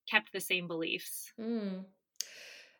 kept 0.09 0.31
the 0.31 0.41
same 0.41 0.67
beliefs? 0.67 1.31
Mm. 1.39 1.85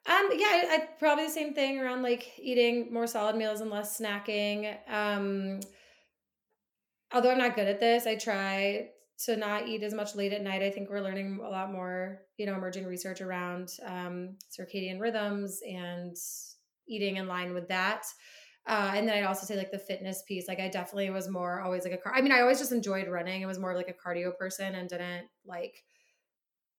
Um, 0.06 0.30
yeah, 0.34 0.48
I, 0.48 0.68
I, 0.70 0.88
probably 1.00 1.26
the 1.26 1.32
same 1.32 1.54
thing 1.54 1.80
around 1.80 2.02
like 2.02 2.34
eating 2.38 2.94
more 2.94 3.08
solid 3.08 3.38
meals 3.38 3.62
and 3.62 3.72
less 3.72 4.00
snacking. 4.00 4.76
Um, 4.90 5.62
although 7.14 7.32
I'm 7.32 7.38
not 7.38 7.56
good 7.56 7.68
at 7.70 7.80
this, 7.80 8.06
I 8.06 8.16
try 8.16 8.90
to 9.26 9.38
not 9.38 9.68
eat 9.68 9.84
as 9.84 9.94
much 9.94 10.16
late 10.16 10.34
at 10.34 10.42
night. 10.42 10.62
I 10.62 10.72
think 10.72 10.90
we're 10.90 11.00
learning 11.00 11.40
a 11.42 11.50
lot 11.50 11.72
more, 11.72 12.20
you 12.38 12.46
know, 12.46 12.56
emerging 12.56 12.86
research 12.86 13.22
around 13.22 13.70
um, 13.86 14.36
circadian 14.52 15.00
rhythms 15.00 15.62
and 15.66 16.18
eating 16.88 17.16
in 17.16 17.28
line 17.28 17.54
with 17.54 17.70
that. 17.70 18.06
Uh, 18.68 18.94
and 18.96 19.08
then 19.08 19.18
I'd 19.18 19.28
also 19.28 19.46
say 19.46 19.56
like 19.56 19.72
the 19.72 19.80
fitness 19.80 20.24
piece. 20.28 20.48
Like 20.48 20.60
I 20.60 20.70
definitely 20.70 21.10
was 21.10 21.30
more 21.30 21.62
always 21.62 21.84
like 21.84 21.94
a 21.94 21.98
car. 21.98 22.14
I 22.14 22.22
mean, 22.22 22.32
I 22.32 22.42
always 22.42 22.60
just 22.60 22.72
enjoyed 22.72 23.08
running. 23.08 23.44
I 23.44 23.48
was 23.48 23.60
more 23.60 23.76
like 23.76 23.90
a 23.90 23.94
cardio 23.94 24.36
person 24.38 24.76
and 24.76 24.90
didn't 24.90 25.28
like 25.46 25.84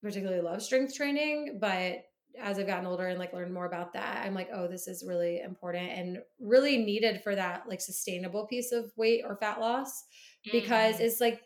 particularly 0.04 0.42
love 0.42 0.62
strength 0.62 0.94
training, 0.94 1.58
but 1.60 2.04
as 2.40 2.58
I've 2.58 2.66
gotten 2.66 2.86
older 2.86 3.06
and 3.08 3.18
like 3.18 3.32
learned 3.32 3.54
more 3.54 3.66
about 3.66 3.92
that, 3.94 4.24
I'm 4.24 4.34
like, 4.34 4.50
oh, 4.52 4.68
this 4.68 4.86
is 4.86 5.04
really 5.06 5.40
important 5.40 5.90
and 5.90 6.18
really 6.40 6.78
needed 6.78 7.22
for 7.22 7.34
that 7.34 7.64
like 7.68 7.80
sustainable 7.80 8.46
piece 8.46 8.72
of 8.72 8.92
weight 8.96 9.22
or 9.24 9.36
fat 9.36 9.60
loss 9.60 10.04
because 10.52 10.96
mm. 10.96 11.00
it's 11.00 11.20
like 11.20 11.40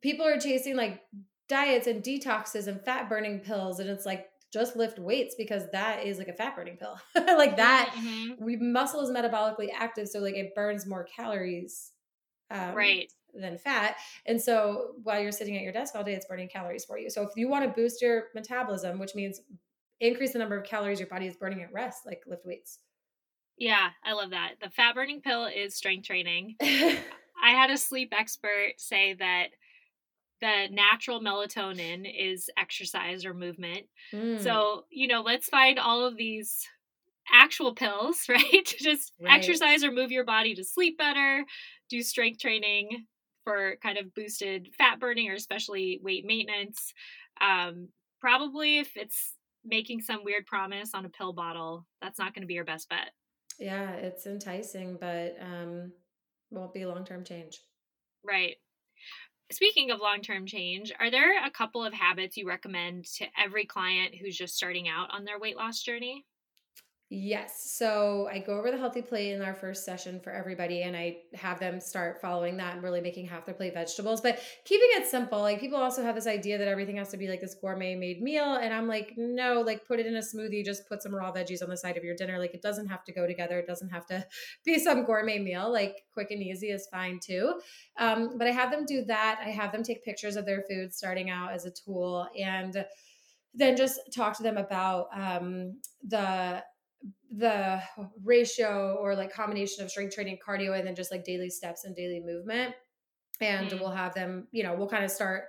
people 0.00 0.26
are 0.26 0.38
chasing 0.38 0.76
like 0.76 1.02
diets 1.48 1.86
and 1.86 2.02
detoxes 2.02 2.66
and 2.66 2.84
fat 2.84 3.08
burning 3.08 3.40
pills 3.40 3.80
and 3.80 3.88
it's 3.90 4.06
like 4.06 4.26
just 4.52 4.76
lift 4.76 4.98
weights 4.98 5.34
because 5.36 5.64
that 5.72 6.04
is 6.04 6.18
like 6.18 6.28
a 6.28 6.32
fat 6.32 6.54
burning 6.54 6.76
pill 6.76 6.98
like 7.36 7.56
that 7.56 7.92
mm-hmm. 7.94 8.44
we 8.44 8.56
muscle 8.56 9.00
is 9.00 9.10
metabolically 9.10 9.68
active 9.74 10.08
so 10.08 10.20
like 10.20 10.34
it 10.34 10.54
burns 10.54 10.86
more 10.86 11.04
calories 11.04 11.92
um, 12.50 12.74
right 12.74 13.12
than 13.40 13.58
fat 13.58 13.96
and 14.26 14.40
so 14.40 14.92
while 15.02 15.20
you're 15.20 15.32
sitting 15.32 15.56
at 15.56 15.62
your 15.62 15.72
desk 15.72 15.94
all 15.94 16.04
day 16.04 16.14
it's 16.14 16.26
burning 16.26 16.48
calories 16.48 16.84
for 16.84 16.98
you 16.98 17.10
so 17.10 17.22
if 17.22 17.30
you 17.36 17.48
want 17.48 17.64
to 17.64 17.70
boost 17.70 18.02
your 18.02 18.24
metabolism 18.34 18.98
which 18.98 19.14
means 19.14 19.40
increase 20.00 20.32
the 20.32 20.38
number 20.38 20.56
of 20.56 20.64
calories 20.64 21.00
your 21.00 21.08
body 21.08 21.26
is 21.26 21.36
burning 21.36 21.62
at 21.62 21.72
rest 21.72 22.06
like 22.06 22.22
lift 22.26 22.44
weights 22.44 22.78
yeah 23.56 23.90
i 24.04 24.12
love 24.12 24.30
that 24.30 24.54
the 24.62 24.70
fat 24.70 24.94
burning 24.94 25.20
pill 25.20 25.46
is 25.46 25.74
strength 25.74 26.06
training 26.06 26.54
i 26.62 27.50
had 27.50 27.70
a 27.70 27.78
sleep 27.78 28.12
expert 28.16 28.72
say 28.76 29.14
that 29.14 29.48
the 30.40 30.68
natural 30.70 31.20
melatonin 31.20 32.06
is 32.06 32.50
exercise 32.56 33.24
or 33.24 33.34
movement. 33.34 33.86
Mm. 34.12 34.40
So, 34.40 34.84
you 34.90 35.08
know, 35.08 35.22
let's 35.22 35.48
find 35.48 35.78
all 35.78 36.04
of 36.04 36.16
these 36.16 36.66
actual 37.32 37.74
pills, 37.74 38.24
right? 38.28 38.64
To 38.64 38.76
just 38.82 39.12
right. 39.20 39.38
exercise 39.38 39.84
or 39.84 39.92
move 39.92 40.12
your 40.12 40.24
body 40.24 40.54
to 40.54 40.64
sleep 40.64 40.98
better, 40.98 41.44
do 41.88 42.02
strength 42.02 42.40
training 42.40 43.06
for 43.48 43.76
kind 43.82 43.96
of 43.96 44.12
boosted 44.12 44.68
fat 44.76 45.00
burning 45.00 45.30
or 45.30 45.32
especially 45.32 45.98
weight 46.02 46.26
maintenance. 46.26 46.92
Um, 47.40 47.88
probably 48.20 48.78
if 48.78 48.94
it's 48.94 49.32
making 49.64 50.02
some 50.02 50.22
weird 50.22 50.44
promise 50.44 50.90
on 50.92 51.06
a 51.06 51.08
pill 51.08 51.32
bottle, 51.32 51.86
that's 52.02 52.18
not 52.18 52.34
going 52.34 52.42
to 52.42 52.46
be 52.46 52.52
your 52.52 52.66
best 52.66 52.90
bet. 52.90 53.12
Yeah, 53.58 53.92
it's 53.92 54.26
enticing, 54.26 54.98
but 55.00 55.38
um, 55.40 55.92
won't 56.50 56.74
be 56.74 56.84
long 56.84 57.06
term 57.06 57.24
change. 57.24 57.60
Right. 58.22 58.56
Speaking 59.50 59.90
of 59.92 60.00
long 60.00 60.20
term 60.20 60.44
change, 60.44 60.92
are 61.00 61.10
there 61.10 61.42
a 61.42 61.50
couple 61.50 61.82
of 61.82 61.94
habits 61.94 62.36
you 62.36 62.46
recommend 62.46 63.06
to 63.16 63.24
every 63.42 63.64
client 63.64 64.14
who's 64.14 64.36
just 64.36 64.56
starting 64.56 64.88
out 64.88 65.08
on 65.10 65.24
their 65.24 65.40
weight 65.40 65.56
loss 65.56 65.80
journey? 65.80 66.26
Yes. 67.10 67.70
So 67.70 68.28
I 68.30 68.38
go 68.38 68.58
over 68.58 68.70
the 68.70 68.76
healthy 68.76 69.00
plate 69.00 69.32
in 69.32 69.40
our 69.40 69.54
first 69.54 69.86
session 69.86 70.20
for 70.20 70.30
everybody 70.30 70.82
and 70.82 70.94
I 70.94 71.16
have 71.32 71.58
them 71.58 71.80
start 71.80 72.20
following 72.20 72.58
that 72.58 72.74
and 72.74 72.82
really 72.82 73.00
making 73.00 73.26
half 73.26 73.46
their 73.46 73.54
plate 73.54 73.72
vegetables, 73.72 74.20
but 74.20 74.38
keeping 74.66 74.88
it 74.90 75.06
simple. 75.06 75.40
Like 75.40 75.58
people 75.58 75.78
also 75.78 76.02
have 76.02 76.14
this 76.14 76.26
idea 76.26 76.58
that 76.58 76.68
everything 76.68 76.96
has 76.96 77.08
to 77.08 77.16
be 77.16 77.26
like 77.26 77.40
this 77.40 77.54
gourmet 77.54 77.94
made 77.94 78.20
meal. 78.20 78.56
And 78.56 78.74
I'm 78.74 78.86
like, 78.86 79.14
no, 79.16 79.62
like 79.62 79.86
put 79.86 80.00
it 80.00 80.04
in 80.04 80.16
a 80.16 80.20
smoothie, 80.20 80.62
just 80.62 80.86
put 80.86 81.02
some 81.02 81.14
raw 81.14 81.32
veggies 81.32 81.62
on 81.62 81.70
the 81.70 81.78
side 81.78 81.96
of 81.96 82.04
your 82.04 82.14
dinner. 82.14 82.38
Like 82.38 82.52
it 82.52 82.60
doesn't 82.60 82.88
have 82.88 83.04
to 83.04 83.12
go 83.12 83.26
together. 83.26 83.58
It 83.58 83.66
doesn't 83.66 83.88
have 83.88 84.04
to 84.08 84.26
be 84.66 84.78
some 84.78 85.04
gourmet 85.04 85.38
meal. 85.38 85.72
Like 85.72 86.04
quick 86.12 86.30
and 86.30 86.42
easy 86.42 86.72
is 86.72 86.88
fine 86.92 87.20
too. 87.20 87.58
Um, 87.96 88.36
but 88.36 88.46
I 88.46 88.50
have 88.50 88.70
them 88.70 88.84
do 88.84 89.02
that. 89.06 89.40
I 89.42 89.48
have 89.48 89.72
them 89.72 89.82
take 89.82 90.04
pictures 90.04 90.36
of 90.36 90.44
their 90.44 90.62
food 90.68 90.92
starting 90.92 91.30
out 91.30 91.52
as 91.52 91.64
a 91.64 91.70
tool 91.70 92.28
and 92.38 92.84
then 93.54 93.78
just 93.78 93.98
talk 94.14 94.36
to 94.36 94.42
them 94.42 94.58
about 94.58 95.06
um, 95.14 95.80
the 96.06 96.62
the 97.30 97.80
ratio 98.24 98.96
or 99.00 99.14
like 99.14 99.32
combination 99.32 99.84
of 99.84 99.90
strength 99.90 100.14
training 100.14 100.38
cardio 100.46 100.76
and 100.76 100.86
then 100.86 100.94
just 100.94 101.12
like 101.12 101.24
daily 101.24 101.50
steps 101.50 101.84
and 101.84 101.94
daily 101.94 102.20
movement 102.24 102.74
and 103.40 103.70
mm. 103.70 103.80
we'll 103.80 103.90
have 103.90 104.14
them 104.14 104.48
you 104.50 104.62
know 104.62 104.74
we'll 104.74 104.88
kind 104.88 105.04
of 105.04 105.10
start 105.10 105.44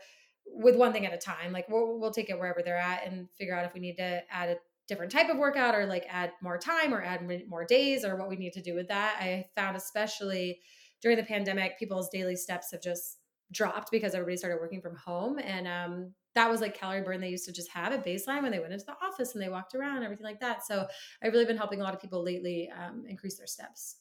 with 0.46 0.76
one 0.76 0.92
thing 0.92 1.06
at 1.06 1.14
a 1.14 1.18
time 1.18 1.52
like 1.52 1.68
we'll, 1.70 2.00
we'll 2.00 2.12
take 2.12 2.30
it 2.30 2.38
wherever 2.38 2.62
they're 2.64 2.78
at 2.78 3.06
and 3.06 3.28
figure 3.38 3.56
out 3.56 3.66
if 3.66 3.74
we 3.74 3.80
need 3.80 3.96
to 3.96 4.22
add 4.32 4.50
a 4.50 4.56
different 4.88 5.12
type 5.12 5.30
of 5.30 5.38
workout 5.38 5.76
or 5.76 5.86
like 5.86 6.06
add 6.10 6.32
more 6.42 6.58
time 6.58 6.94
or 6.94 7.02
add 7.02 7.22
more 7.48 7.64
days 7.64 8.04
or 8.04 8.16
what 8.18 8.28
we 8.28 8.36
need 8.36 8.54
to 8.54 8.62
do 8.62 8.74
with 8.76 8.88
that 8.88 9.16
i 9.20 9.46
found 9.56 9.78
especially 9.78 10.60
during 11.02 11.18
the 11.18 11.24
pandemic 11.24 11.78
people's 11.80 12.10
daily 12.10 12.36
steps 12.36 12.72
have 12.72 12.82
just 12.82 13.20
dropped 13.52 13.90
because 13.92 14.14
everybody 14.14 14.36
started 14.36 14.60
working 14.60 14.82
from 14.82 14.96
home 14.96 15.40
and 15.40 15.68
um 15.68 16.14
that 16.36 16.50
was 16.50 16.62
like 16.62 16.78
calorie 16.78 17.02
burn 17.02 17.22
they 17.22 17.30
used 17.30 17.46
to 17.46 17.52
just 17.52 17.70
have 17.72 17.92
at 17.92 18.06
baseline 18.06 18.44
when 18.44 18.52
they 18.52 18.60
went 18.60 18.74
into 18.74 18.86
the 18.86 18.96
office 19.06 19.34
and 19.34 19.44
they 19.44 19.50
walked 19.50 19.76
around 19.76 19.98
and 19.98 20.06
everything 20.06 20.26
like 20.26 20.40
that. 20.40 20.66
So 20.66 20.88
I've 21.24 21.34
really 21.34 21.46
been 21.46 21.58
helping 21.58 21.82
a 21.82 21.84
lot 21.84 21.94
of 21.94 22.02
people 22.02 22.24
lately 22.24 22.70
um, 22.78 23.06
increase 23.08 23.38
their 23.38 23.48
steps. 23.48 23.98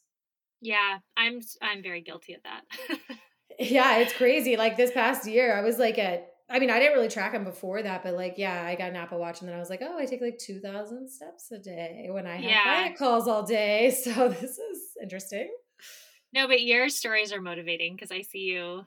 Yeah, 0.61 0.99
I'm 1.17 1.41
I'm 1.63 1.83
very 1.83 2.01
guilty 2.01 2.35
of 2.35 2.43
that. 2.43 2.63
yeah, 3.59 3.99
it's 3.99 4.13
crazy. 4.13 4.57
Like 4.57 4.77
this 4.77 4.93
past 4.93 5.27
year, 5.27 5.57
I 5.57 5.63
was 5.63 5.79
like 5.79 5.99
at 5.99 6.29
I 6.51 6.59
mean, 6.59 6.71
I 6.71 6.79
didn't 6.79 6.95
really 6.95 7.09
track 7.09 7.33
them 7.33 7.45
before 7.45 7.83
that, 7.83 8.03
but 8.03 8.15
like, 8.15 8.35
yeah, 8.39 8.65
I 8.65 8.75
got 8.75 8.89
an 8.89 8.97
Apple 8.97 9.19
Watch, 9.19 9.41
and 9.41 9.49
then 9.49 9.57
I 9.57 9.61
was 9.61 9.69
like, 9.69 9.83
oh, 9.83 9.99
I 9.99 10.07
take 10.07 10.23
like 10.23 10.39
two 10.39 10.61
thousand 10.61 11.11
steps 11.11 11.51
a 11.53 11.59
day 11.59 12.09
when 12.11 12.27
I 12.27 12.37
have 12.37 12.45
yeah. 12.45 12.63
client 12.63 12.99
calls 12.99 13.29
all 13.29 13.43
day. 13.43 13.95
So 14.09 14.29
this 14.29 14.59
is 14.59 14.81
interesting. 15.03 15.51
No, 16.33 16.47
but 16.47 16.63
your 16.63 16.89
stories 16.89 17.33
are 17.33 17.41
motivating 17.41 17.95
because 17.95 18.11
I 18.11 18.23
see 18.23 18.41
you 18.41 18.87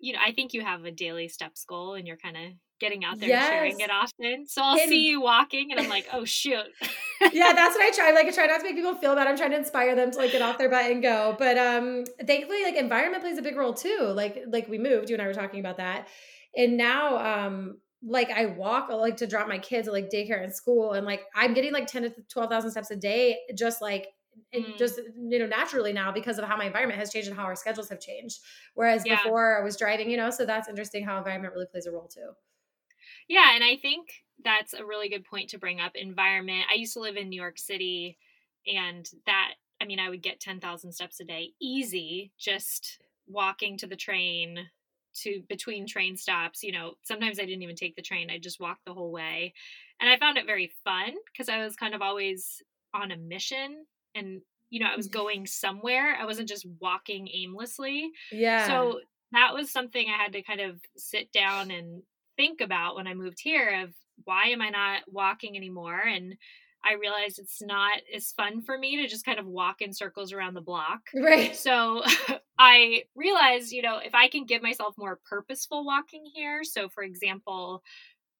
you 0.00 0.14
know, 0.14 0.18
I 0.24 0.32
think 0.32 0.52
you 0.52 0.62
have 0.62 0.84
a 0.84 0.90
daily 0.90 1.28
steps 1.28 1.64
goal 1.64 1.94
and 1.94 2.06
you're 2.06 2.16
kind 2.16 2.36
of 2.36 2.42
getting 2.80 3.04
out 3.04 3.20
there 3.20 3.28
yes. 3.28 3.44
and 3.44 3.52
sharing 3.52 3.80
it 3.80 3.90
often. 3.90 4.46
So 4.48 4.62
I'll 4.62 4.78
and, 4.78 4.88
see 4.88 5.06
you 5.06 5.20
walking 5.20 5.70
and 5.70 5.78
I'm 5.78 5.88
like, 5.88 6.06
oh 6.12 6.24
shoot. 6.24 6.64
yeah, 7.32 7.52
that's 7.52 7.76
what 7.76 7.82
I 7.82 7.90
try. 7.94 8.10
Like 8.12 8.26
I 8.26 8.30
try 8.30 8.46
not 8.46 8.58
to 8.58 8.64
make 8.64 8.74
people 8.74 8.94
feel 8.94 9.14
bad. 9.14 9.26
I'm 9.26 9.36
trying 9.36 9.50
to 9.50 9.58
inspire 9.58 9.94
them 9.94 10.10
to 10.10 10.18
like 10.18 10.32
get 10.32 10.42
off 10.42 10.58
their 10.58 10.70
butt 10.70 10.90
and 10.90 11.02
go. 11.02 11.36
But 11.38 11.58
um 11.58 12.04
thankfully 12.26 12.62
like 12.64 12.76
environment 12.76 13.22
plays 13.22 13.38
a 13.38 13.42
big 13.42 13.56
role 13.56 13.74
too. 13.74 14.12
Like 14.14 14.42
like 14.48 14.68
we 14.68 14.78
moved, 14.78 15.10
you 15.10 15.14
and 15.14 15.22
I 15.22 15.26
were 15.26 15.34
talking 15.34 15.60
about 15.60 15.76
that. 15.76 16.08
And 16.56 16.76
now 16.76 17.46
um 17.46 17.78
like 18.02 18.30
I 18.30 18.46
walk 18.46 18.88
like 18.88 19.18
to 19.18 19.26
drop 19.26 19.46
my 19.46 19.58
kids 19.58 19.86
at 19.86 19.92
like 19.92 20.08
daycare 20.10 20.42
and 20.42 20.54
school 20.54 20.92
and 20.92 21.04
like 21.04 21.20
I'm 21.34 21.52
getting 21.52 21.72
like 21.72 21.86
10 21.86 22.02
to 22.04 22.14
12,000 22.30 22.70
steps 22.70 22.90
a 22.90 22.96
day 22.96 23.38
just 23.54 23.82
like 23.82 24.08
and 24.52 24.64
mm. 24.64 24.78
just 24.78 24.98
you 25.16 25.38
know 25.38 25.46
naturally 25.46 25.92
now 25.92 26.12
because 26.12 26.38
of 26.38 26.44
how 26.44 26.56
my 26.56 26.64
environment 26.64 26.98
has 26.98 27.12
changed 27.12 27.28
and 27.28 27.36
how 27.36 27.44
our 27.44 27.56
schedules 27.56 27.88
have 27.88 28.00
changed 28.00 28.40
whereas 28.74 29.02
yeah. 29.06 29.16
before 29.16 29.60
i 29.60 29.64
was 29.64 29.76
driving 29.76 30.10
you 30.10 30.16
know 30.16 30.30
so 30.30 30.44
that's 30.44 30.68
interesting 30.68 31.04
how 31.04 31.18
environment 31.18 31.52
really 31.52 31.66
plays 31.66 31.86
a 31.86 31.90
role 31.90 32.08
too 32.08 32.30
yeah 33.28 33.54
and 33.54 33.64
i 33.64 33.76
think 33.76 34.08
that's 34.42 34.74
a 34.74 34.84
really 34.84 35.08
good 35.08 35.24
point 35.24 35.50
to 35.50 35.58
bring 35.58 35.80
up 35.80 35.92
environment 35.94 36.64
i 36.70 36.74
used 36.74 36.92
to 36.92 37.00
live 37.00 37.16
in 37.16 37.28
new 37.28 37.40
york 37.40 37.58
city 37.58 38.18
and 38.66 39.10
that 39.26 39.52
i 39.80 39.84
mean 39.84 39.98
i 39.98 40.08
would 40.08 40.22
get 40.22 40.40
10,000 40.40 40.92
steps 40.92 41.20
a 41.20 41.24
day 41.24 41.50
easy 41.60 42.32
just 42.38 43.00
walking 43.26 43.76
to 43.78 43.86
the 43.86 43.96
train 43.96 44.58
to 45.12 45.42
between 45.48 45.86
train 45.86 46.16
stops 46.16 46.62
you 46.62 46.72
know 46.72 46.92
sometimes 47.02 47.38
i 47.38 47.44
didn't 47.44 47.62
even 47.62 47.76
take 47.76 47.96
the 47.96 48.02
train 48.02 48.30
i 48.30 48.38
just 48.38 48.60
walked 48.60 48.84
the 48.84 48.94
whole 48.94 49.10
way 49.10 49.52
and 50.00 50.08
i 50.08 50.16
found 50.18 50.38
it 50.38 50.46
very 50.46 50.72
fun 50.84 51.14
because 51.32 51.48
i 51.48 51.62
was 51.62 51.76
kind 51.76 51.94
of 51.94 52.02
always 52.02 52.62
on 52.94 53.10
a 53.10 53.16
mission 53.16 53.84
and 54.14 54.40
you 54.70 54.80
know 54.80 54.86
i 54.90 54.96
was 54.96 55.08
mm-hmm. 55.08 55.18
going 55.18 55.46
somewhere 55.46 56.16
i 56.20 56.24
wasn't 56.24 56.48
just 56.48 56.66
walking 56.80 57.28
aimlessly 57.32 58.10
yeah. 58.32 58.66
so 58.66 59.00
that 59.32 59.52
was 59.54 59.70
something 59.70 60.06
i 60.08 60.22
had 60.22 60.32
to 60.32 60.42
kind 60.42 60.60
of 60.60 60.80
sit 60.96 61.30
down 61.32 61.70
and 61.70 62.02
think 62.36 62.60
about 62.60 62.96
when 62.96 63.06
i 63.06 63.14
moved 63.14 63.38
here 63.40 63.82
of 63.84 63.90
why 64.24 64.46
am 64.46 64.62
i 64.62 64.70
not 64.70 65.02
walking 65.08 65.56
anymore? 65.56 66.00
and 66.00 66.36
i 66.84 66.94
realized 66.94 67.38
it's 67.38 67.60
not 67.60 67.98
as 68.14 68.32
fun 68.32 68.62
for 68.62 68.78
me 68.78 68.96
to 68.96 69.08
just 69.08 69.24
kind 69.24 69.38
of 69.38 69.46
walk 69.46 69.82
in 69.82 69.92
circles 69.92 70.32
around 70.32 70.54
the 70.54 70.60
block 70.60 71.00
right. 71.14 71.56
so 71.56 72.02
i 72.58 73.02
realized 73.14 73.72
you 73.72 73.82
know 73.82 73.98
if 73.98 74.14
i 74.14 74.28
can 74.28 74.46
give 74.46 74.62
myself 74.62 74.94
more 74.96 75.20
purposeful 75.28 75.84
walking 75.84 76.24
here 76.34 76.62
so 76.62 76.88
for 76.88 77.02
example 77.02 77.82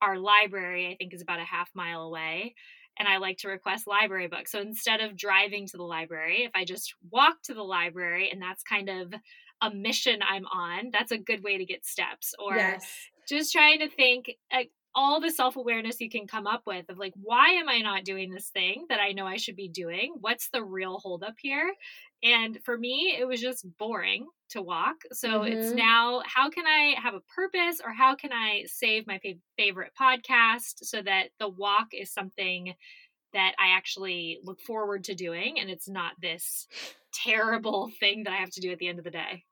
our 0.01 0.19
library 0.19 0.89
i 0.89 0.97
think 0.97 1.13
is 1.13 1.23
about 1.23 1.41
a 1.41 1.45
half 1.45 1.69
mile 1.75 2.03
away 2.03 2.55
and 3.01 3.09
I 3.09 3.17
like 3.17 3.39
to 3.39 3.49
request 3.49 3.87
library 3.87 4.29
books. 4.29 4.53
So 4.53 4.61
instead 4.61 5.01
of 5.01 5.17
driving 5.17 5.67
to 5.69 5.79
the 5.79 5.83
library, 5.83 6.45
if 6.45 6.53
I 6.55 6.67
just 6.67 6.95
walk 7.11 7.43
to 7.45 7.55
the 7.55 7.63
library 7.63 8.29
and 8.31 8.41
that's 8.41 8.63
kind 8.63 8.91
of 8.91 9.15
a 9.63 9.75
mission 9.75 10.21
I'm 10.23 10.45
on, 10.47 10.91
that's 10.93 11.11
a 11.11 11.19
good 11.19 11.43
way 11.43 11.57
to 11.57 11.65
get 11.65 11.87
steps. 11.87 12.35
Or 12.39 12.57
yes. 12.57 12.87
just 13.27 13.53
trying 13.53 13.79
to 13.79 13.89
think 13.89 14.31
like 14.53 14.71
all 14.95 15.19
the 15.19 15.31
self 15.31 15.57
awareness 15.57 15.99
you 16.01 16.11
can 16.11 16.27
come 16.27 16.47
up 16.47 16.63
with 16.67 16.91
of 16.91 16.99
like, 16.99 17.15
why 17.17 17.53
am 17.53 17.71
I 17.71 17.79
not 17.79 18.05
doing 18.05 18.31
this 18.31 18.51
thing 18.51 18.85
that 18.91 19.01
I 19.01 19.13
know 19.13 19.27
I 19.27 19.39
should 19.39 19.57
be 19.57 19.69
doing? 19.69 20.15
What's 20.21 20.51
the 20.51 20.63
real 20.63 20.99
holdup 20.99 21.37
here? 21.41 21.73
And 22.23 22.59
for 22.65 22.77
me, 22.77 23.17
it 23.19 23.27
was 23.27 23.41
just 23.41 23.67
boring 23.79 24.27
to 24.51 24.61
walk. 24.61 24.97
So 25.13 25.41
mm-hmm. 25.41 25.53
it's 25.53 25.73
now 25.73 26.23
how 26.27 26.51
can 26.51 26.67
I 26.67 26.95
have 27.01 27.15
a 27.15 27.21
purpose 27.35 27.81
or 27.85 27.93
how 27.93 28.15
can 28.15 28.33
I 28.33 28.65
save 28.67 29.07
my 29.07 29.19
fav- 29.25 29.41
favorite 29.57 29.93
podcast 29.99 30.83
so 30.83 31.01
that 31.03 31.29
the 31.39 31.49
walk 31.49 31.89
is 31.93 32.13
something 32.13 32.75
that 33.33 33.55
I 33.59 33.77
actually 33.77 34.41
look 34.43 34.61
forward 34.61 35.05
to 35.05 35.15
doing 35.15 35.61
and 35.61 35.71
it's 35.71 35.89
not 35.89 36.13
this 36.21 36.67
terrible 37.15 37.91
thing 38.01 38.25
that 38.25 38.33
I 38.33 38.37
have 38.37 38.51
to 38.51 38.61
do 38.61 38.73
at 38.73 38.79
the 38.79 38.89
end 38.89 38.99
of 38.99 39.05
the 39.05 39.11
day. 39.11 39.45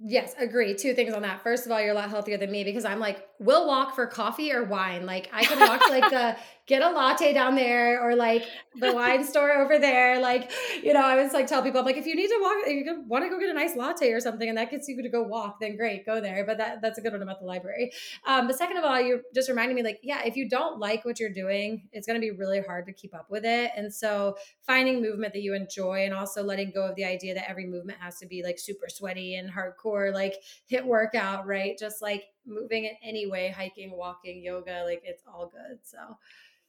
Yes, 0.00 0.34
agree. 0.38 0.74
Two 0.74 0.94
things 0.94 1.14
on 1.14 1.22
that. 1.22 1.42
First 1.42 1.64
of 1.64 1.72
all, 1.72 1.80
you're 1.80 1.92
a 1.92 1.94
lot 1.94 2.10
healthier 2.10 2.36
than 2.36 2.50
me 2.50 2.64
because 2.64 2.84
I'm 2.84 2.98
like 2.98 3.26
we'll 3.38 3.66
walk 3.66 3.94
for 3.94 4.06
coffee 4.06 4.52
or 4.52 4.64
wine. 4.64 5.06
Like 5.06 5.28
I 5.32 5.44
can 5.44 5.58
walk 5.60 5.84
to 5.84 5.90
like 5.90 6.10
the 6.10 6.36
get 6.66 6.82
a 6.82 6.90
latte 6.90 7.32
down 7.32 7.54
there 7.54 8.02
or 8.02 8.16
like 8.16 8.44
the 8.80 8.92
wine 8.92 9.24
store 9.24 9.52
over 9.52 9.78
there. 9.78 10.20
Like, 10.20 10.50
you 10.82 10.92
know, 10.92 11.04
I 11.04 11.22
was 11.22 11.32
like 11.32 11.46
tell 11.46 11.62
people, 11.62 11.78
I'm 11.80 11.86
like, 11.86 11.96
if 11.96 12.06
you 12.06 12.16
need 12.16 12.26
to 12.26 12.38
walk, 12.42 12.56
if 12.66 12.86
you 12.86 13.04
want 13.06 13.24
to 13.24 13.30
go 13.30 13.38
get 13.38 13.48
a 13.48 13.54
nice 13.54 13.76
latte 13.76 14.10
or 14.10 14.18
something 14.18 14.48
and 14.48 14.58
that 14.58 14.70
gets 14.70 14.88
you 14.88 15.00
to 15.00 15.08
go 15.08 15.22
walk, 15.22 15.60
then 15.60 15.76
great, 15.76 16.04
go 16.04 16.20
there. 16.20 16.44
But 16.44 16.58
that 16.58 16.82
that's 16.82 16.98
a 16.98 17.02
good 17.02 17.12
one 17.12 17.22
about 17.22 17.38
the 17.38 17.46
library. 17.46 17.92
Um, 18.26 18.48
but 18.48 18.56
second 18.56 18.78
of 18.78 18.84
all, 18.84 19.00
you're 19.00 19.20
just 19.34 19.48
reminding 19.48 19.76
me 19.76 19.82
like, 19.82 20.00
yeah, 20.02 20.22
if 20.24 20.36
you 20.36 20.48
don't 20.48 20.80
like 20.80 21.04
what 21.04 21.20
you're 21.20 21.32
doing, 21.32 21.88
it's 21.92 22.06
going 22.06 22.20
to 22.20 22.24
be 22.24 22.32
really 22.32 22.60
hard 22.60 22.86
to 22.86 22.92
keep 22.92 23.14
up 23.14 23.30
with 23.30 23.44
it. 23.44 23.70
And 23.76 23.92
so 23.94 24.36
finding 24.66 25.00
movement 25.00 25.34
that 25.34 25.42
you 25.42 25.54
enjoy 25.54 26.04
and 26.04 26.12
also 26.12 26.42
letting 26.42 26.72
go 26.72 26.86
of 26.86 26.96
the 26.96 27.04
idea 27.04 27.34
that 27.34 27.48
every 27.48 27.66
movement 27.66 27.98
has 28.00 28.18
to 28.18 28.26
be 28.26 28.42
like 28.42 28.58
super 28.58 28.86
sweaty 28.88 29.36
and 29.36 29.50
hardcore, 29.50 30.12
like 30.12 30.34
HIIT 30.70 30.84
workout, 30.84 31.46
right? 31.46 31.78
Just 31.78 32.02
like 32.02 32.24
moving 32.46 32.84
in 32.84 32.92
any 33.02 33.26
way, 33.26 33.48
hiking, 33.48 33.96
walking, 33.96 34.42
yoga, 34.42 34.82
like 34.84 35.02
it's 35.04 35.24
all 35.26 35.48
good. 35.48 35.80
So 35.82 35.98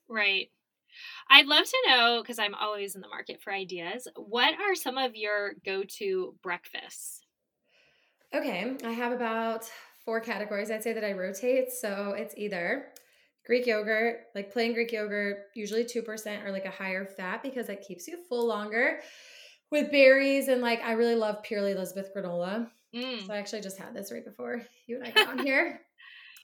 Right. 0.07 0.49
I'd 1.30 1.47
love 1.47 1.65
to 1.65 1.78
know 1.88 2.21
because 2.21 2.39
I'm 2.39 2.55
always 2.55 2.95
in 2.95 3.01
the 3.01 3.07
market 3.09 3.41
for 3.41 3.53
ideas. 3.53 4.07
What 4.15 4.59
are 4.59 4.75
some 4.75 4.97
of 4.97 5.15
your 5.15 5.53
go 5.65 5.84
to 5.99 6.36
breakfasts? 6.41 7.25
Okay, 8.34 8.78
I 8.84 8.91
have 8.91 9.11
about 9.13 9.65
four 10.03 10.19
categories 10.19 10.69
I'd 10.69 10.84
say 10.84 10.93
that 10.93 11.03
I 11.03 11.13
rotate. 11.13 11.71
So 11.71 12.11
it's 12.17 12.36
either 12.38 12.93
Greek 13.45 13.65
yogurt, 13.65 14.25
like 14.36 14.51
plain 14.51 14.73
Greek 14.73 14.91
yogurt, 14.91 15.45
usually 15.55 15.86
2% 15.86 16.43
or 16.43 16.51
like 16.51 16.65
a 16.65 16.71
higher 16.71 17.05
fat 17.05 17.41
because 17.41 17.69
it 17.69 17.86
keeps 17.88 18.07
you 18.07 18.17
full 18.28 18.45
longer 18.47 19.01
with 19.71 19.91
berries. 19.91 20.47
And 20.49 20.61
like, 20.61 20.82
I 20.82 20.93
really 20.93 21.15
love 21.15 21.43
Purely 21.43 21.71
Elizabeth 21.71 22.11
granola. 22.15 22.69
Mm. 22.95 23.25
So 23.25 23.33
I 23.33 23.38
actually 23.38 23.61
just 23.61 23.77
had 23.77 23.93
this 23.93 24.11
right 24.11 24.25
before 24.25 24.61
you 24.88 24.97
and 24.97 25.05
I 25.05 25.11
got 25.11 25.29
on 25.29 25.39
here. 25.45 25.81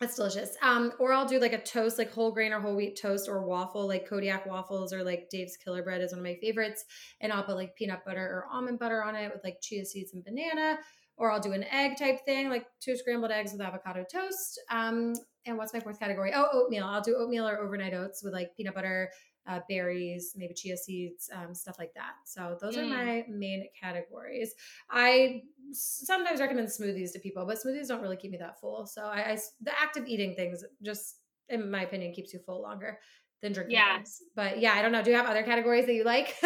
That's 0.01 0.15
delicious. 0.15 0.57
Um, 0.61 0.91
or 0.99 1.13
I'll 1.13 1.27
do 1.27 1.39
like 1.39 1.53
a 1.53 1.61
toast, 1.61 1.97
like 1.97 2.11
whole 2.11 2.31
grain 2.31 2.51
or 2.51 2.59
whole 2.59 2.75
wheat 2.75 2.99
toast 2.99 3.29
or 3.29 3.45
waffle, 3.45 3.87
like 3.87 4.09
Kodiak 4.09 4.45
waffles 4.45 4.91
or 4.91 5.03
like 5.03 5.29
Dave's 5.29 5.55
Killer 5.55 5.83
Bread 5.83 6.01
is 6.01 6.11
one 6.11 6.19
of 6.19 6.25
my 6.25 6.35
favorites. 6.41 6.83
And 7.21 7.31
I'll 7.31 7.43
put 7.43 7.55
like 7.55 7.75
peanut 7.75 8.03
butter 8.05 8.25
or 8.25 8.47
almond 8.51 8.79
butter 8.79 9.03
on 9.03 9.15
it 9.15 9.31
with 9.33 9.43
like 9.43 9.61
chia 9.61 9.85
seeds 9.85 10.13
and 10.13 10.23
banana. 10.25 10.79
Or 11.15 11.31
I'll 11.31 11.39
do 11.39 11.53
an 11.53 11.63
egg 11.65 11.97
type 11.97 12.25
thing, 12.25 12.49
like 12.49 12.65
two 12.81 12.97
scrambled 12.97 13.31
eggs 13.31 13.51
with 13.51 13.61
avocado 13.61 14.03
toast. 14.11 14.59
Um, 14.71 15.13
and 15.45 15.57
what's 15.57 15.73
my 15.73 15.79
fourth 15.79 15.99
category? 15.99 16.33
Oh, 16.35 16.47
oatmeal. 16.51 16.85
I'll 16.85 17.01
do 17.01 17.15
oatmeal 17.15 17.47
or 17.47 17.59
overnight 17.59 17.93
oats 17.93 18.23
with 18.23 18.33
like 18.33 18.49
peanut 18.57 18.73
butter, 18.73 19.09
uh, 19.47 19.59
berries, 19.69 20.33
maybe 20.35 20.53
chia 20.53 20.77
seeds, 20.77 21.29
um, 21.33 21.53
stuff 21.53 21.75
like 21.77 21.93
that. 21.95 22.13
So 22.25 22.57
those 22.61 22.75
mm. 22.75 22.83
are 22.83 22.87
my 22.87 23.25
main 23.29 23.67
categories. 23.79 24.53
I 24.89 25.41
sometimes 25.71 26.39
recommend 26.39 26.67
smoothies 26.67 27.11
to 27.13 27.19
people, 27.19 27.45
but 27.45 27.57
smoothies 27.57 27.87
don't 27.87 28.01
really 28.01 28.17
keep 28.17 28.31
me 28.31 28.37
that 28.37 28.59
full. 28.59 28.85
So 28.85 29.03
I, 29.03 29.31
I 29.31 29.37
the 29.61 29.71
of 29.97 30.07
eating 30.07 30.35
things 30.35 30.63
just, 30.81 31.17
in 31.49 31.69
my 31.69 31.83
opinion, 31.83 32.13
keeps 32.13 32.33
you 32.33 32.39
full 32.39 32.61
longer 32.61 32.99
than 33.41 33.53
drinking 33.53 33.75
yeah. 33.75 33.97
things. 33.97 34.21
But 34.35 34.59
yeah, 34.59 34.73
I 34.73 34.81
don't 34.81 34.91
know. 34.91 35.03
Do 35.03 35.11
you 35.11 35.17
have 35.17 35.25
other 35.25 35.43
categories 35.43 35.85
that 35.85 35.93
you 35.93 36.03
like? 36.03 36.35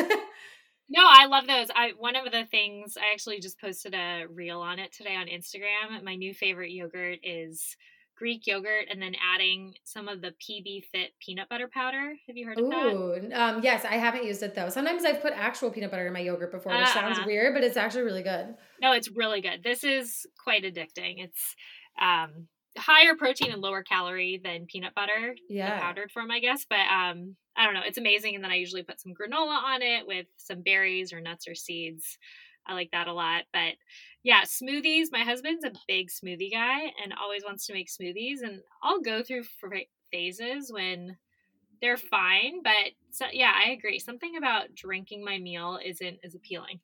No, 0.90 1.02
I 1.04 1.26
love 1.26 1.48
those. 1.48 1.68
I 1.76 1.92
one 1.98 2.16
of 2.16 2.32
the 2.32 2.46
things 2.46 2.98
I 2.98 3.12
actually 3.12 3.42
just 3.42 3.60
posted 3.60 3.94
a 3.94 4.24
reel 4.30 4.62
on 4.62 4.80
it 4.80 4.94
today 4.94 5.16
on 5.16 5.28
Instagram. 5.28 6.02
My 6.04 6.16
new 6.16 6.34
favorite 6.34 6.72
yogurt 6.72 7.20
is 7.24 7.76
Greek 8.18 8.48
yogurt 8.48 8.86
and 8.90 9.02
then 9.02 9.14
adding 9.34 9.76
some 9.84 10.08
of 10.08 10.22
the 10.22 10.34
PB 10.42 10.86
Fit 10.92 11.12
peanut 11.20 11.50
butter 11.50 11.70
powder. 11.72 12.14
Have 12.28 12.36
you 12.36 12.48
heard 12.48 12.58
of 12.58 12.66
Ooh, 12.66 13.30
that? 13.30 13.40
Um, 13.40 13.62
yes, 13.64 13.86
I 13.86 13.94
haven't 13.94 14.26
used 14.26 14.42
it 14.44 14.56
though. 14.56 14.70
Sometimes 14.70 15.06
I've 15.06 15.22
put 15.22 15.34
actual 15.34 15.70
peanut 15.70 15.92
butter 15.92 16.08
in 16.08 16.14
my 16.14 16.20
yogurt 16.20 16.52
before, 16.52 16.74
which 16.74 16.88
uh, 16.88 16.94
sounds 16.94 17.20
uh-huh. 17.20 17.28
weird, 17.28 17.54
but 17.54 17.64
it's 17.64 17.78
actually 17.78 18.04
really 18.04 18.24
good. 18.24 18.56
No, 18.82 18.94
it's 18.94 19.10
really 19.10 19.42
good. 19.42 19.64
This 19.64 19.84
is 19.84 20.26
quite 20.44 20.64
addicting. 20.64 21.24
It's 21.24 21.56
um, 22.02 22.48
higher 22.78 23.16
protein 23.16 23.52
and 23.52 23.62
lower 23.62 23.84
calorie 23.84 24.42
than 24.44 24.66
peanut 24.66 24.96
butter, 24.96 25.36
yeah, 25.50 25.76
the 25.76 25.82
powdered 25.82 26.12
form, 26.12 26.32
I 26.32 26.40
guess. 26.40 26.66
But 26.70 26.80
um, 26.80 27.36
I 27.56 27.66
don't 27.66 27.74
know, 27.74 27.82
it's 27.86 27.98
amazing. 27.98 28.36
And 28.36 28.44
then 28.44 28.52
I 28.52 28.56
usually 28.56 28.84
put 28.84 29.00
some 29.00 29.14
granola 29.14 29.62
on 29.64 29.82
it 29.82 30.08
with 30.08 30.28
some 30.38 30.62
berries 30.62 31.14
or 31.14 31.22
nuts 31.22 31.48
or 31.48 31.56
seeds. 31.56 32.18
I 32.66 32.74
like 32.74 32.92
that 32.92 33.08
a 33.08 33.14
lot. 33.14 33.44
But 33.54 33.74
yeah, 34.28 34.42
smoothies. 34.42 35.06
My 35.10 35.24
husband's 35.24 35.64
a 35.64 35.72
big 35.88 36.10
smoothie 36.10 36.52
guy 36.52 36.92
and 37.02 37.14
always 37.18 37.46
wants 37.46 37.66
to 37.66 37.74
make 37.74 37.88
smoothies. 37.88 38.42
And 38.44 38.60
I'll 38.84 39.00
go 39.00 39.24
through 39.24 39.46
phases 40.12 40.70
when 40.70 41.16
they're 41.80 41.96
fine. 41.96 42.62
But 42.62 42.92
so, 43.10 43.28
yeah, 43.32 43.54
I 43.56 43.70
agree. 43.70 44.00
Something 44.00 44.36
about 44.36 44.76
drinking 44.76 45.24
my 45.24 45.38
meal 45.38 45.80
isn't 45.82 46.20
as 46.26 46.36
appealing. 46.36 46.82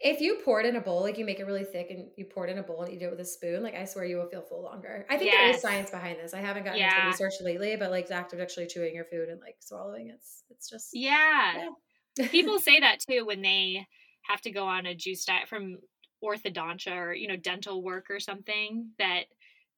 If 0.00 0.22
you 0.22 0.38
pour 0.42 0.60
it 0.60 0.66
in 0.66 0.76
a 0.76 0.80
bowl, 0.80 1.02
like 1.02 1.18
you 1.18 1.26
make 1.26 1.40
it 1.40 1.44
really 1.44 1.64
thick 1.64 1.88
and 1.90 2.06
you 2.16 2.24
pour 2.24 2.46
it 2.46 2.50
in 2.50 2.56
a 2.56 2.62
bowl 2.62 2.80
and 2.80 2.90
you 2.90 2.98
eat 2.98 3.02
it 3.02 3.10
with 3.10 3.20
a 3.20 3.24
spoon, 3.26 3.62
like 3.62 3.74
I 3.74 3.84
swear 3.84 4.06
you 4.06 4.16
will 4.16 4.30
feel 4.30 4.40
full 4.40 4.62
longer. 4.62 5.04
I 5.10 5.18
think 5.18 5.30
yes. 5.30 5.40
there 5.40 5.50
is 5.50 5.60
science 5.60 5.90
behind 5.90 6.18
this. 6.18 6.32
I 6.32 6.40
haven't 6.40 6.64
gotten 6.64 6.80
yeah. 6.80 6.94
into 6.96 7.08
research 7.08 7.34
lately, 7.42 7.76
but 7.76 7.90
like 7.90 8.06
the 8.08 8.14
act 8.14 8.32
of 8.32 8.40
actually 8.40 8.66
chewing 8.66 8.94
your 8.94 9.04
food 9.04 9.28
and 9.28 9.42
like 9.42 9.56
swallowing, 9.60 10.08
it's 10.08 10.44
it's 10.48 10.70
just 10.70 10.88
yeah. 10.94 11.68
yeah. 12.16 12.28
People 12.28 12.58
say 12.60 12.80
that 12.80 13.00
too 13.00 13.26
when 13.26 13.42
they 13.42 13.86
have 14.22 14.40
to 14.42 14.50
go 14.50 14.64
on 14.64 14.86
a 14.86 14.94
juice 14.94 15.26
diet 15.26 15.48
from 15.48 15.78
orthodontia 16.22 16.96
or 16.96 17.12
you 17.14 17.28
know 17.28 17.36
dental 17.36 17.82
work 17.82 18.06
or 18.10 18.20
something 18.20 18.90
that 18.98 19.24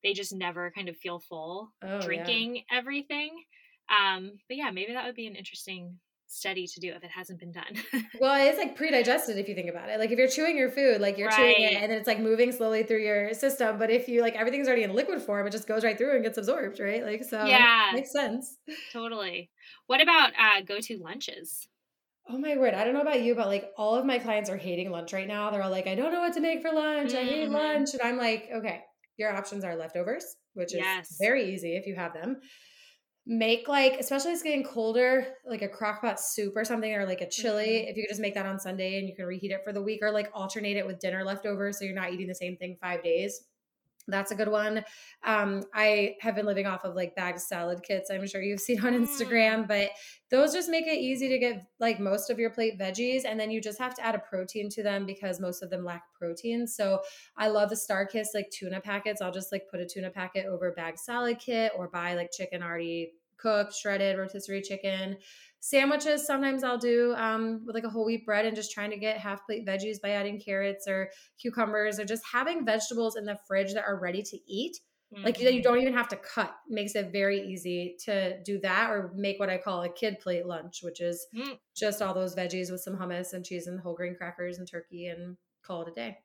they 0.03 0.13
just 0.13 0.35
never 0.35 0.71
kind 0.71 0.89
of 0.89 0.97
feel 0.97 1.19
full 1.19 1.73
oh, 1.83 2.01
drinking 2.01 2.57
yeah. 2.57 2.63
everything 2.73 3.45
um 3.91 4.33
but 4.49 4.57
yeah 4.57 4.71
maybe 4.71 4.93
that 4.93 5.05
would 5.05 5.15
be 5.15 5.27
an 5.27 5.35
interesting 5.35 5.99
study 6.31 6.67
to 6.67 6.79
do 6.79 6.93
if 6.93 7.03
it 7.03 7.11
hasn't 7.11 7.41
been 7.41 7.51
done. 7.53 7.75
Well 8.21 8.49
it's 8.49 8.59
like 8.59 8.77
pre-digested 8.77 9.37
if 9.39 9.49
you 9.49 9.55
think 9.55 9.69
about 9.69 9.89
it. 9.89 9.99
Like 9.99 10.11
if 10.11 10.19
you're 10.19 10.29
chewing 10.29 10.57
your 10.57 10.71
food 10.71 11.01
like 11.01 11.19
you're 11.19 11.29
right. 11.29 11.57
chewing 11.57 11.73
it 11.73 11.83
and 11.83 11.91
then 11.91 11.99
it's 11.99 12.07
like 12.07 12.21
moving 12.21 12.53
slowly 12.53 12.83
through 12.83 13.03
your 13.03 13.35
system 13.35 13.79
but 13.79 13.91
if 13.91 14.09
you 14.09 14.21
like 14.21 14.37
everything's 14.37 14.69
already 14.69 14.85
in 14.85 14.95
liquid 14.95 15.21
form 15.21 15.47
it 15.47 15.51
just 15.51 15.67
goes 15.67 15.83
right 15.83 15.99
through 15.99 16.15
and 16.15 16.23
gets 16.23 16.39
absorbed 16.39 16.79
right? 16.79 17.05
Like 17.05 17.25
so 17.25 17.45
yeah. 17.45 17.91
makes 17.95 18.13
sense. 18.13 18.59
Totally. 18.93 19.51
What 19.87 20.01
about 20.01 20.31
uh 20.39 20.61
go-to 20.67 20.99
lunches 20.99 21.67
Oh 22.33 22.39
my 22.39 22.57
word. 22.57 22.75
I 22.75 22.85
don't 22.85 22.95
know 22.95 23.01
about 23.01 23.23
you, 23.23 23.35
but 23.35 23.49
like 23.49 23.71
all 23.77 23.97
of 23.97 24.05
my 24.05 24.19
clients 24.19 24.49
are 24.49 24.57
hating 24.57 24.91
lunch 24.91 25.13
right 25.13 25.27
now. 25.27 25.51
They're 25.51 25.63
all 25.63 25.71
like, 25.71 25.89
I 25.89 25.97
don't 25.97 26.13
know 26.13 26.21
what 26.21 26.35
to 26.35 26.41
make 26.41 26.63
for 26.63 26.73
lunch. 26.73 27.13
I 27.13 27.25
hate 27.25 27.45
mm-hmm. 27.47 27.55
lunch. 27.55 27.89
And 27.93 28.03
I'm 28.03 28.19
like, 28.19 28.49
okay, 28.55 28.81
your 29.17 29.35
options 29.35 29.65
are 29.65 29.75
leftovers, 29.75 30.25
which 30.55 30.73
is 30.73 30.81
yes. 30.81 31.17
very 31.21 31.53
easy 31.53 31.77
if 31.77 31.87
you 31.87 31.97
have 31.97 32.15
them. 32.15 32.37
Make 33.27 33.69
like, 33.69 33.99
especially 33.99 34.33
it's 34.33 34.43
getting 34.43 34.65
colder, 34.65 35.27
like 35.45 35.63
a 35.63 35.69
crock 35.69 36.03
pot 36.03 36.21
soup 36.21 36.53
or 36.57 36.65
something, 36.65 36.95
or 36.95 37.05
like 37.05 37.21
a 37.21 37.29
chili. 37.29 37.67
Mm-hmm. 37.67 37.89
If 37.89 37.97
you 37.97 38.05
could 38.05 38.11
just 38.11 38.21
make 38.21 38.35
that 38.35 38.47
on 38.47 38.61
Sunday 38.61 38.99
and 38.99 39.09
you 39.09 39.17
can 39.17 39.27
reheat 39.27 39.51
it 39.51 39.63
for 39.65 39.73
the 39.73 39.83
week, 39.83 40.01
or 40.03 40.13
like 40.13 40.31
alternate 40.33 40.77
it 40.77 40.87
with 40.87 41.01
dinner 41.01 41.25
leftovers 41.25 41.79
so 41.79 41.85
you're 41.85 41.95
not 41.95 42.13
eating 42.13 42.29
the 42.29 42.35
same 42.35 42.57
thing 42.57 42.77
five 42.81 43.03
days. 43.03 43.41
That's 44.09 44.31
a 44.31 44.35
good 44.35 44.49
one. 44.49 44.85
Um, 45.25 45.63
I 45.75 46.17
have 46.21 46.35
been 46.35 46.47
living 46.47 46.67
off 46.67 46.85
of 46.85 46.95
like 46.95 47.15
bagged 47.15 47.41
salad 47.41 47.83
kits. 47.83 48.11
I'm 48.11 48.27
sure 48.27 48.43
you've 48.43 48.61
seen 48.61 48.85
on 48.85 48.93
mm. 48.93 49.07
Instagram, 49.07 49.69
but 49.69 49.91
those 50.31 50.53
just 50.53 50.69
make 50.69 50.87
it 50.87 50.99
easy 50.99 51.29
to 51.29 51.39
get 51.39 51.67
like 51.79 52.01
most 52.01 52.31
of 52.31 52.39
your 52.39 52.51
plate 52.51 52.79
veggies. 52.79 53.23
And 53.25 53.39
then 53.39 53.51
you 53.51 53.61
just 53.61 53.79
have 53.79 53.95
to 53.95 54.05
add 54.05 54.15
a 54.15 54.19
protein 54.19 54.69
to 54.71 54.83
them 54.83 55.07
because 55.07 55.41
most 55.41 55.63
of 55.63 55.71
them 55.71 55.85
lack 55.85 56.05
protein. 56.13 56.67
So 56.67 57.01
I 57.37 57.49
love 57.49 57.71
the 57.71 57.77
Starkist 57.77 58.29
like 58.35 58.51
tuna 58.51 58.81
packets. 58.81 59.21
I'll 59.21 59.33
just 59.33 59.53
like 59.53 59.69
put 59.71 59.81
a 59.81 59.87
tuna 59.87 60.11
packet 60.11 60.47
over 60.47 60.69
a 60.69 60.73
bagged 60.73 60.99
salad 60.99 61.39
kit 61.39 61.73
or 61.77 61.89
buy 61.89 62.15
like 62.15 62.31
chicken 62.33 62.63
already 62.63 63.13
cooked, 63.37 63.75
shredded 63.75 64.19
rotisserie 64.19 64.63
chicken 64.63 65.17
sandwiches 65.61 66.27
sometimes 66.27 66.65
i'll 66.65 66.79
do 66.79 67.15
um, 67.17 67.63
with 67.67 67.75
like 67.75 67.85
a 67.85 67.89
whole 67.89 68.07
wheat 68.07 68.25
bread 68.25 68.47
and 68.47 68.57
just 68.57 68.73
trying 68.73 68.91
to 68.91 68.97
get 68.97 69.19
half 69.19 69.45
plate 69.47 69.67
veggies 69.67 70.01
by 70.03 70.11
adding 70.11 70.41
carrots 70.41 70.89
or 70.89 71.11
cucumbers 71.39 72.01
or 72.01 72.05
just 72.05 72.23
having 72.31 72.65
vegetables 72.65 73.17
in 73.17 73.25
the 73.25 73.39
fridge 73.47 73.75
that 73.75 73.85
are 73.85 73.99
ready 73.99 74.23
to 74.23 74.39
eat 74.49 74.79
mm-hmm. 75.15 75.25
like 75.25 75.39
you 75.39 75.63
don't 75.63 75.81
even 75.81 75.93
have 75.93 76.09
to 76.09 76.17
cut 76.17 76.55
makes 76.69 76.95
it 76.95 77.13
very 77.13 77.47
easy 77.47 77.95
to 78.03 78.43
do 78.43 78.59
that 78.61 78.91
or 78.91 79.13
make 79.15 79.39
what 79.39 79.51
i 79.51 79.59
call 79.59 79.83
a 79.83 79.89
kid 79.89 80.19
plate 80.21 80.47
lunch 80.47 80.81
which 80.83 81.01
is 81.01 81.27
mm. 81.37 81.59
just 81.77 82.01
all 82.01 82.15
those 82.15 82.35
veggies 82.35 82.71
with 82.71 82.81
some 82.81 82.97
hummus 82.97 83.35
and 83.35 83.45
cheese 83.45 83.67
and 83.67 83.81
whole 83.81 83.95
grain 83.95 84.17
crackers 84.17 84.59
and 84.59 84.69
turkey 84.69 85.09
and 85.09 85.37
call 85.63 85.83
it 85.83 85.89
a 85.89 85.95
day 85.95 86.19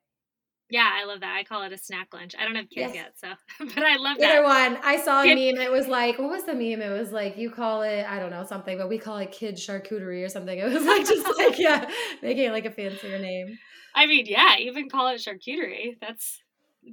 yeah, 0.70 0.89
I 0.93 1.05
love 1.05 1.20
that. 1.20 1.36
I 1.36 1.43
call 1.43 1.63
it 1.63 1.72
a 1.72 1.78
snack 1.78 2.13
lunch. 2.13 2.34
I 2.39 2.43
don't 2.43 2.55
have 2.55 2.70
kids 2.70 2.93
yes. 2.93 2.95
yet, 2.95 3.13
so 3.16 3.66
but 3.76 3.84
I 3.84 3.97
love 3.97 4.18
that. 4.18 4.32
Either 4.32 4.43
one. 4.43 4.78
I 4.84 4.97
saw 4.97 5.22
a 5.22 5.28
meme. 5.28 5.61
It 5.61 5.72
was 5.72 5.88
like, 5.88 6.18
what 6.18 6.30
was 6.30 6.43
the 6.43 6.53
meme? 6.53 6.82
It 6.82 6.97
was 6.97 7.11
like 7.11 7.38
you 7.38 7.51
call 7.51 7.84
it, 7.84 8.05
I 8.05 8.20
don't 8.20 8.32
know, 8.32 8.43
something, 8.43 8.78
but 8.78 8.89
we 8.89 8.97
call 8.97 9.18
it 9.18 9.32
kid 9.32 9.55
charcuterie 9.55 10.26
or 10.26 10.30
something. 10.30 10.57
It 10.57 10.66
was 10.66 10.84
like 10.84 11.05
just 11.07 11.38
like 11.38 11.59
yeah, 11.59 11.89
making 12.22 12.45
it 12.45 12.51
like 12.51 12.66
a 12.66 12.72
fancier 12.72 13.20
name. 13.20 13.57
I 13.95 14.07
mean, 14.07 14.26
yeah, 14.28 14.57
even 14.59 14.89
call 14.89 15.09
it 15.09 15.22
charcuterie. 15.22 15.97
That's 16.01 16.41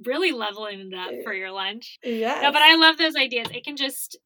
really 0.05 0.31
leveling 0.31 0.91
it 0.91 0.93
up 0.93 1.11
for 1.23 1.33
eh, 1.33 1.37
your 1.37 1.51
lunch. 1.51 1.99
Yeah. 2.03 2.41
No, 2.41 2.51
but 2.51 2.61
I 2.61 2.75
love 2.75 2.97
those 2.97 3.15
ideas. 3.15 3.47
It 3.53 3.63
can 3.63 3.75
just 3.75 4.17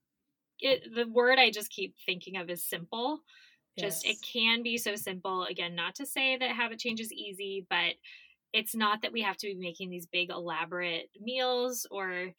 it 0.60 0.94
the 0.94 1.08
word 1.08 1.40
I 1.40 1.52
just 1.52 1.70
keep 1.70 1.96
thinking 2.06 2.38
of 2.38 2.50
is 2.50 2.64
simple. 2.64 3.22
Just 3.80 4.06
yes. 4.06 4.16
it 4.16 4.26
can 4.26 4.64
be 4.64 4.78
so 4.78 4.96
simple. 4.96 5.44
Again, 5.44 5.76
not 5.76 5.96
to 5.96 6.06
say 6.06 6.36
that 6.36 6.50
habit 6.50 6.80
change 6.80 7.00
is 7.00 7.12
easy, 7.14 7.66
but 7.70 7.94
it's 8.58 8.76
not 8.76 9.04
that 9.04 9.14
we 9.14 9.22
have 9.22 9.38
to 9.38 9.48
be 9.48 9.56
making 9.56 9.92
these 9.92 10.08
big 10.08 10.32
elaborate 10.32 11.10
meals 11.22 11.86
or 11.92 12.32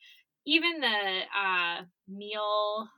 even 0.45 0.81
the 0.81 1.21
uh, 1.39 1.83
meal 2.09 2.89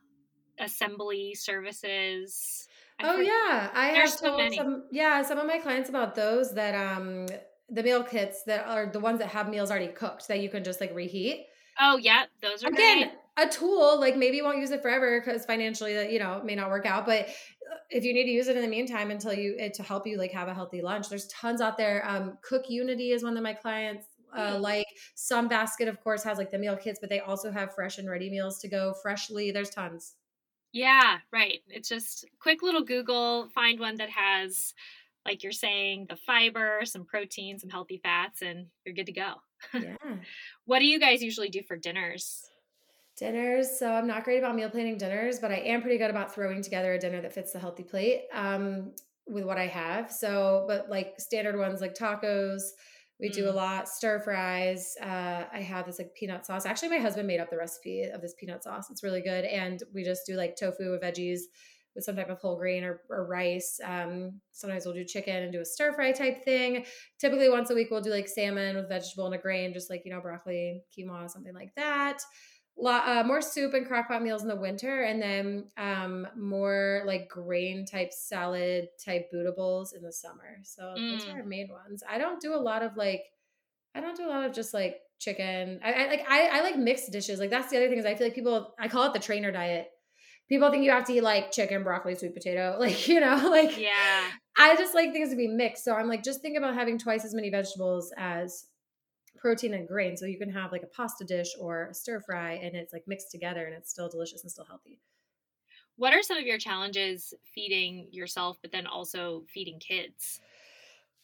assembly 0.59 1.35
services. 1.35 2.66
I've 2.99 3.07
oh 3.09 3.21
yeah, 3.21 3.71
I 3.75 3.89
have 3.89 4.09
so 4.09 4.39
told 4.39 4.55
some 4.55 4.85
yeah 4.91 5.23
some 5.23 5.39
of 5.39 5.47
my 5.47 5.59
clients 5.59 5.91
about 5.91 6.14
those 6.14 6.55
that 6.55 6.75
um 6.75 7.27
the 7.68 7.83
meal 7.83 8.03
kits 8.03 8.43
that 8.45 8.66
are 8.66 8.87
the 8.87 9.01
ones 9.01 9.18
that 9.18 9.29
have 9.29 9.51
meals 9.51 9.71
already 9.71 9.89
cooked 9.89 10.27
that 10.29 10.41
you 10.41 10.49
can 10.49 10.64
just 10.64 10.81
like 10.81 10.95
reheat. 10.95 11.47
Oh 11.79 11.99
yeah, 11.99 12.25
those 12.41 12.64
are 12.64 12.68
again. 12.68 13.01
great. 13.01 13.12
A 13.37 13.49
tool. 13.49 13.99
Like 13.99 14.16
maybe 14.16 14.37
you 14.37 14.45
won't 14.45 14.59
use 14.59 14.70
it 14.70 14.83
forever 14.83 15.20
because 15.20 15.45
financially, 15.45 15.95
that 15.95 16.12
you 16.12 16.18
know, 16.18 16.39
it 16.39 16.45
may 16.45 16.55
not 16.55 16.70
work 16.70 16.87
out. 16.87 17.07
But 17.07 17.28
uh, 17.28 17.76
if 17.91 18.05
you 18.05 18.12
need 18.12 18.24
to 18.24 18.31
use 18.31 18.49
it 18.49 18.57
in 18.57 18.62
the 18.62 18.68
meantime 18.68 19.11
until 19.11 19.33
you 19.33 19.57
it, 19.59 19.74
to 19.74 19.83
help 19.83 20.07
you 20.07 20.18
like 20.18 20.33
have 20.33 20.49
a 20.49 20.55
healthy 20.55 20.83
lunch, 20.83 21.09
there's 21.09 21.26
tons 21.28 21.61
out 21.61 21.76
there. 21.76 22.07
Um, 22.07 22.39
Cook 22.43 22.64
Unity 22.68 23.12
is 23.12 23.22
one 23.22 23.37
of 23.37 23.43
my 23.43 23.55
clients. 23.55 24.07
Uh, 24.33 24.53
mm. 24.53 24.61
like 24.61 24.87
Sunbasket, 25.16 25.89
of 25.89 26.01
course, 26.01 26.22
has 26.22 26.39
like 26.39 26.53
the 26.53 26.59
meal 26.59 26.76
kits, 26.76 27.01
but 27.01 27.11
they 27.11 27.18
also 27.18 27.51
have 27.51 27.74
fresh 27.74 27.99
and 27.99 28.09
ready 28.09 28.31
meals 28.31 28.61
to 28.61 28.68
go 28.68 28.95
freshly. 29.03 29.51
There's 29.51 29.70
tons. 29.70 30.14
Yeah, 30.72 31.18
right. 31.33 31.61
It's 31.68 31.89
just 31.89 32.24
quick 32.41 32.62
little 32.62 32.85
Google, 32.85 33.49
find 33.55 33.81
one 33.81 33.97
that 33.97 34.11
has, 34.11 34.72
like 35.26 35.43
you're 35.43 35.53
saying, 35.53 36.07
the 36.09 36.16
fiber, 36.16 36.81
some 36.85 37.05
protein, 37.05 37.59
some 37.59 37.70
healthy 37.70 38.01
fats, 38.03 38.41
and 38.41 38.66
you're 38.85 38.95
good 38.95 39.07
to 39.07 39.12
go. 39.12 39.35
Yeah. 39.74 39.97
what 40.64 40.78
do 40.78 40.87
you 40.87 40.99
guys 40.99 41.22
usually 41.22 41.51
do 41.51 41.62
for 41.62 41.76
dinners? 41.76 42.49
Dinners. 43.21 43.79
So 43.79 43.93
I'm 43.93 44.07
not 44.07 44.25
great 44.25 44.39
about 44.39 44.57
meal 44.57 44.71
planning 44.71 44.97
dinners, 44.97 45.39
but 45.39 45.53
I 45.53 45.57
am 45.57 45.83
pretty 45.83 45.99
good 45.99 46.09
about 46.09 46.35
throwing 46.35 46.62
together 46.62 46.95
a 46.95 46.99
dinner 46.99 47.21
that 47.21 47.35
fits 47.35 47.53
the 47.53 47.59
healthy 47.59 47.83
plate 47.83 48.23
um, 48.33 48.93
with 49.29 49.45
what 49.45 49.59
I 49.59 49.66
have. 49.66 50.11
So, 50.11 50.64
but 50.66 50.89
like 50.89 51.14
standard 51.18 51.59
ones 51.59 51.83
like 51.83 51.95
tacos, 51.95 52.62
we 53.21 53.29
mm. 53.29 53.35
do 53.35 53.49
a 53.49 53.53
mm. 53.53 53.57
lot 53.57 53.91
stir 53.91 54.21
fries. 54.21 54.95
Uh, 55.03 55.45
I 55.53 55.61
have 55.61 55.85
this 55.85 55.99
like 55.99 56.14
peanut 56.14 56.47
sauce. 56.47 56.64
Actually, 56.64 56.89
my 56.89 56.99
husband 56.99 57.27
made 57.27 57.41
up 57.41 57.51
the 57.51 57.59
recipe 57.59 58.05
of 58.05 58.23
this 58.23 58.33
peanut 58.41 58.64
sauce. 58.64 58.91
It's 58.91 59.03
really 59.03 59.21
good, 59.21 59.45
and 59.45 59.83
we 59.95 60.03
just 60.03 60.23
do 60.27 60.35
like 60.37 60.57
tofu 60.57 60.91
with 60.91 61.03
veggies 61.03 61.41
with 61.95 62.05
some 62.05 62.16
type 62.16 62.31
of 62.31 62.39
whole 62.39 62.57
grain 62.57 62.85
or, 62.85 63.03
or 63.11 63.27
rice. 63.27 63.81
Um, 63.85 64.41
sometimes 64.53 64.87
we'll 64.87 64.95
do 64.95 65.05
chicken 65.05 65.43
and 65.43 65.53
do 65.53 65.61
a 65.61 65.64
stir 65.64 65.93
fry 65.93 66.12
type 66.12 66.43
thing. 66.45 66.87
Typically, 67.18 67.51
once 67.51 67.68
a 67.71 67.75
week, 67.75 67.89
we'll 67.91 68.01
do 68.01 68.11
like 68.11 68.29
salmon 68.29 68.77
with 68.77 68.89
vegetable 68.89 69.27
and 69.27 69.35
a 69.35 69.39
grain, 69.39 69.75
just 69.75 69.91
like, 69.91 70.03
you 70.05 70.12
know, 70.12 70.21
broccoli, 70.21 70.83
quinoa, 70.97 71.29
something 71.29 71.55
like 71.55 71.75
that. 71.77 72.23
Uh, 72.87 73.22
more 73.26 73.41
soup 73.41 73.74
and 73.74 73.87
crockpot 73.87 74.22
meals 74.22 74.43
in 74.43 74.49
the 74.49 74.57
winter, 74.57 75.03
and 75.03 75.20
then 75.20 75.64
um, 75.76 76.26
more 76.37 77.03
like 77.07 77.28
grain 77.28 77.85
type 77.85 78.12
salad 78.12 78.89
type 79.05 79.31
bootables 79.33 79.95
in 79.95 80.03
the 80.03 80.12
summer. 80.12 80.59
So 80.62 80.83
mm. 80.83 81.12
those 81.12 81.28
are 81.28 81.33
mm. 81.33 81.37
our 81.37 81.45
main 81.45 81.68
ones. 81.68 82.03
I 82.09 82.18
don't 82.18 82.41
do 82.41 82.55
a 82.55 82.57
lot 82.57 82.83
of 82.83 82.97
like, 82.97 83.24
I 83.95 84.01
don't 84.01 84.16
do 84.16 84.26
a 84.26 84.31
lot 84.31 84.45
of 84.45 84.53
just 84.53 84.72
like 84.72 84.97
chicken. 85.18 85.81
I, 85.85 85.93
I 85.93 86.07
like 86.07 86.26
I, 86.28 86.59
I 86.59 86.61
like 86.62 86.76
mixed 86.76 87.11
dishes. 87.12 87.39
Like 87.39 87.51
that's 87.51 87.70
the 87.70 87.76
other 87.76 87.89
thing 87.89 87.99
is 87.99 88.07
I 88.07 88.14
feel 88.14 88.26
like 88.26 88.35
people 88.35 88.74
I 88.78 88.89
call 88.89 89.05
it 89.05 89.12
the 89.12 89.18
trainer 89.18 89.53
diet 89.53 89.91
people 90.51 90.68
think 90.70 90.85
you 90.85 90.91
have 90.91 91.05
to 91.05 91.12
eat 91.14 91.22
like 91.22 91.53
chicken, 91.53 91.83
broccoli, 91.83 92.14
sweet 92.14 92.35
potato. 92.35 92.76
Like, 92.81 93.09
you 93.09 93.20
know, 93.20 93.49
like 93.51 93.78
yeah. 93.78 94.24
I 94.59 94.74
just 94.76 94.95
like 94.95 95.12
things 95.12 95.31
to 95.31 95.37
be 95.37 95.49
mixed. 95.49 95.85
So 95.85 95.95
I'm 95.95 96.09
like, 96.09 96.22
just 96.22 96.43
think 96.43 96.59
about 96.59 96.74
having 96.74 96.99
twice 96.99 97.24
as 97.24 97.35
many 97.35 97.51
vegetables 97.51 98.12
as 98.18 98.66
protein 99.41 99.74
and 99.74 99.88
grain. 99.88 100.16
So 100.16 100.26
you 100.26 100.38
can 100.38 100.51
have 100.51 100.70
like 100.70 100.82
a 100.82 100.86
pasta 100.86 101.24
dish 101.24 101.49
or 101.59 101.88
a 101.91 101.95
stir 101.95 102.20
fry 102.20 102.53
and 102.62 102.76
it's 102.76 102.93
like 102.93 103.05
mixed 103.07 103.30
together 103.30 103.64
and 103.64 103.74
it's 103.74 103.91
still 103.91 104.09
delicious 104.09 104.43
and 104.43 104.51
still 104.51 104.66
healthy. 104.66 105.01
What 105.97 106.12
are 106.12 106.22
some 106.22 106.38
of 106.38 106.45
your 106.45 106.59
challenges 106.59 107.34
feeding 107.55 108.09
yourself, 108.11 108.59
but 108.62 108.72
then 108.72 108.86
also 108.86 109.45
feeding 109.53 109.78
kids? 109.80 110.41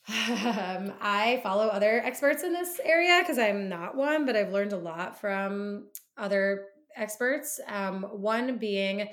Um, 0.08 0.92
I 1.00 1.40
follow 1.42 1.66
other 1.66 2.00
experts 2.04 2.44
in 2.44 2.52
this 2.52 2.78
area 2.84 3.18
because 3.20 3.38
I'm 3.38 3.68
not 3.68 3.96
one, 3.96 4.24
but 4.24 4.36
I've 4.36 4.52
learned 4.52 4.72
a 4.72 4.78
lot 4.78 5.20
from 5.20 5.88
other 6.16 6.66
experts. 6.96 7.58
Um, 7.66 8.04
one 8.04 8.58
being 8.58 9.08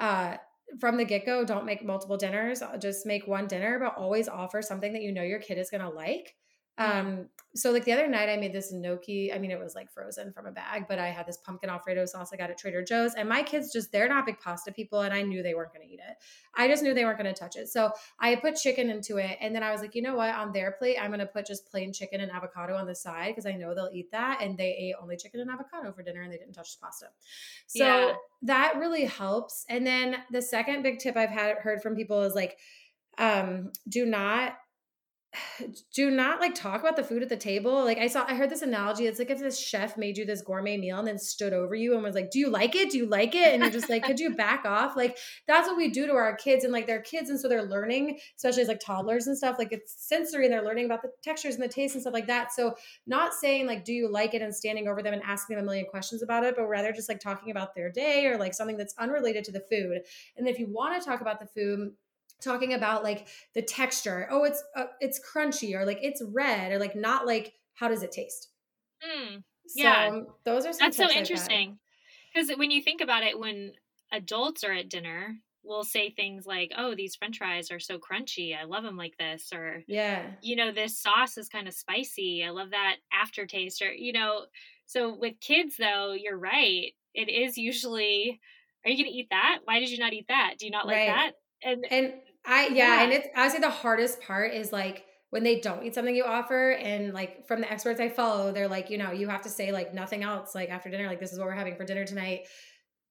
uh, 0.00 0.36
from 0.80 0.96
the 0.96 1.04
get 1.04 1.26
go, 1.26 1.44
don't 1.44 1.64
make 1.64 1.84
multiple 1.84 2.16
dinners, 2.16 2.62
just 2.80 3.06
make 3.06 3.26
one 3.28 3.46
dinner, 3.46 3.78
but 3.78 3.94
always 3.96 4.28
offer 4.28 4.62
something 4.62 4.92
that 4.94 5.02
you 5.02 5.12
know 5.12 5.22
your 5.22 5.38
kid 5.38 5.58
is 5.58 5.70
going 5.70 5.82
to 5.82 5.88
like. 5.88 6.34
Um, 6.78 7.28
so 7.54 7.70
like 7.70 7.84
the 7.84 7.92
other 7.92 8.08
night 8.08 8.30
I 8.30 8.36
made 8.38 8.54
this 8.54 8.72
gnocchi. 8.72 9.30
I 9.32 9.38
mean, 9.38 9.50
it 9.50 9.58
was 9.58 9.74
like 9.74 9.90
frozen 9.90 10.32
from 10.32 10.46
a 10.46 10.50
bag, 10.50 10.86
but 10.88 10.98
I 10.98 11.08
had 11.08 11.26
this 11.26 11.36
pumpkin 11.36 11.68
alfredo 11.68 12.06
sauce 12.06 12.30
I 12.32 12.36
got 12.36 12.50
at 12.50 12.56
Trader 12.56 12.82
Joe's. 12.82 13.14
And 13.14 13.28
my 13.28 13.42
kids 13.42 13.70
just 13.70 13.92
they're 13.92 14.08
not 14.08 14.24
big 14.24 14.40
pasta 14.40 14.72
people, 14.72 15.02
and 15.02 15.12
I 15.12 15.20
knew 15.22 15.42
they 15.42 15.54
weren't 15.54 15.72
gonna 15.72 15.84
eat 15.84 16.00
it. 16.00 16.16
I 16.56 16.68
just 16.68 16.82
knew 16.82 16.94
they 16.94 17.04
weren't 17.04 17.18
gonna 17.18 17.34
touch 17.34 17.56
it. 17.56 17.68
So 17.68 17.92
I 18.18 18.36
put 18.36 18.56
chicken 18.56 18.88
into 18.88 19.18
it, 19.18 19.36
and 19.40 19.54
then 19.54 19.62
I 19.62 19.70
was 19.70 19.82
like, 19.82 19.94
you 19.94 20.00
know 20.00 20.14
what? 20.14 20.34
On 20.34 20.50
their 20.52 20.72
plate, 20.72 20.96
I'm 20.98 21.10
gonna 21.10 21.26
put 21.26 21.44
just 21.44 21.70
plain 21.70 21.92
chicken 21.92 22.22
and 22.22 22.32
avocado 22.32 22.74
on 22.74 22.86
the 22.86 22.94
side 22.94 23.32
because 23.32 23.46
I 23.46 23.52
know 23.52 23.74
they'll 23.74 23.90
eat 23.92 24.10
that. 24.12 24.40
And 24.40 24.56
they 24.56 24.74
ate 24.74 24.94
only 25.00 25.16
chicken 25.18 25.40
and 25.40 25.50
avocado 25.50 25.92
for 25.92 26.02
dinner 26.02 26.22
and 26.22 26.32
they 26.32 26.38
didn't 26.38 26.54
touch 26.54 26.74
the 26.76 26.80
pasta. 26.86 27.06
So 27.66 27.84
yeah. 27.84 28.12
that 28.42 28.76
really 28.78 29.04
helps. 29.04 29.66
And 29.68 29.86
then 29.86 30.16
the 30.30 30.40
second 30.40 30.82
big 30.82 31.00
tip 31.00 31.18
I've 31.18 31.30
had 31.30 31.58
heard 31.58 31.82
from 31.82 31.96
people 31.96 32.22
is 32.22 32.34
like 32.34 32.58
um 33.18 33.70
do 33.90 34.06
not 34.06 34.54
do 35.94 36.10
not 36.10 36.40
like 36.40 36.54
talk 36.54 36.80
about 36.80 36.96
the 36.96 37.04
food 37.04 37.22
at 37.22 37.28
the 37.28 37.36
table. 37.36 37.84
Like 37.84 37.98
I 37.98 38.06
saw, 38.06 38.24
I 38.26 38.34
heard 38.34 38.50
this 38.50 38.62
analogy. 38.62 39.06
It's 39.06 39.18
like 39.18 39.30
if 39.30 39.38
this 39.38 39.58
chef 39.58 39.96
made 39.96 40.18
you 40.18 40.24
this 40.24 40.42
gourmet 40.42 40.76
meal 40.76 40.98
and 40.98 41.08
then 41.08 41.18
stood 41.18 41.52
over 41.52 41.74
you 41.74 41.94
and 41.94 42.02
was 42.02 42.14
like, 42.14 42.30
"Do 42.30 42.38
you 42.38 42.50
like 42.50 42.74
it? 42.74 42.90
Do 42.90 42.98
you 42.98 43.06
like 43.06 43.34
it?" 43.34 43.54
And 43.54 43.62
you're 43.62 43.72
just 43.72 43.88
like, 43.88 44.04
"Could 44.04 44.20
you 44.20 44.34
back 44.34 44.64
off?" 44.64 44.96
Like 44.96 45.18
that's 45.48 45.68
what 45.68 45.76
we 45.76 45.88
do 45.88 46.06
to 46.06 46.12
our 46.12 46.36
kids, 46.36 46.64
and 46.64 46.72
like 46.72 46.86
they're 46.86 47.00
kids, 47.00 47.30
and 47.30 47.40
so 47.40 47.48
they're 47.48 47.64
learning, 47.64 48.18
especially 48.36 48.62
as 48.62 48.68
like 48.68 48.80
toddlers 48.80 49.26
and 49.26 49.36
stuff. 49.36 49.56
Like 49.58 49.72
it's 49.72 49.94
sensory, 50.06 50.44
and 50.44 50.52
they're 50.52 50.64
learning 50.64 50.86
about 50.86 51.02
the 51.02 51.10
textures 51.22 51.54
and 51.54 51.62
the 51.62 51.68
taste 51.68 51.94
and 51.94 52.02
stuff 52.02 52.14
like 52.14 52.26
that. 52.26 52.52
So 52.52 52.74
not 53.06 53.32
saying 53.34 53.66
like, 53.66 53.84
"Do 53.84 53.92
you 53.92 54.10
like 54.10 54.34
it?" 54.34 54.42
and 54.42 54.54
standing 54.54 54.88
over 54.88 55.02
them 55.02 55.14
and 55.14 55.22
asking 55.22 55.56
them 55.56 55.64
a 55.64 55.66
million 55.66 55.86
questions 55.86 56.22
about 56.22 56.44
it, 56.44 56.56
but 56.56 56.66
rather 56.66 56.92
just 56.92 57.08
like 57.08 57.20
talking 57.20 57.50
about 57.50 57.74
their 57.74 57.90
day 57.90 58.26
or 58.26 58.36
like 58.36 58.54
something 58.54 58.76
that's 58.76 58.94
unrelated 58.98 59.44
to 59.44 59.52
the 59.52 59.64
food. 59.70 60.00
And 60.36 60.48
if 60.48 60.58
you 60.58 60.66
want 60.68 61.00
to 61.00 61.08
talk 61.08 61.20
about 61.20 61.40
the 61.40 61.46
food 61.46 61.92
talking 62.42 62.74
about 62.74 63.02
like 63.02 63.28
the 63.54 63.62
texture. 63.62 64.28
Oh 64.30 64.44
it's 64.44 64.62
uh, 64.76 64.84
it's 65.00 65.20
crunchy 65.20 65.74
or 65.74 65.86
like 65.86 65.98
it's 66.02 66.22
red 66.32 66.72
or 66.72 66.78
like 66.78 66.96
not 66.96 67.26
like 67.26 67.54
how 67.74 67.88
does 67.88 68.02
it 68.02 68.12
taste? 68.12 68.48
Mm, 69.04 69.42
yeah. 69.74 70.10
so, 70.10 70.36
those 70.44 70.66
are 70.66 70.72
that's 70.78 70.96
so 70.96 71.10
interesting. 71.10 71.78
Because 72.32 72.50
when 72.56 72.70
you 72.70 72.82
think 72.82 73.00
about 73.00 73.22
it 73.22 73.38
when 73.38 73.72
adults 74.12 74.64
are 74.64 74.72
at 74.72 74.88
dinner 74.88 75.36
we'll 75.64 75.84
say 75.84 76.10
things 76.10 76.44
like 76.44 76.72
oh 76.76 76.92
these 76.94 77.14
french 77.14 77.38
fries 77.38 77.70
are 77.70 77.78
so 77.78 77.96
crunchy 77.96 78.54
i 78.58 78.64
love 78.64 78.82
them 78.82 78.96
like 78.96 79.16
this 79.16 79.52
or 79.54 79.84
yeah. 79.86 80.22
you 80.42 80.56
know 80.56 80.72
this 80.72 80.98
sauce 80.98 81.38
is 81.38 81.48
kind 81.48 81.68
of 81.68 81.72
spicy 81.72 82.44
i 82.44 82.50
love 82.50 82.70
that 82.70 82.96
aftertaste 83.12 83.80
or 83.80 83.92
you 83.92 84.12
know 84.12 84.44
so 84.86 85.16
with 85.16 85.38
kids 85.40 85.76
though 85.78 86.12
you're 86.12 86.36
right 86.36 86.92
it 87.14 87.30
is 87.30 87.56
usually 87.56 88.40
are 88.84 88.90
you 88.90 88.96
going 88.96 89.12
to 89.12 89.18
eat 89.18 89.28
that? 89.30 89.60
Why 89.64 89.78
did 89.80 89.90
you 89.90 89.98
not 89.98 90.12
eat 90.12 90.26
that? 90.28 90.54
Do 90.58 90.66
you 90.66 90.72
not 90.72 90.86
like 90.86 90.96
right. 90.96 91.06
that? 91.06 91.32
And 91.62 91.84
and 91.90 92.14
I 92.44 92.68
yeah, 92.68 92.74
yeah. 92.74 93.02
and 93.02 93.12
it's 93.12 93.28
I 93.36 93.42
honestly 93.42 93.60
the 93.60 93.70
hardest 93.70 94.20
part 94.20 94.52
is 94.52 94.72
like 94.72 95.04
when 95.30 95.42
they 95.42 95.60
don't 95.60 95.82
eat 95.82 95.94
something 95.94 96.14
you 96.14 96.24
offer 96.24 96.72
and 96.72 97.14
like 97.14 97.46
from 97.46 97.60
the 97.60 97.72
experts 97.72 98.00
I 98.00 98.10
follow, 98.10 98.52
they're 98.52 98.68
like, 98.68 98.90
you 98.90 98.98
know, 98.98 99.12
you 99.12 99.28
have 99.28 99.40
to 99.42 99.48
say 99.48 99.72
like 99.72 99.94
nothing 99.94 100.22
else 100.22 100.54
like 100.54 100.68
after 100.68 100.90
dinner, 100.90 101.06
like 101.06 101.20
this 101.20 101.32
is 101.32 101.38
what 101.38 101.46
we're 101.46 101.54
having 101.54 101.76
for 101.76 101.84
dinner 101.84 102.04
tonight. 102.04 102.46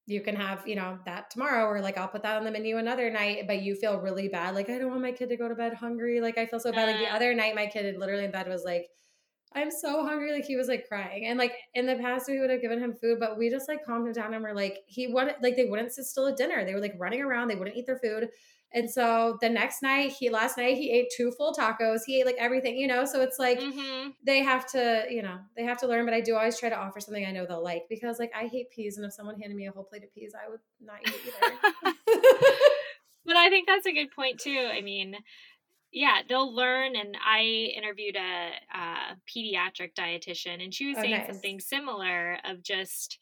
You 0.05 0.21
can 0.21 0.35
have, 0.35 0.67
you 0.67 0.75
know, 0.75 0.99
that 1.05 1.31
tomorrow, 1.31 1.65
or 1.65 1.81
like 1.81 1.97
I'll 1.97 2.07
put 2.07 2.23
that 2.23 2.37
on 2.37 2.43
the 2.43 2.51
menu 2.51 2.77
another 2.77 3.09
night, 3.09 3.45
but 3.47 3.61
you 3.61 3.75
feel 3.75 3.99
really 3.99 4.27
bad. 4.27 4.55
Like, 4.55 4.69
I 4.69 4.77
don't 4.77 4.89
want 4.89 5.01
my 5.01 5.11
kid 5.11 5.29
to 5.29 5.37
go 5.37 5.47
to 5.47 5.55
bed 5.55 5.73
hungry. 5.73 6.21
Like, 6.21 6.37
I 6.37 6.45
feel 6.45 6.59
so 6.59 6.71
bad. 6.71 6.87
Like, 6.87 6.99
the 6.99 7.15
other 7.15 7.33
night, 7.33 7.55
my 7.55 7.67
kid 7.67 7.97
literally 7.97 8.25
in 8.25 8.31
bed 8.31 8.47
was 8.47 8.63
like, 8.65 8.87
I'm 9.53 9.69
so 9.69 10.05
hungry. 10.05 10.31
Like 10.31 10.45
he 10.45 10.55
was 10.55 10.67
like 10.67 10.87
crying. 10.87 11.25
And 11.25 11.37
like 11.37 11.53
in 11.73 11.85
the 11.85 11.95
past 11.95 12.29
we 12.29 12.39
would 12.39 12.49
have 12.49 12.61
given 12.61 12.79
him 12.79 12.93
food, 12.93 13.19
but 13.19 13.37
we 13.37 13.49
just 13.49 13.67
like 13.67 13.85
calmed 13.85 14.07
him 14.07 14.13
down 14.13 14.33
and 14.33 14.43
we're 14.43 14.53
like, 14.53 14.79
he 14.87 15.07
wanted 15.07 15.35
like 15.41 15.55
they 15.55 15.65
wouldn't 15.65 15.91
sit 15.91 16.05
still 16.05 16.27
at 16.27 16.37
dinner. 16.37 16.63
They 16.63 16.73
were 16.73 16.79
like 16.79 16.95
running 16.97 17.21
around, 17.21 17.49
they 17.49 17.55
wouldn't 17.55 17.75
eat 17.75 17.85
their 17.85 17.99
food. 17.99 18.29
And 18.73 18.89
so 18.89 19.37
the 19.41 19.49
next 19.49 19.81
night, 19.81 20.13
he 20.13 20.29
last 20.29 20.57
night 20.57 20.77
he 20.77 20.91
ate 20.91 21.07
two 21.15 21.31
full 21.31 21.53
tacos. 21.53 22.01
He 22.05 22.21
ate 22.21 22.25
like 22.25 22.37
everything, 22.39 22.77
you 22.77 22.87
know. 22.87 23.03
So 23.03 23.21
it's 23.21 23.37
like 23.37 23.59
mm-hmm. 23.59 24.11
they 24.25 24.39
have 24.43 24.65
to, 24.71 25.05
you 25.09 25.21
know, 25.21 25.39
they 25.57 25.63
have 25.63 25.77
to 25.79 25.87
learn. 25.87 26.05
But 26.05 26.13
I 26.13 26.21
do 26.21 26.35
always 26.35 26.57
try 26.57 26.69
to 26.69 26.77
offer 26.77 27.01
something 27.01 27.25
I 27.25 27.31
know 27.31 27.45
they'll 27.45 27.63
like 27.63 27.83
because 27.89 28.17
like 28.17 28.31
I 28.33 28.47
hate 28.47 28.71
peas, 28.71 28.97
and 28.97 29.05
if 29.05 29.13
someone 29.13 29.39
handed 29.39 29.57
me 29.57 29.67
a 29.67 29.71
whole 29.71 29.83
plate 29.83 30.03
of 30.03 30.13
peas, 30.13 30.33
I 30.33 30.49
would 30.49 30.61
not 30.79 30.99
eat 31.05 31.13
it 31.13 31.33
either. 31.43 31.95
but 33.25 33.35
I 33.35 33.49
think 33.49 33.67
that's 33.67 33.85
a 33.85 33.93
good 33.93 34.11
point 34.15 34.39
too. 34.39 34.69
I 34.71 34.81
mean, 34.81 35.17
yeah, 35.91 36.19
they'll 36.27 36.55
learn. 36.55 36.95
And 36.95 37.17
I 37.25 37.41
interviewed 37.75 38.15
a, 38.15 38.51
a 38.73 39.17
pediatric 39.27 39.95
dietitian, 39.99 40.63
and 40.63 40.73
she 40.73 40.87
was 40.87 40.97
oh, 40.97 41.01
saying 41.01 41.17
nice. 41.17 41.27
something 41.27 41.59
similar 41.59 42.37
of 42.45 42.63
just 42.63 43.17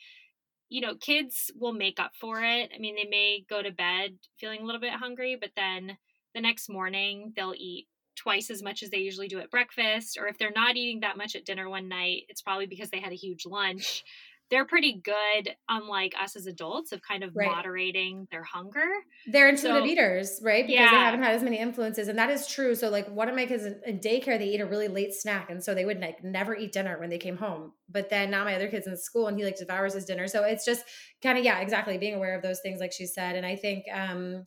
you 0.70 0.82
know, 0.82 0.96
kids 0.96 1.52
will 1.60 1.74
make 1.74 2.00
up 2.00 2.12
for 2.20 2.42
it. 2.42 2.72
I 2.74 2.80
mean, 2.80 2.96
they 2.96 3.10
may 3.10 3.46
go 3.50 3.62
to 3.62 3.72
bed 3.72 4.18
feeling 4.40 4.62
a 4.62 4.66
little 4.66 4.82
bit 4.82 4.94
hungry, 4.94 5.38
but 5.40 5.52
then 5.56 5.98
the 6.36 6.42
next 6.42 6.70
morning 6.70 7.34
they'll 7.36 7.56
eat 7.58 7.88
twice 8.16 8.50
as 8.50 8.62
much 8.62 8.84
as 8.84 8.90
they 8.90 8.98
usually 8.98 9.28
do 9.28 9.40
at 9.40 9.50
breakfast. 9.50 10.18
Or 10.20 10.28
if 10.28 10.38
they're 10.38 10.52
not 10.56 10.76
eating 10.76 11.00
that 11.00 11.18
much 11.18 11.36
at 11.36 11.46
dinner 11.46 11.70
one 11.70 11.88
night, 11.88 12.24
it's 12.30 12.42
probably 12.42 12.68
because 12.68 12.90
they 12.90 13.00
had 13.00 13.12
a 13.12 13.16
huge 13.16 13.46
lunch 13.46 14.04
they're 14.50 14.66
pretty 14.66 15.02
good, 15.04 15.56
unlike 15.68 16.16
us 16.20 16.36
as 16.36 16.48
adults, 16.48 16.92
of 16.92 17.02
kind 17.02 17.24
of 17.24 17.36
right. 17.36 17.48
moderating 17.48 18.28
their 18.32 18.44
hunger. 18.44 18.86
They're 19.28 19.50
intuitive 19.50 19.84
so, 19.84 19.86
eaters, 19.86 20.40
right? 20.44 20.66
Because 20.66 20.82
yeah. 20.82 20.92
they 20.92 20.98
haven't 20.98 21.24
had 21.24 21.36
as 21.36 21.44
many 21.44 21.60
influences. 21.60 22.08
And 22.08 22.18
that 22.18 22.30
is 22.30 22.48
true. 22.48 22.76
So, 22.76 22.90
like, 22.90 23.08
one 23.10 23.30
of 23.30 23.36
my 23.36 23.46
kids 23.46 23.66
in 23.66 24.00
daycare, 24.00 24.40
they 24.40 24.48
eat 24.48 24.62
a 24.62 24.66
really 24.66 24.88
late 24.88 25.14
snack. 25.14 25.50
And 25.50 25.64
so 25.64 25.76
they 25.76 25.86
would 25.86 26.00
like 26.00 26.24
never 26.24 26.56
eat 26.56 26.72
dinner 26.72 27.00
when 27.00 27.10
they 27.10 27.18
came 27.18 27.38
home. 27.38 27.74
But 27.90 28.10
then 28.10 28.32
now 28.32 28.44
my 28.44 28.56
other 28.56 28.70
kids 28.70 28.88
in 28.88 28.98
school 28.98 29.28
and 29.28 29.38
he 29.38 29.46
like 29.46 29.58
devours 29.58 29.94
his 29.94 30.06
dinner. 30.06 30.28
So 30.28 30.44
it's 30.44 30.66
just 30.66 30.84
kind 31.22 31.38
of, 31.38 31.44
yeah, 31.44 31.60
exactly 31.60 31.98
being 31.98 32.16
aware 32.16 32.36
of 32.36 32.42
those 32.42 32.60
things, 32.62 32.80
like 32.80 32.92
she 32.92 33.06
said. 33.06 33.36
And 33.36 33.46
I 33.46 33.56
think, 33.56 33.86
um, 33.94 34.44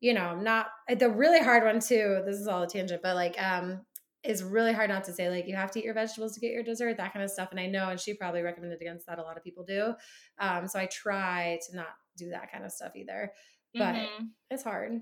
you 0.00 0.14
know, 0.14 0.34
not 0.34 0.68
the 0.88 1.10
really 1.10 1.40
hard 1.40 1.64
one 1.64 1.80
too. 1.80 2.22
This 2.24 2.36
is 2.36 2.48
all 2.48 2.62
a 2.62 2.66
tangent, 2.66 3.02
but 3.02 3.16
like, 3.16 3.40
um, 3.40 3.80
is 4.22 4.42
really 4.42 4.72
hard 4.72 4.90
not 4.90 5.04
to 5.04 5.12
say 5.12 5.30
like 5.30 5.46
you 5.46 5.56
have 5.56 5.70
to 5.70 5.78
eat 5.78 5.84
your 5.84 5.94
vegetables 5.94 6.34
to 6.34 6.40
get 6.40 6.52
your 6.52 6.62
dessert 6.62 6.96
that 6.96 7.12
kind 7.12 7.24
of 7.24 7.30
stuff 7.30 7.48
and 7.50 7.60
i 7.60 7.66
know 7.66 7.88
and 7.88 7.98
she 7.98 8.14
probably 8.14 8.42
recommended 8.42 8.80
against 8.80 9.06
that 9.06 9.18
a 9.18 9.22
lot 9.22 9.36
of 9.36 9.44
people 9.44 9.64
do 9.64 9.94
um, 10.38 10.68
so 10.68 10.78
i 10.78 10.86
try 10.86 11.58
to 11.66 11.76
not 11.76 11.88
do 12.16 12.30
that 12.30 12.50
kind 12.52 12.64
of 12.64 12.72
stuff 12.72 12.92
either 12.94 13.32
but 13.74 13.94
mm-hmm. 13.94 14.24
it's 14.50 14.62
hard 14.62 15.00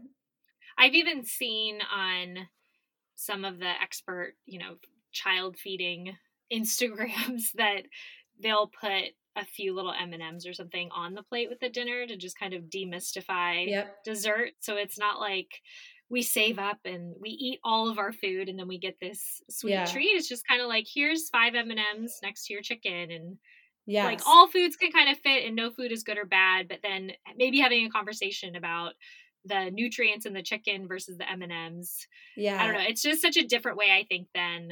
i've 0.76 0.94
even 0.94 1.24
seen 1.24 1.80
on 1.94 2.36
some 3.16 3.44
of 3.44 3.58
the 3.58 3.72
expert 3.82 4.34
you 4.46 4.58
know 4.58 4.76
child 5.12 5.56
feeding 5.56 6.14
instagrams 6.52 7.52
that 7.56 7.82
they'll 8.40 8.70
put 8.80 9.14
a 9.36 9.44
few 9.44 9.74
little 9.74 9.92
m&ms 9.92 10.46
or 10.46 10.52
something 10.52 10.90
on 10.94 11.14
the 11.14 11.22
plate 11.22 11.48
with 11.48 11.60
the 11.60 11.68
dinner 11.68 12.06
to 12.06 12.16
just 12.16 12.38
kind 12.38 12.54
of 12.54 12.64
demystify 12.64 13.68
yep. 13.68 14.02
dessert 14.04 14.50
so 14.60 14.76
it's 14.76 14.98
not 14.98 15.20
like 15.20 15.60
we 16.10 16.22
save 16.22 16.58
up 16.58 16.78
and 16.84 17.14
we 17.20 17.30
eat 17.30 17.60
all 17.62 17.90
of 17.90 17.98
our 17.98 18.12
food 18.12 18.48
and 18.48 18.58
then 18.58 18.68
we 18.68 18.78
get 18.78 18.98
this 19.00 19.42
sweet 19.50 19.72
yeah. 19.72 19.84
treat. 19.84 20.06
It's 20.06 20.28
just 20.28 20.46
kind 20.48 20.62
of 20.62 20.68
like 20.68 20.86
here's 20.92 21.28
five 21.28 21.54
M 21.54 21.70
and 21.70 21.80
M's 21.96 22.18
next 22.22 22.46
to 22.46 22.52
your 22.52 22.62
chicken, 22.62 23.10
and 23.10 23.36
yeah, 23.86 24.04
like 24.04 24.20
all 24.26 24.48
foods 24.48 24.76
can 24.76 24.90
kind 24.90 25.10
of 25.10 25.18
fit, 25.18 25.46
and 25.46 25.56
no 25.56 25.70
food 25.70 25.92
is 25.92 26.02
good 26.02 26.18
or 26.18 26.24
bad. 26.24 26.68
But 26.68 26.80
then 26.82 27.12
maybe 27.36 27.58
having 27.58 27.86
a 27.86 27.90
conversation 27.90 28.56
about 28.56 28.94
the 29.44 29.70
nutrients 29.70 30.26
in 30.26 30.32
the 30.32 30.42
chicken 30.42 30.88
versus 30.88 31.18
the 31.18 31.30
M 31.30 31.42
and 31.42 31.52
M's. 31.52 32.06
Yeah, 32.36 32.60
I 32.60 32.66
don't 32.66 32.74
know. 32.74 32.88
It's 32.88 33.02
just 33.02 33.22
such 33.22 33.36
a 33.36 33.46
different 33.46 33.78
way, 33.78 33.90
I 33.90 34.04
think, 34.08 34.28
than 34.34 34.70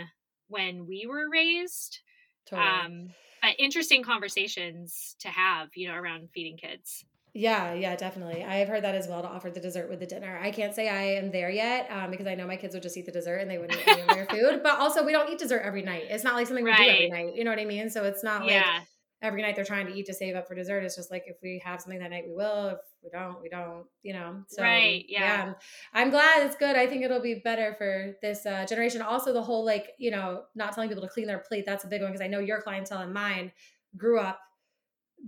when 0.49 0.87
we 0.87 1.07
were 1.07 1.29
raised. 1.31 2.01
Totally. 2.49 2.69
Um, 2.69 3.11
but 3.43 3.55
interesting 3.59 4.03
conversations 4.03 5.17
to 5.21 5.29
have, 5.29 5.69
you 5.75 5.89
know, 5.89 5.95
around 5.95 6.31
feeding 6.35 6.57
kids. 6.57 7.05
Yeah, 7.37 7.75
yeah, 7.75 7.95
definitely. 7.97 8.43
I 8.43 8.57
have 8.57 8.69
heard 8.69 8.83
that 8.85 8.95
as 8.95 9.09
well 9.09 9.21
to 9.21 9.29
offer 9.29 9.51
the 9.51 9.61
dessert 9.61 9.91
with 9.91 10.01
the 10.01 10.07
dinner. 10.07 10.39
I 10.43 10.51
can't 10.51 10.75
say 10.75 10.89
I 10.89 11.19
am 11.19 11.31
there 11.31 11.51
yet 11.51 11.87
um, 11.91 12.11
because 12.11 12.27
I 12.27 12.35
know 12.35 12.47
my 12.47 12.57
kids 12.57 12.73
would 12.73 12.83
just 12.83 12.97
eat 12.97 13.05
the 13.05 13.13
dessert 13.13 13.37
and 13.37 13.51
they 13.51 13.59
wouldn't 13.59 13.79
eat 13.79 13.89
any 13.89 14.01
of 14.01 14.09
their 14.09 14.27
food. 14.31 14.63
But 14.63 14.79
also, 14.79 15.05
we 15.05 15.13
don't 15.13 15.31
eat 15.31 15.39
dessert 15.39 15.61
every 15.63 15.83
night. 15.83 16.05
It's 16.09 16.25
not 16.25 16.35
like 16.35 16.47
something 16.47 16.65
we 16.65 16.75
do 16.75 16.83
every 16.83 17.11
night. 17.11 17.37
You 17.37 17.45
know 17.45 17.51
what 17.51 17.59
I 17.59 17.67
mean? 17.67 17.91
So 17.91 18.05
it's 18.05 18.25
not 18.25 18.47
yeah. 18.47 18.63
like 18.63 18.87
every 19.21 19.43
night 19.43 19.55
they're 19.55 19.67
trying 19.67 19.87
to 19.87 19.93
eat 19.93 20.07
to 20.07 20.15
save 20.15 20.35
up 20.35 20.49
for 20.49 20.55
dessert. 20.55 20.83
It's 20.83 20.97
just 20.97 21.11
like 21.11 21.25
if 21.27 21.37
we 21.43 21.61
have 21.63 21.83
something 21.83 22.01
that 22.01 22.09
night, 22.09 22.25
we 22.27 22.35
will. 22.35 22.69
If 22.69 22.79
we 23.05 23.11
don't, 23.11 23.43
we 23.43 23.51
don't. 23.51 23.85
You 24.03 24.15
know. 24.15 24.43
So 24.49 24.63
right. 24.63 25.05
Yeah. 25.07 25.21
yeah. 25.21 25.53
I'm 25.93 26.09
glad 26.09 26.47
it's 26.47 26.57
good. 26.57 26.75
I 26.75 26.87
think 26.87 27.05
it'll 27.05 27.21
be 27.21 27.43
better 27.45 27.75
for 27.77 28.15
this 28.23 28.47
uh, 28.47 28.65
generation. 28.65 29.03
Also, 29.03 29.35
the 29.35 29.43
whole 29.43 29.63
like 29.63 29.91
you 29.99 30.11
know 30.11 30.45
not 30.55 30.73
telling 30.73 30.89
people 30.89 31.03
to 31.03 31.11
clean 31.11 31.27
their 31.27 31.41
plate. 31.47 31.65
That's 31.67 31.85
a 31.85 31.89
big 31.89 32.01
one 32.01 32.13
because 32.13 32.25
I 32.25 32.29
know 32.29 32.39
your 32.39 32.63
clientele 32.63 33.01
and 33.01 33.13
mine 33.13 33.53
grew 33.95 34.21
up 34.21 34.41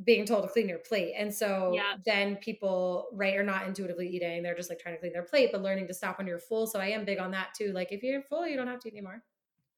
being 0.04 0.24
told 0.24 0.44
to 0.44 0.48
clean 0.48 0.68
your 0.68 0.78
plate. 0.78 1.14
And 1.16 1.32
so 1.32 1.72
yeah. 1.74 1.94
then 2.04 2.36
people, 2.36 3.08
right, 3.12 3.36
are 3.36 3.42
not 3.42 3.66
intuitively 3.66 4.08
eating. 4.08 4.42
They're 4.42 4.54
just 4.54 4.70
like 4.70 4.78
trying 4.78 4.94
to 4.94 5.00
clean 5.00 5.12
their 5.12 5.22
plate, 5.22 5.50
but 5.52 5.62
learning 5.62 5.88
to 5.88 5.94
stop 5.94 6.18
when 6.18 6.26
you're 6.26 6.38
full. 6.38 6.66
So 6.66 6.78
I 6.78 6.86
am 6.88 7.04
big 7.04 7.18
on 7.18 7.32
that 7.32 7.54
too. 7.56 7.72
Like 7.72 7.90
if 7.90 8.02
you're 8.02 8.22
full, 8.22 8.46
you 8.46 8.56
don't 8.56 8.68
have 8.68 8.80
to 8.80 8.88
eat 8.88 8.94
anymore. 8.94 9.22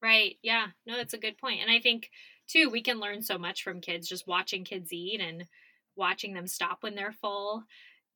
Right. 0.03 0.37
Yeah. 0.43 0.67
No, 0.87 0.97
that's 0.97 1.15
a 1.15 1.19
good 1.19 1.39
point. 1.39 1.61
And 1.61 1.71
I 1.71 1.79
think 1.79 2.11
too, 2.49 2.69
we 2.71 2.83
can 2.83 3.01
learn 3.01 3.23
so 3.23 3.39
much 3.39 3.63
from 3.63 3.81
kids 3.81 4.09
just 4.09 4.27
watching 4.27 4.65
kids 4.65 4.93
eat 4.93 5.21
and 5.21 5.45
watching 5.97 6.35
them 6.35 6.47
stop 6.47 6.83
when 6.83 6.95
they're 6.95 7.13
full 7.13 7.65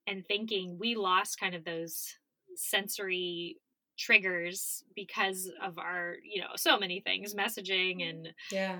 and 0.07 0.27
thinking 0.27 0.79
we 0.79 0.95
lost 0.95 1.41
kind 1.41 1.55
of 1.55 1.65
those 1.65 2.17
sensory 2.57 3.57
triggers 3.97 4.85
because 4.95 5.51
of 5.63 5.79
our, 5.79 6.17
you 6.25 6.41
know, 6.41 6.49
so 6.57 6.79
many 6.79 7.01
things, 7.01 7.35
messaging 7.35 8.01
mm-hmm. 8.01 8.09
and 8.09 8.29
yeah, 8.51 8.77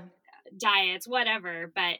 diets, 0.59 1.07
whatever. 1.07 1.71
But 1.75 1.99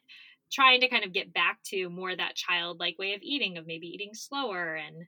trying 0.55 0.81
to 0.81 0.89
kind 0.89 1.05
of 1.05 1.13
get 1.13 1.35
back 1.35 1.59
to 1.65 1.89
more 1.91 2.15
that 2.15 2.37
childlike 2.37 2.99
way 2.99 3.15
of 3.15 3.23
eating 3.23 3.59
of 3.59 3.67
maybe 3.67 3.87
eating 3.87 4.11
slower 4.15 4.75
and 4.75 5.07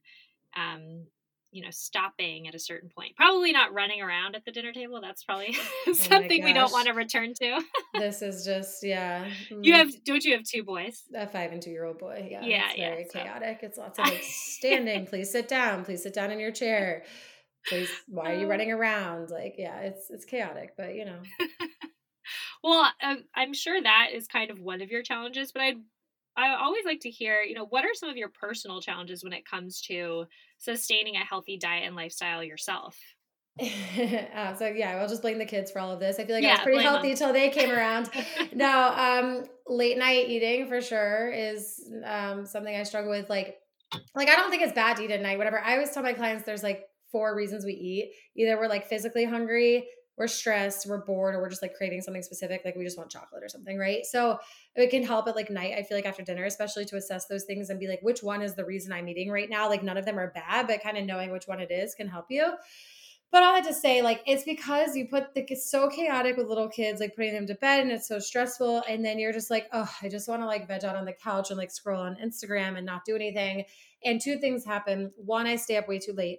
um, 0.57 1.07
you 1.53 1.63
know 1.63 1.71
stopping 1.71 2.49
at 2.49 2.55
a 2.55 2.59
certain 2.59 2.91
point. 2.95 3.17
Probably 3.17 3.53
not 3.53 3.73
running 3.73 4.03
around 4.03 4.35
at 4.35 4.45
the 4.45 4.53
dinner 4.53 4.73
table. 4.73 5.01
That's 5.01 5.25
probably 5.25 5.57
oh 5.87 5.93
something 5.95 6.45
we 6.45 6.53
don't 6.53 6.73
want 6.73 6.87
to 6.89 6.93
return 6.93 7.33
to. 7.41 7.61
This 7.95 8.21
is 8.21 8.45
just 8.45 8.85
yeah 8.85 9.27
you 9.63 9.73
have 9.73 9.89
don't 10.05 10.23
you 10.23 10.35
have 10.35 10.45
two 10.45 10.63
boys? 10.63 11.05
A 11.15 11.27
five 11.27 11.53
and 11.53 11.63
two 11.63 11.71
year 11.71 11.85
old 11.85 11.99
boy. 11.99 12.29
Yeah 12.31 12.45
yeah 12.45 12.69
it's 12.69 12.77
very 12.77 13.07
yeah, 13.15 13.23
chaotic. 13.25 13.59
So. 13.61 13.67
it's 13.67 13.79
lots 13.79 13.99
of 13.99 14.05
like 14.05 14.23
standing. 14.23 15.07
Please 15.07 15.33
sit 15.33 15.49
down. 15.49 15.85
Please 15.85 16.03
sit 16.03 16.13
down 16.13 16.31
in 16.31 16.39
your 16.39 16.53
chair. 16.53 17.05
Please 17.69 17.89
why 18.07 18.33
are 18.33 18.39
you 18.39 18.47
running 18.49 18.71
around? 18.71 19.31
Like 19.31 19.55
yeah 19.57 19.79
it's 19.81 20.11
it's 20.11 20.27
chaotic 20.27 20.75
but 20.77 20.95
you 20.95 21.07
know 21.07 21.19
well, 22.63 22.91
uh, 23.03 23.17
I'm 23.35 23.55
sure 23.55 23.81
that 23.81 24.09
is 24.15 24.27
kind 24.27 24.51
of 24.51 24.61
one 24.61 24.81
of 24.81 24.91
your 24.91 25.03
challenges, 25.03 25.53
but 25.53 25.63
I'd 25.63 25.77
I 26.37 26.55
always 26.55 26.85
like 26.85 27.01
to 27.01 27.11
hear, 27.11 27.41
you 27.41 27.55
know, 27.55 27.65
what 27.65 27.85
are 27.85 27.95
some 27.95 28.11
of 28.11 28.17
your 28.17 28.29
personal 28.29 28.81
challenges 28.83 29.25
when 29.25 29.33
it 29.33 29.49
comes 29.49 29.81
to 29.83 30.27
sustaining 30.59 31.17
a 31.17 31.25
healthy 31.25 31.57
diet 31.57 31.85
and 31.87 31.97
lifestyle 31.97 32.45
yourself? 32.45 32.99
uh, 33.61 34.55
so 34.55 34.67
yeah, 34.67 34.99
I'll 34.99 35.09
just 35.09 35.23
blame 35.23 35.39
the 35.39 35.47
kids 35.47 35.71
for 35.71 35.79
all 35.79 35.91
of 35.91 35.99
this. 35.99 36.19
I 36.19 36.27
feel 36.27 36.35
like 36.35 36.45
yeah, 36.45 36.51
I 36.51 36.53
was 36.55 36.61
pretty 36.63 36.83
healthy 36.83 37.13
until 37.13 37.33
they 37.33 37.49
came 37.49 37.71
around. 37.71 38.11
no, 38.53 38.93
um, 38.95 39.45
late 39.67 39.97
night 39.97 40.29
eating 40.29 40.69
for 40.69 40.83
sure 40.83 41.33
is 41.33 41.91
um, 42.05 42.45
something 42.45 42.75
I 42.75 42.83
struggle 42.83 43.11
with. 43.11 43.31
Like, 43.31 43.57
like 44.15 44.29
I 44.29 44.37
don't 44.37 44.51
think 44.51 44.61
it's 44.61 44.75
bad 44.75 44.99
to 44.99 45.05
eat 45.05 45.11
at 45.11 45.23
night. 45.23 45.39
Whatever. 45.39 45.59
I 45.59 45.73
always 45.73 45.91
tell 45.91 46.03
my 46.03 46.13
clients 46.13 46.45
there's 46.45 46.63
like 46.63 46.83
four 47.11 47.35
reasons 47.35 47.65
we 47.65 47.73
eat. 47.73 48.13
Either 48.37 48.59
we're 48.59 48.69
like 48.69 48.89
physically 48.89 49.25
hungry, 49.25 49.89
we're 50.17 50.29
stressed, 50.29 50.87
we're 50.87 51.05
bored, 51.05 51.35
or 51.35 51.41
we're 51.41 51.51
just 51.51 51.63
like 51.63 51.75
craving 51.75 52.01
something 52.01 52.23
specific, 52.23 52.63
like 52.65 52.77
we 52.77 52.85
just 52.85 52.97
want 52.97 53.11
chocolate 53.11 53.43
or 53.43 53.49
something, 53.49 53.77
right? 53.79 54.05
So 54.07 54.39
it 54.75 54.91
can 54.91 55.03
help 55.03 55.29
at 55.29 55.37
like 55.37 55.51
night, 55.51 55.75
I 55.77 55.83
feel 55.83 55.99
like 55.99 56.07
after 56.07 56.23
dinner, 56.23 56.45
especially 56.45 56.85
to 56.87 56.97
assess 56.97 57.27
those 57.27 57.45
things 57.45 57.71
and 57.71 57.79
be 57.79 57.89
like, 57.89 58.01
which 58.03 58.23
one 58.23 58.43
is 58.43 58.55
the 58.55 58.65
reason 58.65 58.93
I'm 58.93 59.09
eating 59.09 59.31
right 59.31 59.51
now? 59.51 59.69
Like 59.69 59.83
none 59.83 59.97
of 59.97 60.07
them 60.07 60.19
are 60.19 60.33
bad, 60.33 60.67
but 60.67 60.83
kind 60.83 60.97
of 60.97 61.05
knowing 61.05 61.31
which 61.31 61.47
one 61.47 61.61
it 61.61 61.71
is 61.71 61.95
can 61.95 62.09
help 62.09 62.27
you. 62.31 62.55
But 63.33 63.43
all 63.43 63.55
that 63.55 63.65
to 63.65 63.75
say, 63.75 64.03
like, 64.03 64.23
it's 64.25 64.45
because 64.45 64.97
you 64.97 65.09
put 65.09 65.35
the 65.35 65.45
it's 65.49 65.71
so 65.71 65.91
chaotic 65.91 66.37
with 66.37 66.47
little 66.47 66.69
kids, 66.69 67.01
like 67.01 67.17
putting 67.17 67.35
them 67.35 67.47
to 67.49 67.55
bed 67.57 67.83
and 67.83 67.91
it's 67.91 68.07
so 68.07 68.19
stressful. 68.19 68.85
And 68.89 69.05
then 69.05 69.19
you're 69.19 69.33
just 69.33 69.51
like, 69.51 69.67
oh, 69.73 69.93
I 70.01 70.09
just 70.09 70.29
want 70.29 70.43
to 70.43 70.47
like 70.47 70.69
veg 70.69 70.85
out 70.85 70.97
on 70.97 71.05
the 71.05 71.13
couch 71.13 71.51
and 71.51 71.59
like 71.59 71.71
scroll 71.71 72.01
on 72.01 72.17
Instagram 72.25 72.77
and 72.77 72.87
not 72.87 73.05
do 73.05 73.17
anything. 73.17 73.65
And 74.05 74.21
two 74.21 74.39
things 74.39 74.65
happen. 74.65 75.13
One, 75.17 75.47
I 75.47 75.57
stay 75.57 75.77
up 75.77 75.89
way 75.89 75.99
too 75.99 76.13
late 76.13 76.39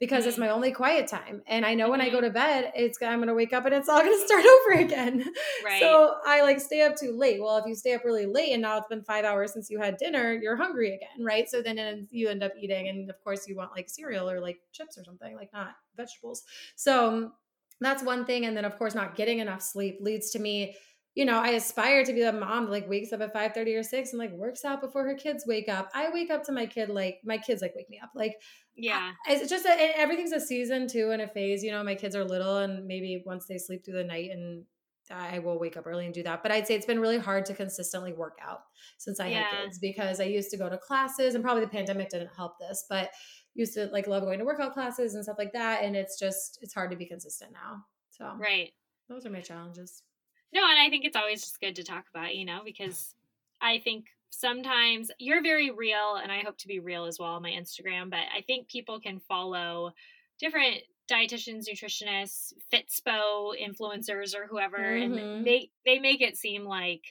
because 0.00 0.26
it's 0.26 0.36
mm-hmm. 0.36 0.46
my 0.46 0.50
only 0.50 0.70
quiet 0.70 1.08
time. 1.08 1.42
And 1.46 1.66
I 1.66 1.74
know 1.74 1.90
when 1.90 2.00
I 2.00 2.08
go 2.08 2.18
mm-hmm. 2.18 2.26
to 2.26 2.30
bed, 2.30 2.72
it's 2.76 2.98
I'm 3.02 3.18
gonna 3.18 3.34
wake 3.34 3.52
up 3.52 3.64
and 3.66 3.74
it's 3.74 3.88
all 3.88 3.98
gonna 4.04 4.26
start 4.26 4.44
over 4.44 4.80
again. 4.80 5.24
Right. 5.64 5.80
So 5.80 6.16
I 6.24 6.42
like 6.42 6.60
stay 6.60 6.82
up 6.82 6.96
too 6.96 7.16
late. 7.16 7.42
Well, 7.42 7.56
if 7.58 7.66
you 7.66 7.74
stay 7.74 7.94
up 7.94 8.04
really 8.04 8.26
late 8.26 8.52
and 8.52 8.62
now 8.62 8.78
it's 8.78 8.88
been 8.88 9.02
five 9.02 9.24
hours 9.24 9.52
since 9.52 9.70
you 9.70 9.78
had 9.78 9.96
dinner, 9.96 10.32
you're 10.32 10.56
hungry 10.56 10.94
again, 10.94 11.24
right? 11.24 11.48
So 11.48 11.62
then 11.62 12.06
you 12.10 12.28
end 12.28 12.42
up 12.42 12.52
eating, 12.60 12.88
and 12.88 13.10
of 13.10 13.22
course 13.22 13.48
you 13.48 13.56
want 13.56 13.72
like 13.72 13.90
cereal 13.90 14.30
or 14.30 14.40
like 14.40 14.58
chips 14.72 14.98
or 14.98 15.04
something, 15.04 15.34
like 15.34 15.52
not 15.52 15.74
vegetables. 15.96 16.44
So 16.76 17.32
that's 17.80 18.02
one 18.02 18.24
thing. 18.24 18.44
And 18.44 18.56
then 18.56 18.64
of 18.64 18.76
course 18.78 18.94
not 18.94 19.16
getting 19.16 19.38
enough 19.38 19.62
sleep 19.62 19.98
leads 20.00 20.30
to 20.30 20.38
me 20.38 20.76
you 21.18 21.24
know, 21.24 21.40
I 21.40 21.48
aspire 21.48 22.04
to 22.04 22.12
be 22.12 22.22
the 22.22 22.32
mom 22.32 22.66
that 22.66 22.70
like 22.70 22.88
wakes 22.88 23.12
up 23.12 23.20
at 23.20 23.32
5 23.32 23.52
30 23.52 23.74
or 23.74 23.82
6 23.82 24.10
and 24.12 24.20
like 24.20 24.30
works 24.30 24.64
out 24.64 24.80
before 24.80 25.04
her 25.04 25.16
kids 25.16 25.42
wake 25.48 25.68
up. 25.68 25.90
I 25.92 26.10
wake 26.10 26.30
up 26.30 26.44
to 26.44 26.52
my 26.52 26.64
kid 26.64 26.90
like 26.90 27.18
my 27.24 27.38
kids 27.38 27.60
like 27.60 27.74
wake 27.74 27.90
me 27.90 27.98
up. 28.00 28.10
Like 28.14 28.36
yeah. 28.76 29.10
It's 29.26 29.50
just 29.50 29.66
a, 29.66 29.98
everything's 29.98 30.30
a 30.30 30.38
season 30.38 30.86
too 30.86 31.10
and 31.10 31.20
a 31.20 31.26
phase. 31.26 31.64
You 31.64 31.72
know, 31.72 31.82
my 31.82 31.96
kids 31.96 32.14
are 32.14 32.24
little 32.24 32.58
and 32.58 32.86
maybe 32.86 33.24
once 33.26 33.46
they 33.46 33.58
sleep 33.58 33.84
through 33.84 33.96
the 33.96 34.04
night 34.04 34.30
and 34.30 34.62
I 35.10 35.40
will 35.40 35.58
wake 35.58 35.76
up 35.76 35.88
early 35.88 36.04
and 36.04 36.14
do 36.14 36.22
that. 36.22 36.40
But 36.40 36.52
I'd 36.52 36.68
say 36.68 36.76
it's 36.76 36.86
been 36.86 37.00
really 37.00 37.18
hard 37.18 37.44
to 37.46 37.54
consistently 37.54 38.12
work 38.12 38.38
out 38.40 38.60
since 38.98 39.18
I 39.18 39.26
yeah. 39.26 39.42
had 39.42 39.64
kids 39.64 39.80
because 39.80 40.20
I 40.20 40.24
used 40.24 40.52
to 40.52 40.56
go 40.56 40.68
to 40.68 40.78
classes 40.78 41.34
and 41.34 41.42
probably 41.42 41.64
the 41.64 41.70
pandemic 41.70 42.10
didn't 42.10 42.30
help 42.36 42.60
this, 42.60 42.84
but 42.88 43.10
used 43.56 43.74
to 43.74 43.86
like 43.86 44.06
love 44.06 44.22
going 44.22 44.38
to 44.38 44.44
workout 44.44 44.72
classes 44.72 45.16
and 45.16 45.24
stuff 45.24 45.36
like 45.36 45.52
that. 45.52 45.82
And 45.82 45.96
it's 45.96 46.16
just, 46.16 46.60
it's 46.62 46.74
hard 46.74 46.92
to 46.92 46.96
be 46.96 47.06
consistent 47.06 47.50
now. 47.50 47.82
So, 48.10 48.36
right. 48.38 48.70
Those 49.08 49.26
are 49.26 49.30
my 49.30 49.40
challenges. 49.40 50.04
No, 50.52 50.62
and 50.68 50.78
I 50.78 50.88
think 50.88 51.04
it's 51.04 51.16
always 51.16 51.42
just 51.42 51.60
good 51.60 51.76
to 51.76 51.84
talk 51.84 52.04
about, 52.14 52.34
you 52.34 52.44
know, 52.44 52.60
because 52.64 53.14
I 53.60 53.78
think 53.78 54.06
sometimes 54.30 55.10
you're 55.18 55.42
very 55.42 55.70
real 55.70 56.16
and 56.22 56.30
I 56.30 56.40
hope 56.40 56.58
to 56.58 56.68
be 56.68 56.80
real 56.80 57.04
as 57.04 57.18
well 57.18 57.30
on 57.30 57.42
my 57.42 57.50
Instagram, 57.50 58.10
but 58.10 58.20
I 58.34 58.42
think 58.46 58.68
people 58.68 59.00
can 59.00 59.20
follow 59.20 59.92
different 60.38 60.78
dietitians, 61.10 61.68
nutritionists, 61.68 62.52
Fitspo 62.72 63.52
influencers 63.60 64.34
or 64.34 64.46
whoever 64.46 64.78
mm-hmm. 64.78 65.18
and 65.18 65.46
they 65.46 65.70
they 65.84 65.98
make 65.98 66.20
it 66.20 66.36
seem 66.36 66.64
like 66.64 67.02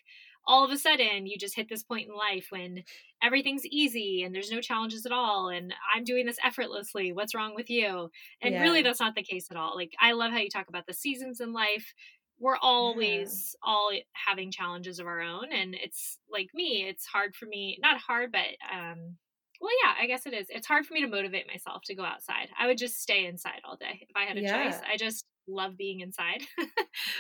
all 0.46 0.64
of 0.64 0.72
a 0.72 0.78
sudden 0.78 1.26
you 1.26 1.38
just 1.38 1.56
hit 1.56 1.68
this 1.68 1.84
point 1.84 2.08
in 2.08 2.16
life 2.16 2.48
when 2.52 2.84
everything's 3.22 3.66
easy 3.66 4.24
and 4.24 4.34
there's 4.34 4.52
no 4.52 4.62
challenges 4.62 5.06
at 5.06 5.12
all 5.12 5.50
and 5.50 5.74
I'm 5.94 6.04
doing 6.04 6.26
this 6.26 6.38
effortlessly. 6.46 7.12
What's 7.12 7.36
wrong 7.36 7.56
with 7.56 7.70
you? 7.70 8.10
And 8.42 8.54
yeah. 8.54 8.62
really 8.62 8.84
that's 8.84 9.00
not 9.00 9.16
the 9.16 9.24
case 9.24 9.48
at 9.52 9.58
all. 9.58 9.76
Like 9.76 9.94
I 10.00 10.14
love 10.14 10.32
how 10.32 10.38
you 10.38 10.50
talk 10.50 10.70
about 10.70 10.86
the 10.86 10.94
seasons 10.94 11.42
in 11.42 11.52
life 11.52 11.94
we're 12.40 12.58
always 12.62 13.56
yeah. 13.56 13.72
all 13.72 13.92
having 14.14 14.52
challenges 14.52 15.00
of 15.00 15.08
our 15.08 15.22
own 15.22 15.52
and 15.52 15.76
it's 15.76 16.20
like 16.32 16.50
me 16.54 16.86
it's 16.88 17.06
hard 17.06 17.36
for 17.36 17.46
me 17.46 17.78
not 17.82 17.98
hard 17.98 18.32
but 18.32 18.42
um 18.72 19.16
well 19.60 19.72
yeah 19.84 19.94
i 20.02 20.06
guess 20.06 20.26
it 20.26 20.34
is 20.34 20.48
it's 20.50 20.68
hard 20.68 20.86
for 20.86 20.94
me 20.94 21.02
to 21.02 21.08
motivate 21.08 21.48
myself 21.48 21.82
to 21.84 21.96
go 21.96 22.04
outside 22.04 22.50
i 22.60 22.68
would 22.68 22.78
just 22.78 23.02
stay 23.02 23.26
inside 23.26 23.62
all 23.66 23.76
day 23.76 24.06
if 24.08 24.16
i 24.16 24.26
had 24.26 24.38
a 24.38 24.42
yeah. 24.42 24.70
choice 24.70 24.80
i 24.92 24.98
just 24.98 25.26
love 25.48 25.78
being 25.78 26.02
inside 26.02 26.42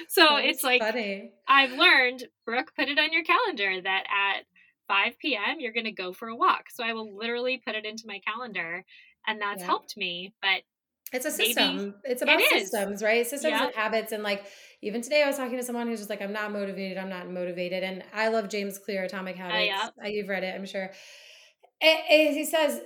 so 0.09 0.21
That's 0.21 0.47
it's 0.47 0.63
like 0.63 0.81
funny. 0.81 1.31
i've 1.47 1.71
learned 1.71 2.25
brooke 2.45 2.71
put 2.77 2.89
it 2.89 2.99
on 2.99 3.13
your 3.13 3.23
calendar 3.23 3.81
that 3.81 4.03
at 4.03 4.43
5 4.87 5.13
p.m 5.19 5.59
you're 5.59 5.73
going 5.73 5.85
to 5.85 5.91
go 5.91 6.13
for 6.13 6.27
a 6.27 6.35
walk 6.35 6.65
so 6.69 6.83
i 6.83 6.93
will 6.93 7.15
literally 7.15 7.61
put 7.65 7.75
it 7.75 7.85
into 7.85 8.03
my 8.05 8.19
calendar 8.19 8.83
and 9.25 9.41
that's 9.41 9.61
yeah. 9.61 9.65
helped 9.65 9.95
me 9.97 10.33
but 10.41 10.61
it's 11.13 11.25
a 11.25 11.31
system. 11.31 11.95
It's 12.03 12.21
about 12.21 12.39
it 12.39 12.49
systems, 12.49 13.01
right? 13.01 13.25
Systems 13.25 13.51
yeah. 13.51 13.65
and 13.67 13.75
habits. 13.75 14.11
And 14.11 14.23
like 14.23 14.45
even 14.81 15.01
today, 15.01 15.23
I 15.23 15.27
was 15.27 15.37
talking 15.37 15.57
to 15.57 15.63
someone 15.63 15.87
who's 15.87 15.99
just 15.99 16.09
like, 16.09 16.21
I'm 16.21 16.33
not 16.33 16.51
motivated. 16.51 16.97
I'm 16.97 17.09
not 17.09 17.29
motivated. 17.29 17.83
And 17.83 18.03
I 18.13 18.27
love 18.27 18.49
James 18.49 18.77
Clear, 18.77 19.03
Atomic 19.03 19.35
oh, 19.37 19.39
Habits. 19.39 19.73
Uh, 19.73 19.91
yeah. 20.03 20.07
You've 20.07 20.29
read 20.29 20.43
it, 20.43 20.53
I'm 20.55 20.65
sure. 20.65 20.91
It, 21.81 22.33
he 22.33 22.45
says 22.45 22.81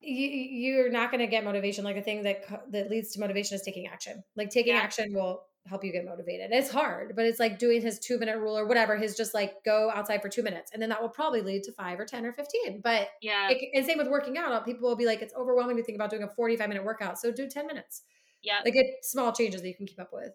you, 0.00 0.28
you're 0.28 0.90
not 0.90 1.10
going 1.10 1.20
to 1.20 1.26
get 1.26 1.44
motivation. 1.44 1.84
Like 1.84 1.96
a 1.96 2.02
thing 2.02 2.22
that 2.24 2.44
that 2.72 2.90
leads 2.90 3.12
to 3.12 3.20
motivation 3.20 3.56
is 3.56 3.62
taking 3.62 3.86
action. 3.86 4.22
Like 4.36 4.50
taking 4.50 4.74
yeah. 4.74 4.80
action 4.80 5.12
will 5.12 5.42
help 5.66 5.84
you 5.84 5.92
get 5.92 6.04
motivated. 6.04 6.50
It's 6.52 6.70
hard, 6.70 7.14
but 7.16 7.24
it's 7.24 7.40
like 7.40 7.58
doing 7.58 7.82
his 7.82 7.98
two 7.98 8.18
minute 8.18 8.38
rule 8.38 8.56
or 8.56 8.66
whatever. 8.66 8.96
His 8.96 9.16
just 9.16 9.34
like 9.34 9.54
go 9.64 9.90
outside 9.92 10.22
for 10.22 10.28
two 10.28 10.42
minutes, 10.42 10.70
and 10.72 10.80
then 10.80 10.88
that 10.90 11.02
will 11.02 11.08
probably 11.08 11.40
lead 11.40 11.64
to 11.64 11.72
five 11.72 11.98
or 11.98 12.04
ten 12.04 12.24
or 12.24 12.32
fifteen. 12.32 12.80
But 12.82 13.08
yeah, 13.20 13.48
it, 13.50 13.68
and 13.74 13.84
same 13.84 13.98
with 13.98 14.08
working 14.08 14.38
out. 14.38 14.64
People 14.64 14.88
will 14.88 14.96
be 14.96 15.06
like, 15.06 15.22
it's 15.22 15.34
overwhelming 15.34 15.76
to 15.76 15.82
think 15.82 15.96
about 15.96 16.10
doing 16.10 16.22
a 16.22 16.28
forty 16.28 16.56
five 16.56 16.68
minute 16.68 16.84
workout, 16.84 17.18
so 17.18 17.32
do 17.32 17.48
ten 17.48 17.66
minutes. 17.66 18.02
Yeah, 18.42 18.60
like 18.64 18.74
small 19.02 19.32
changes 19.32 19.62
that 19.62 19.68
you 19.68 19.74
can 19.74 19.86
keep 19.86 20.00
up 20.00 20.10
with. 20.12 20.32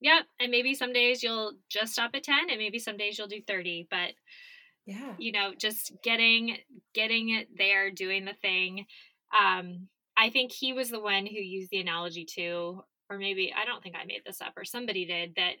Yeah, 0.00 0.20
and 0.38 0.50
maybe 0.50 0.74
some 0.74 0.92
days 0.92 1.22
you'll 1.22 1.54
just 1.68 1.92
stop 1.92 2.10
at 2.14 2.22
ten, 2.24 2.50
and 2.50 2.58
maybe 2.58 2.78
some 2.78 2.96
days 2.96 3.18
you'll 3.18 3.26
do 3.28 3.42
thirty. 3.46 3.86
But 3.90 4.12
yeah, 4.86 5.14
you 5.18 5.32
know, 5.32 5.52
just 5.58 5.92
getting 6.02 6.58
getting 6.94 7.30
it 7.30 7.48
there, 7.56 7.90
doing 7.90 8.24
the 8.24 8.34
thing. 8.34 8.86
Um, 9.38 9.88
I 10.16 10.30
think 10.30 10.52
he 10.52 10.72
was 10.72 10.90
the 10.90 11.00
one 11.00 11.26
who 11.26 11.38
used 11.38 11.70
the 11.70 11.80
analogy 11.80 12.24
too 12.24 12.82
or 13.10 13.18
maybe 13.18 13.52
I 13.56 13.64
don't 13.64 13.82
think 13.82 13.96
I 13.96 14.04
made 14.04 14.22
this 14.26 14.40
up 14.40 14.52
or 14.56 14.64
somebody 14.64 15.06
did 15.06 15.34
that 15.36 15.54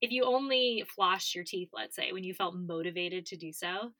if 0.00 0.10
you 0.10 0.24
only 0.24 0.84
flossed 0.98 1.34
your 1.34 1.44
teeth, 1.44 1.70
let's 1.72 1.96
say, 1.96 2.12
when 2.12 2.24
you 2.24 2.32
felt 2.34 2.54
motivated 2.54 3.26
to 3.26 3.36
do 3.36 3.52
so, 3.52 3.92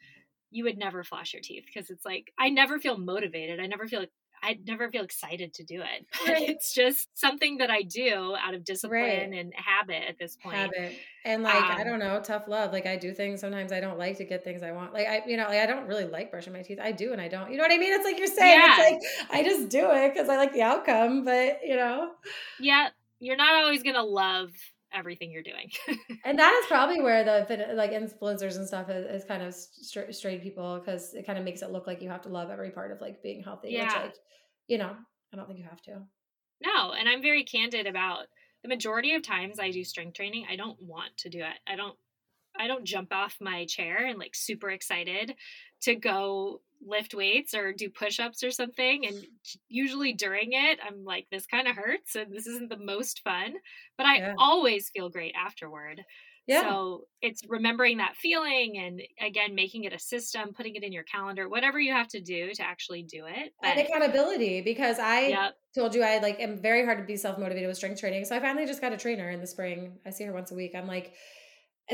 you 0.50 0.64
would 0.64 0.78
never 0.78 1.04
floss 1.04 1.32
your 1.32 1.42
teeth 1.42 1.64
because 1.66 1.90
it's 1.90 2.04
like 2.04 2.32
I 2.38 2.48
never 2.50 2.78
feel 2.78 2.98
motivated. 2.98 3.60
I 3.60 3.66
never 3.66 3.86
feel 3.86 4.00
like 4.00 4.12
I 4.42 4.58
never 4.66 4.90
feel 4.90 5.04
excited 5.04 5.54
to 5.54 5.64
do 5.64 5.80
it. 5.80 6.06
Right. 6.30 6.50
It's 6.50 6.74
just 6.74 7.08
something 7.18 7.58
that 7.58 7.70
I 7.70 7.82
do 7.82 8.36
out 8.38 8.54
of 8.54 8.64
discipline 8.64 9.00
right. 9.00 9.32
and 9.32 9.52
habit 9.56 10.04
at 10.06 10.18
this 10.18 10.36
point. 10.36 10.56
Habit. 10.56 10.94
And 11.24 11.42
like, 11.42 11.54
um, 11.54 11.70
I 11.72 11.82
don't 11.82 11.98
know, 11.98 12.20
tough 12.20 12.46
love. 12.46 12.72
Like 12.72 12.86
I 12.86 12.96
do 12.96 13.12
things 13.12 13.40
sometimes 13.40 13.72
I 13.72 13.80
don't 13.80 13.98
like 13.98 14.18
to 14.18 14.24
get 14.24 14.44
things 14.44 14.62
I 14.62 14.70
want. 14.70 14.92
Like 14.92 15.08
I, 15.08 15.22
you 15.26 15.36
know, 15.36 15.44
like 15.44 15.58
I 15.58 15.66
don't 15.66 15.86
really 15.86 16.04
like 16.04 16.30
brushing 16.30 16.52
my 16.52 16.62
teeth. 16.62 16.78
I 16.80 16.92
do 16.92 17.12
and 17.12 17.20
I 17.20 17.28
don't. 17.28 17.50
You 17.50 17.56
know 17.56 17.62
what 17.62 17.72
I 17.72 17.78
mean? 17.78 17.92
It's 17.92 18.04
like 18.04 18.18
you're 18.18 18.26
saying. 18.26 18.60
Yeah. 18.60 18.76
It's 18.78 18.90
like 18.90 19.30
I 19.30 19.42
just 19.42 19.70
do 19.70 19.90
it 19.90 20.12
because 20.12 20.28
I 20.28 20.36
like 20.36 20.52
the 20.52 20.62
outcome, 20.62 21.24
but 21.24 21.60
you 21.64 21.76
know. 21.76 22.10
Yeah. 22.60 22.90
You're 23.18 23.36
not 23.36 23.54
always 23.54 23.82
gonna 23.82 24.04
love 24.04 24.50
everything 24.92 25.30
you're 25.30 25.42
doing. 25.42 25.70
and 26.24 26.38
that 26.38 26.60
is 26.62 26.66
probably 26.66 27.00
where 27.02 27.24
the 27.24 27.74
like 27.74 27.92
influencers 27.92 28.56
and 28.56 28.66
stuff 28.66 28.88
is, 28.90 29.22
is 29.22 29.24
kind 29.24 29.42
of 29.42 29.54
strayed 29.54 30.42
people 30.42 30.78
because 30.78 31.14
it 31.14 31.26
kind 31.26 31.38
of 31.38 31.44
makes 31.44 31.62
it 31.62 31.70
look 31.70 31.86
like 31.86 32.02
you 32.02 32.08
have 32.08 32.22
to 32.22 32.28
love 32.28 32.50
every 32.50 32.70
part 32.70 32.92
of 32.92 33.00
like 33.00 33.22
being 33.22 33.42
healthy. 33.42 33.70
Yeah. 33.70 33.84
Which 33.84 33.94
like, 33.94 34.14
you 34.68 34.78
know, 34.78 34.94
I 35.32 35.36
don't 35.36 35.46
think 35.46 35.58
you 35.58 35.66
have 35.68 35.82
to. 35.82 36.02
No, 36.62 36.92
and 36.92 37.08
I'm 37.08 37.22
very 37.22 37.44
candid 37.44 37.86
about 37.86 38.26
the 38.62 38.68
majority 38.68 39.14
of 39.14 39.22
times 39.22 39.58
I 39.58 39.70
do 39.70 39.84
strength 39.84 40.14
training, 40.14 40.46
I 40.50 40.56
don't 40.56 40.80
want 40.82 41.16
to 41.18 41.30
do 41.30 41.38
it. 41.38 41.58
I 41.66 41.76
don't 41.76 41.96
I 42.58 42.66
don't 42.66 42.84
jump 42.84 43.12
off 43.12 43.36
my 43.40 43.64
chair 43.66 44.06
and 44.06 44.18
like 44.18 44.34
super 44.34 44.70
excited 44.70 45.34
to 45.82 45.94
go 45.94 46.60
lift 46.82 47.14
weights 47.14 47.54
or 47.54 47.72
do 47.72 47.90
push-ups 47.90 48.42
or 48.42 48.50
something 48.50 49.06
and 49.06 49.26
usually 49.68 50.14
during 50.14 50.52
it 50.52 50.78
I'm 50.86 51.04
like 51.04 51.26
this 51.30 51.46
kind 51.46 51.68
of 51.68 51.76
hurts 51.76 52.14
and 52.16 52.32
this 52.32 52.46
isn't 52.46 52.70
the 52.70 52.78
most 52.78 53.20
fun, 53.22 53.54
but 53.96 54.06
I 54.06 54.16
yeah. 54.16 54.34
always 54.38 54.88
feel 54.88 55.10
great 55.10 55.34
afterward. 55.34 56.02
Yeah. 56.46 56.62
So 56.62 57.04
it's 57.20 57.42
remembering 57.48 57.98
that 57.98 58.16
feeling 58.16 58.78
and 58.78 59.02
again 59.20 59.54
making 59.54 59.84
it 59.84 59.92
a 59.92 59.98
system, 59.98 60.52
putting 60.54 60.74
it 60.74 60.82
in 60.82 60.92
your 60.92 61.04
calendar, 61.04 61.48
whatever 61.48 61.78
you 61.78 61.92
have 61.92 62.08
to 62.08 62.20
do 62.20 62.52
to 62.54 62.62
actually 62.62 63.02
do 63.02 63.26
it. 63.26 63.52
But, 63.60 63.76
and 63.76 63.80
accountability 63.80 64.62
because 64.62 64.98
I 64.98 65.28
yep. 65.28 65.56
told 65.74 65.94
you 65.94 66.02
I 66.02 66.18
like 66.18 66.40
am 66.40 66.60
very 66.60 66.84
hard 66.84 66.98
to 66.98 67.04
be 67.04 67.16
self 67.16 67.38
motivated 67.38 67.68
with 67.68 67.76
strength 67.76 68.00
training. 68.00 68.24
So 68.24 68.34
I 68.34 68.40
finally 68.40 68.66
just 68.66 68.80
got 68.80 68.92
a 68.92 68.96
trainer 68.96 69.30
in 69.30 69.40
the 69.40 69.46
spring. 69.46 69.98
I 70.06 70.10
see 70.10 70.24
her 70.24 70.32
once 70.32 70.50
a 70.50 70.54
week. 70.54 70.74
I'm 70.74 70.88
like 70.88 71.12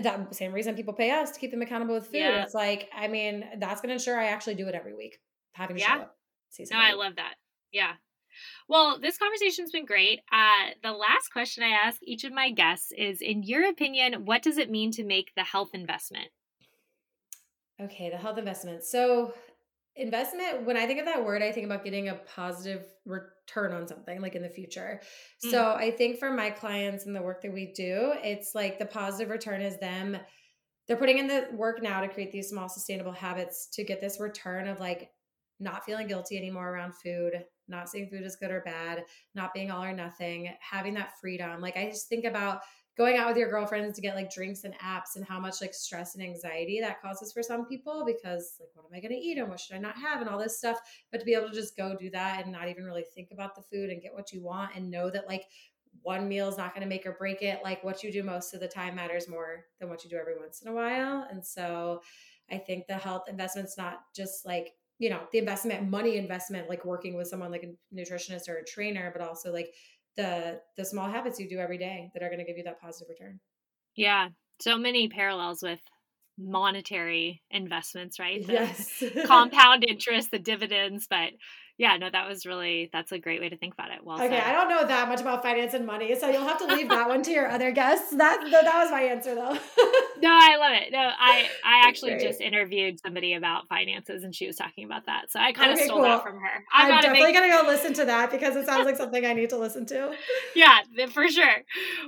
that 0.03 0.35
same 0.35 0.53
reason 0.53 0.75
people 0.75 0.95
pay 0.95 1.11
us 1.11 1.31
to 1.33 1.41
keep 1.41 1.51
them 1.51 1.63
accountable 1.63 1.95
with 1.95 2.07
food. 2.07 2.19
Yeah. 2.19 2.43
It's 2.43 2.55
like, 2.55 2.89
I 2.95 3.09
mean, 3.09 3.45
that's 3.59 3.81
going 3.81 3.89
to 3.89 3.95
ensure 3.95 4.19
I 4.19 4.27
actually 4.27 4.55
do 4.55 4.69
it 4.69 4.75
every 4.75 4.95
week. 4.95 5.19
Having 5.53 5.79
yeah. 5.79 6.05
No, 6.71 6.79
I 6.79 6.93
love 6.93 7.17
that. 7.17 7.35
Yeah. 7.73 7.93
Well, 8.69 8.99
this 9.01 9.19
conversation's 9.19 9.71
been 9.71 9.87
great. 9.87 10.21
Uh, 10.31 10.73
the 10.83 10.93
last 10.93 11.33
question 11.33 11.63
I 11.63 11.71
ask 11.71 12.01
each 12.03 12.25
of 12.25 12.33
my 12.33 12.51
guests 12.51 12.93
is 12.97 13.21
In 13.21 13.43
your 13.43 13.69
opinion, 13.69 14.25
what 14.25 14.43
does 14.43 14.59
it 14.59 14.71
mean 14.71 14.91
to 14.93 15.05
make 15.05 15.33
the 15.35 15.45
health 15.45 15.71
investment? 15.73 16.29
Okay, 17.81 18.11
the 18.11 18.17
health 18.17 18.39
investment. 18.39 18.85
So, 18.85 19.35
investment, 19.97 20.65
when 20.65 20.77
I 20.77 20.87
think 20.87 21.01
of 21.01 21.07
that 21.07 21.25
word, 21.25 21.43
I 21.43 21.53
think 21.53 21.67
about 21.67 21.85
getting 21.85 22.09
a 22.09 22.15
positive 22.15 22.85
return 23.05 23.73
on 23.73 23.89
something 23.89 24.21
like 24.21 24.35
in 24.35 24.43
the 24.43 24.49
future. 24.49 25.01
Mm. 25.45 25.51
So, 25.51 25.73
I 25.73 25.91
think 25.91 26.19
for 26.19 26.31
my 26.31 26.51
clients 26.51 27.07
and 27.07 27.15
the 27.15 27.23
work 27.23 27.43
that 27.43 27.53
we 27.53 27.73
do, 27.73 28.13
it's 28.23 28.55
like 28.55 28.79
the 28.79 28.87
positive 28.87 29.31
return 29.31 29.61
is 29.61 29.79
them. 29.79 30.17
They're 30.87 30.97
putting 30.97 31.19
in 31.19 31.27
the 31.27 31.49
work 31.53 31.83
now 31.83 32.01
to 32.01 32.09
create 32.09 32.31
these 32.31 32.49
small 32.49 32.69
sustainable 32.69 33.13
habits 33.13 33.69
to 33.73 33.85
get 33.85 34.01
this 34.01 34.21
return 34.21 34.69
of 34.69 34.79
like 34.79 35.11
not 35.59 35.85
feeling 35.85 36.07
guilty 36.07 36.37
anymore 36.37 36.71
around 36.71 36.95
food, 36.95 37.45
not 37.67 37.89
seeing 37.89 38.09
food 38.09 38.23
as 38.23 38.37
good 38.37 38.51
or 38.51 38.61
bad, 38.61 39.05
not 39.35 39.55
being 39.55 39.71
all 39.71 39.83
or 39.83 39.93
nothing, 39.93 40.51
having 40.61 40.95
that 40.95 41.19
freedom. 41.21 41.61
Like 41.61 41.77
I 41.77 41.89
just 41.89 42.09
think 42.09 42.25
about 42.25 42.61
going 42.97 43.19
out 43.19 43.29
with 43.29 43.37
your 43.37 43.51
girlfriends 43.51 43.95
to 43.95 44.01
get 44.01 44.15
like 44.15 44.33
drinks 44.33 44.65
and 44.65 44.75
apps 44.79 45.17
and 45.17 45.25
how 45.25 45.39
much 45.39 45.61
like 45.61 45.75
stress 45.75 46.15
and 46.15 46.25
anxiety 46.25 46.81
that 46.81 47.01
causes 47.03 47.33
for 47.33 47.43
some 47.43 47.67
people 47.67 48.05
because 48.07 48.57
like 48.59 48.71
what 48.75 48.87
am 48.87 48.97
I 48.97 49.01
going 49.01 49.13
to 49.13 49.27
eat 49.27 49.37
and 49.37 49.49
what 49.49 49.61
should 49.61 49.77
I 49.77 49.81
not 49.81 49.99
have 49.99 50.21
and 50.21 50.31
all 50.31 50.39
this 50.39 50.59
stuff. 50.59 50.79
But 51.13 51.19
to 51.19 51.25
be 51.25 51.35
able 51.35 51.49
to 51.49 51.55
just 51.55 51.77
go 51.77 51.95
do 51.95 52.11
that 52.11 52.45
and 52.45 52.53
not 52.53 52.69
even 52.69 52.85
really 52.85 53.05
think 53.15 53.29
about 53.33 53.55
the 53.55 53.63
food 53.63 53.91
and 53.91 54.01
get 54.01 54.15
what 54.15 54.33
you 54.33 54.43
want 54.43 54.75
and 54.75 54.91
know 54.91 55.11
that 55.11 55.29
like 55.29 55.45
one 56.03 56.29
meal 56.29 56.49
is 56.49 56.57
not 56.57 56.75
going 56.75 56.83
to 56.83 56.89
make 56.89 57.05
or 57.05 57.13
break 57.13 57.43
it. 57.43 57.61
Like 57.63 57.85
what 57.85 58.03
you 58.03 58.11
do 58.11 58.23
most 58.23 58.55
of 58.55 58.61
the 58.61 58.69
time 58.69 58.95
matters 58.95 59.29
more 59.29 59.65
than 59.79 59.89
what 59.91 60.03
you 60.05 60.11
do 60.11 60.17
every 60.17 60.39
once 60.39 60.63
in 60.63 60.69
a 60.69 60.75
while. 60.75 61.27
And 61.31 61.45
so 61.45 62.01
I 62.51 62.59
think 62.59 62.87
the 62.87 62.95
health 62.95 63.25
investment's 63.29 63.77
not 63.77 64.01
just 64.15 64.47
like 64.47 64.73
you 64.99 65.11
know 65.11 65.21
the 65.33 65.39
investment 65.39 65.91
money 65.91 66.17
investment 66.17 66.69
like 66.71 66.85
working 66.85 67.17
with 67.17 67.29
someone 67.29 67.51
like 67.51 67.65
a 67.65 67.95
nutritionist 67.95 68.49
or 68.49 68.57
a 68.57 68.65
trainer 68.65 69.11
but 69.13 69.21
also 69.21 69.53
like 69.53 69.75
the 70.17 70.61
the 70.77 70.85
small 70.85 71.09
habits 71.09 71.39
you 71.39 71.49
do 71.49 71.59
every 71.59 71.79
day 71.79 72.11
that 72.15 72.23
are 72.23 72.29
going 72.29 72.39
to 72.39 72.45
give 72.45 72.57
you 72.57 72.65
that 72.65 72.81
positive 72.81 73.09
return. 73.09 73.41
Yeah 73.95 74.29
so 74.61 74.79
many 74.79 75.09
parallels 75.09 75.63
with 75.63 75.81
monetary 76.39 77.43
investments 77.51 78.19
right? 78.19 78.47
The 78.47 78.53
yes. 78.53 79.03
compound 79.25 79.85
interest 79.89 80.31
the 80.31 80.39
dividends 80.39 81.07
but 81.09 81.31
yeah, 81.79 81.99
no, 81.99 82.09
that 82.11 82.27
was 82.27 82.47
really 82.47 82.89
that's 82.93 83.13
a 83.13 83.19
great 83.19 83.41
way 83.41 83.51
to 83.51 83.57
think 83.57 83.75
about 83.75 83.91
it. 83.91 83.99
Well, 84.03 84.17
okay, 84.17 84.31
said. 84.31 84.43
I 84.45 84.53
don't 84.53 84.69
know 84.69 84.87
that 84.87 85.09
much 85.09 85.21
about 85.21 85.43
finance 85.43 85.75
and 85.75 85.85
money, 85.85 86.19
so 86.19 86.31
you'll 86.31 86.47
have 86.47 86.59
to 86.59 86.67
leave 86.67 86.89
that 86.89 87.07
one 87.07 87.23
to 87.25 87.31
your 87.31 87.51
other 87.51 87.71
guests. 87.71 88.17
That 88.17 88.41
that 88.51 88.83
was 88.83 88.91
my 88.91 89.03
answer 89.03 89.35
though. 89.35 89.53
no, 90.23 90.31
I 90.31 90.57
love 90.57 90.73
it. 90.83 90.91
No, 90.91 90.99
I 90.99 91.49
I 91.63 91.87
actually 91.87 92.13
great. 92.13 92.23
just 92.23 92.41
interviewed 92.41 92.99
somebody 93.01 93.35
about 93.35 93.69
finances, 93.69 94.25
and 94.25 94.35
she 94.35 94.47
was 94.47 94.57
talking 94.57 94.85
about 94.85 95.05
that, 95.05 95.31
so 95.31 95.39
I 95.39 95.53
kind 95.53 95.71
of 95.71 95.77
okay, 95.77 95.87
stole 95.87 95.99
cool. 95.99 96.07
that 96.07 96.23
from 96.23 96.41
her. 96.41 96.65
I'm, 96.73 96.93
I'm 96.93 97.03
definitely 97.03 97.33
make... 97.33 97.35
gonna 97.35 97.63
go 97.63 97.69
listen 97.69 97.93
to 97.95 98.07
that 98.07 98.31
because 98.31 98.57
it 98.57 98.65
sounds 98.65 98.87
like 98.87 98.97
something 98.97 99.27
I 99.27 99.35
need 99.35 99.51
to 99.51 99.59
listen 99.59 99.87
to. 99.87 100.15
Yeah, 100.55 100.81
for 101.13 101.29
sure. 101.29 101.65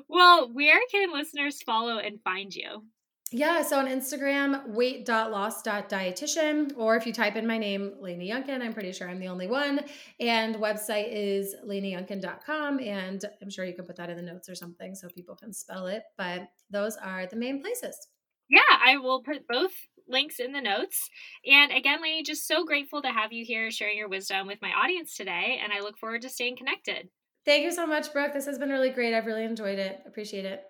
Well, 0.08 0.50
where 0.50 0.80
can 0.90 1.12
listeners 1.12 1.62
follow 1.62 1.98
and 1.98 2.20
find 2.22 2.54
you? 2.54 2.84
Yeah, 3.30 3.60
so 3.62 3.78
on 3.78 3.88
Instagram, 3.88 4.68
weight.loss.dietitian, 4.68 6.72
or 6.78 6.96
if 6.96 7.04
you 7.04 7.12
type 7.12 7.36
in 7.36 7.46
my 7.46 7.58
name, 7.58 7.92
Lainey 8.00 8.30
Younkin, 8.30 8.62
I'm 8.62 8.72
pretty 8.72 8.90
sure 8.92 9.06
I'm 9.06 9.20
the 9.20 9.28
only 9.28 9.46
one. 9.46 9.80
And 10.18 10.54
website 10.56 11.08
is 11.10 11.54
laineyyounkin.com. 11.66 12.80
And 12.80 13.22
I'm 13.42 13.50
sure 13.50 13.66
you 13.66 13.74
can 13.74 13.84
put 13.84 13.96
that 13.96 14.08
in 14.08 14.16
the 14.16 14.22
notes 14.22 14.48
or 14.48 14.54
something 14.54 14.94
so 14.94 15.08
people 15.08 15.36
can 15.36 15.52
spell 15.52 15.88
it. 15.88 16.04
But 16.16 16.48
those 16.70 16.96
are 16.96 17.26
the 17.26 17.36
main 17.36 17.60
places. 17.60 18.08
Yeah, 18.48 18.62
I 18.82 18.96
will 18.96 19.22
put 19.22 19.46
both 19.46 19.74
links 20.08 20.40
in 20.40 20.52
the 20.52 20.62
notes. 20.62 21.10
And 21.44 21.70
again, 21.70 22.00
Lainey, 22.00 22.22
just 22.22 22.48
so 22.48 22.64
grateful 22.64 23.02
to 23.02 23.08
have 23.08 23.30
you 23.30 23.44
here 23.44 23.70
sharing 23.70 23.98
your 23.98 24.08
wisdom 24.08 24.46
with 24.46 24.62
my 24.62 24.72
audience 24.72 25.14
today. 25.14 25.60
And 25.62 25.70
I 25.70 25.80
look 25.80 25.98
forward 25.98 26.22
to 26.22 26.30
staying 26.30 26.56
connected. 26.56 27.10
Thank 27.44 27.64
you 27.64 27.72
so 27.72 27.86
much, 27.86 28.10
Brooke. 28.10 28.32
This 28.32 28.46
has 28.46 28.58
been 28.58 28.70
really 28.70 28.88
great. 28.88 29.12
I've 29.12 29.26
really 29.26 29.44
enjoyed 29.44 29.78
it. 29.78 30.00
Appreciate 30.06 30.46
it. 30.46 30.64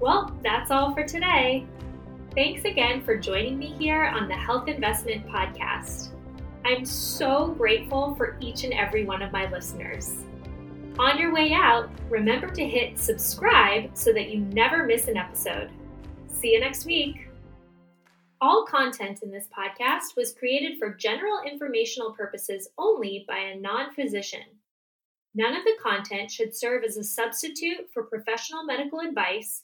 Well, 0.00 0.36
that's 0.42 0.70
all 0.70 0.92
for 0.92 1.04
today. 1.04 1.66
Thanks 2.34 2.64
again 2.64 3.04
for 3.04 3.16
joining 3.16 3.58
me 3.58 3.66
here 3.78 4.06
on 4.06 4.28
the 4.28 4.34
Health 4.34 4.66
Investment 4.68 5.26
Podcast. 5.28 6.08
I'm 6.64 6.84
so 6.84 7.48
grateful 7.48 8.14
for 8.16 8.36
each 8.40 8.64
and 8.64 8.72
every 8.72 9.04
one 9.04 9.22
of 9.22 9.32
my 9.32 9.48
listeners. 9.50 10.24
On 10.98 11.18
your 11.18 11.32
way 11.32 11.52
out, 11.52 11.90
remember 12.08 12.48
to 12.48 12.64
hit 12.64 12.98
subscribe 12.98 13.96
so 13.96 14.12
that 14.12 14.30
you 14.30 14.40
never 14.40 14.84
miss 14.84 15.06
an 15.06 15.16
episode. 15.16 15.70
See 16.28 16.52
you 16.52 16.60
next 16.60 16.86
week. 16.86 17.28
All 18.40 18.64
content 18.64 19.20
in 19.22 19.30
this 19.30 19.48
podcast 19.56 20.16
was 20.16 20.32
created 20.32 20.78
for 20.78 20.94
general 20.94 21.40
informational 21.44 22.12
purposes 22.12 22.68
only 22.78 23.24
by 23.28 23.38
a 23.38 23.56
non 23.56 23.92
physician. 23.94 24.42
None 25.34 25.56
of 25.56 25.64
the 25.64 25.76
content 25.82 26.30
should 26.30 26.56
serve 26.56 26.84
as 26.84 26.96
a 26.96 27.04
substitute 27.04 27.88
for 27.92 28.04
professional 28.04 28.64
medical 28.64 29.00
advice 29.00 29.63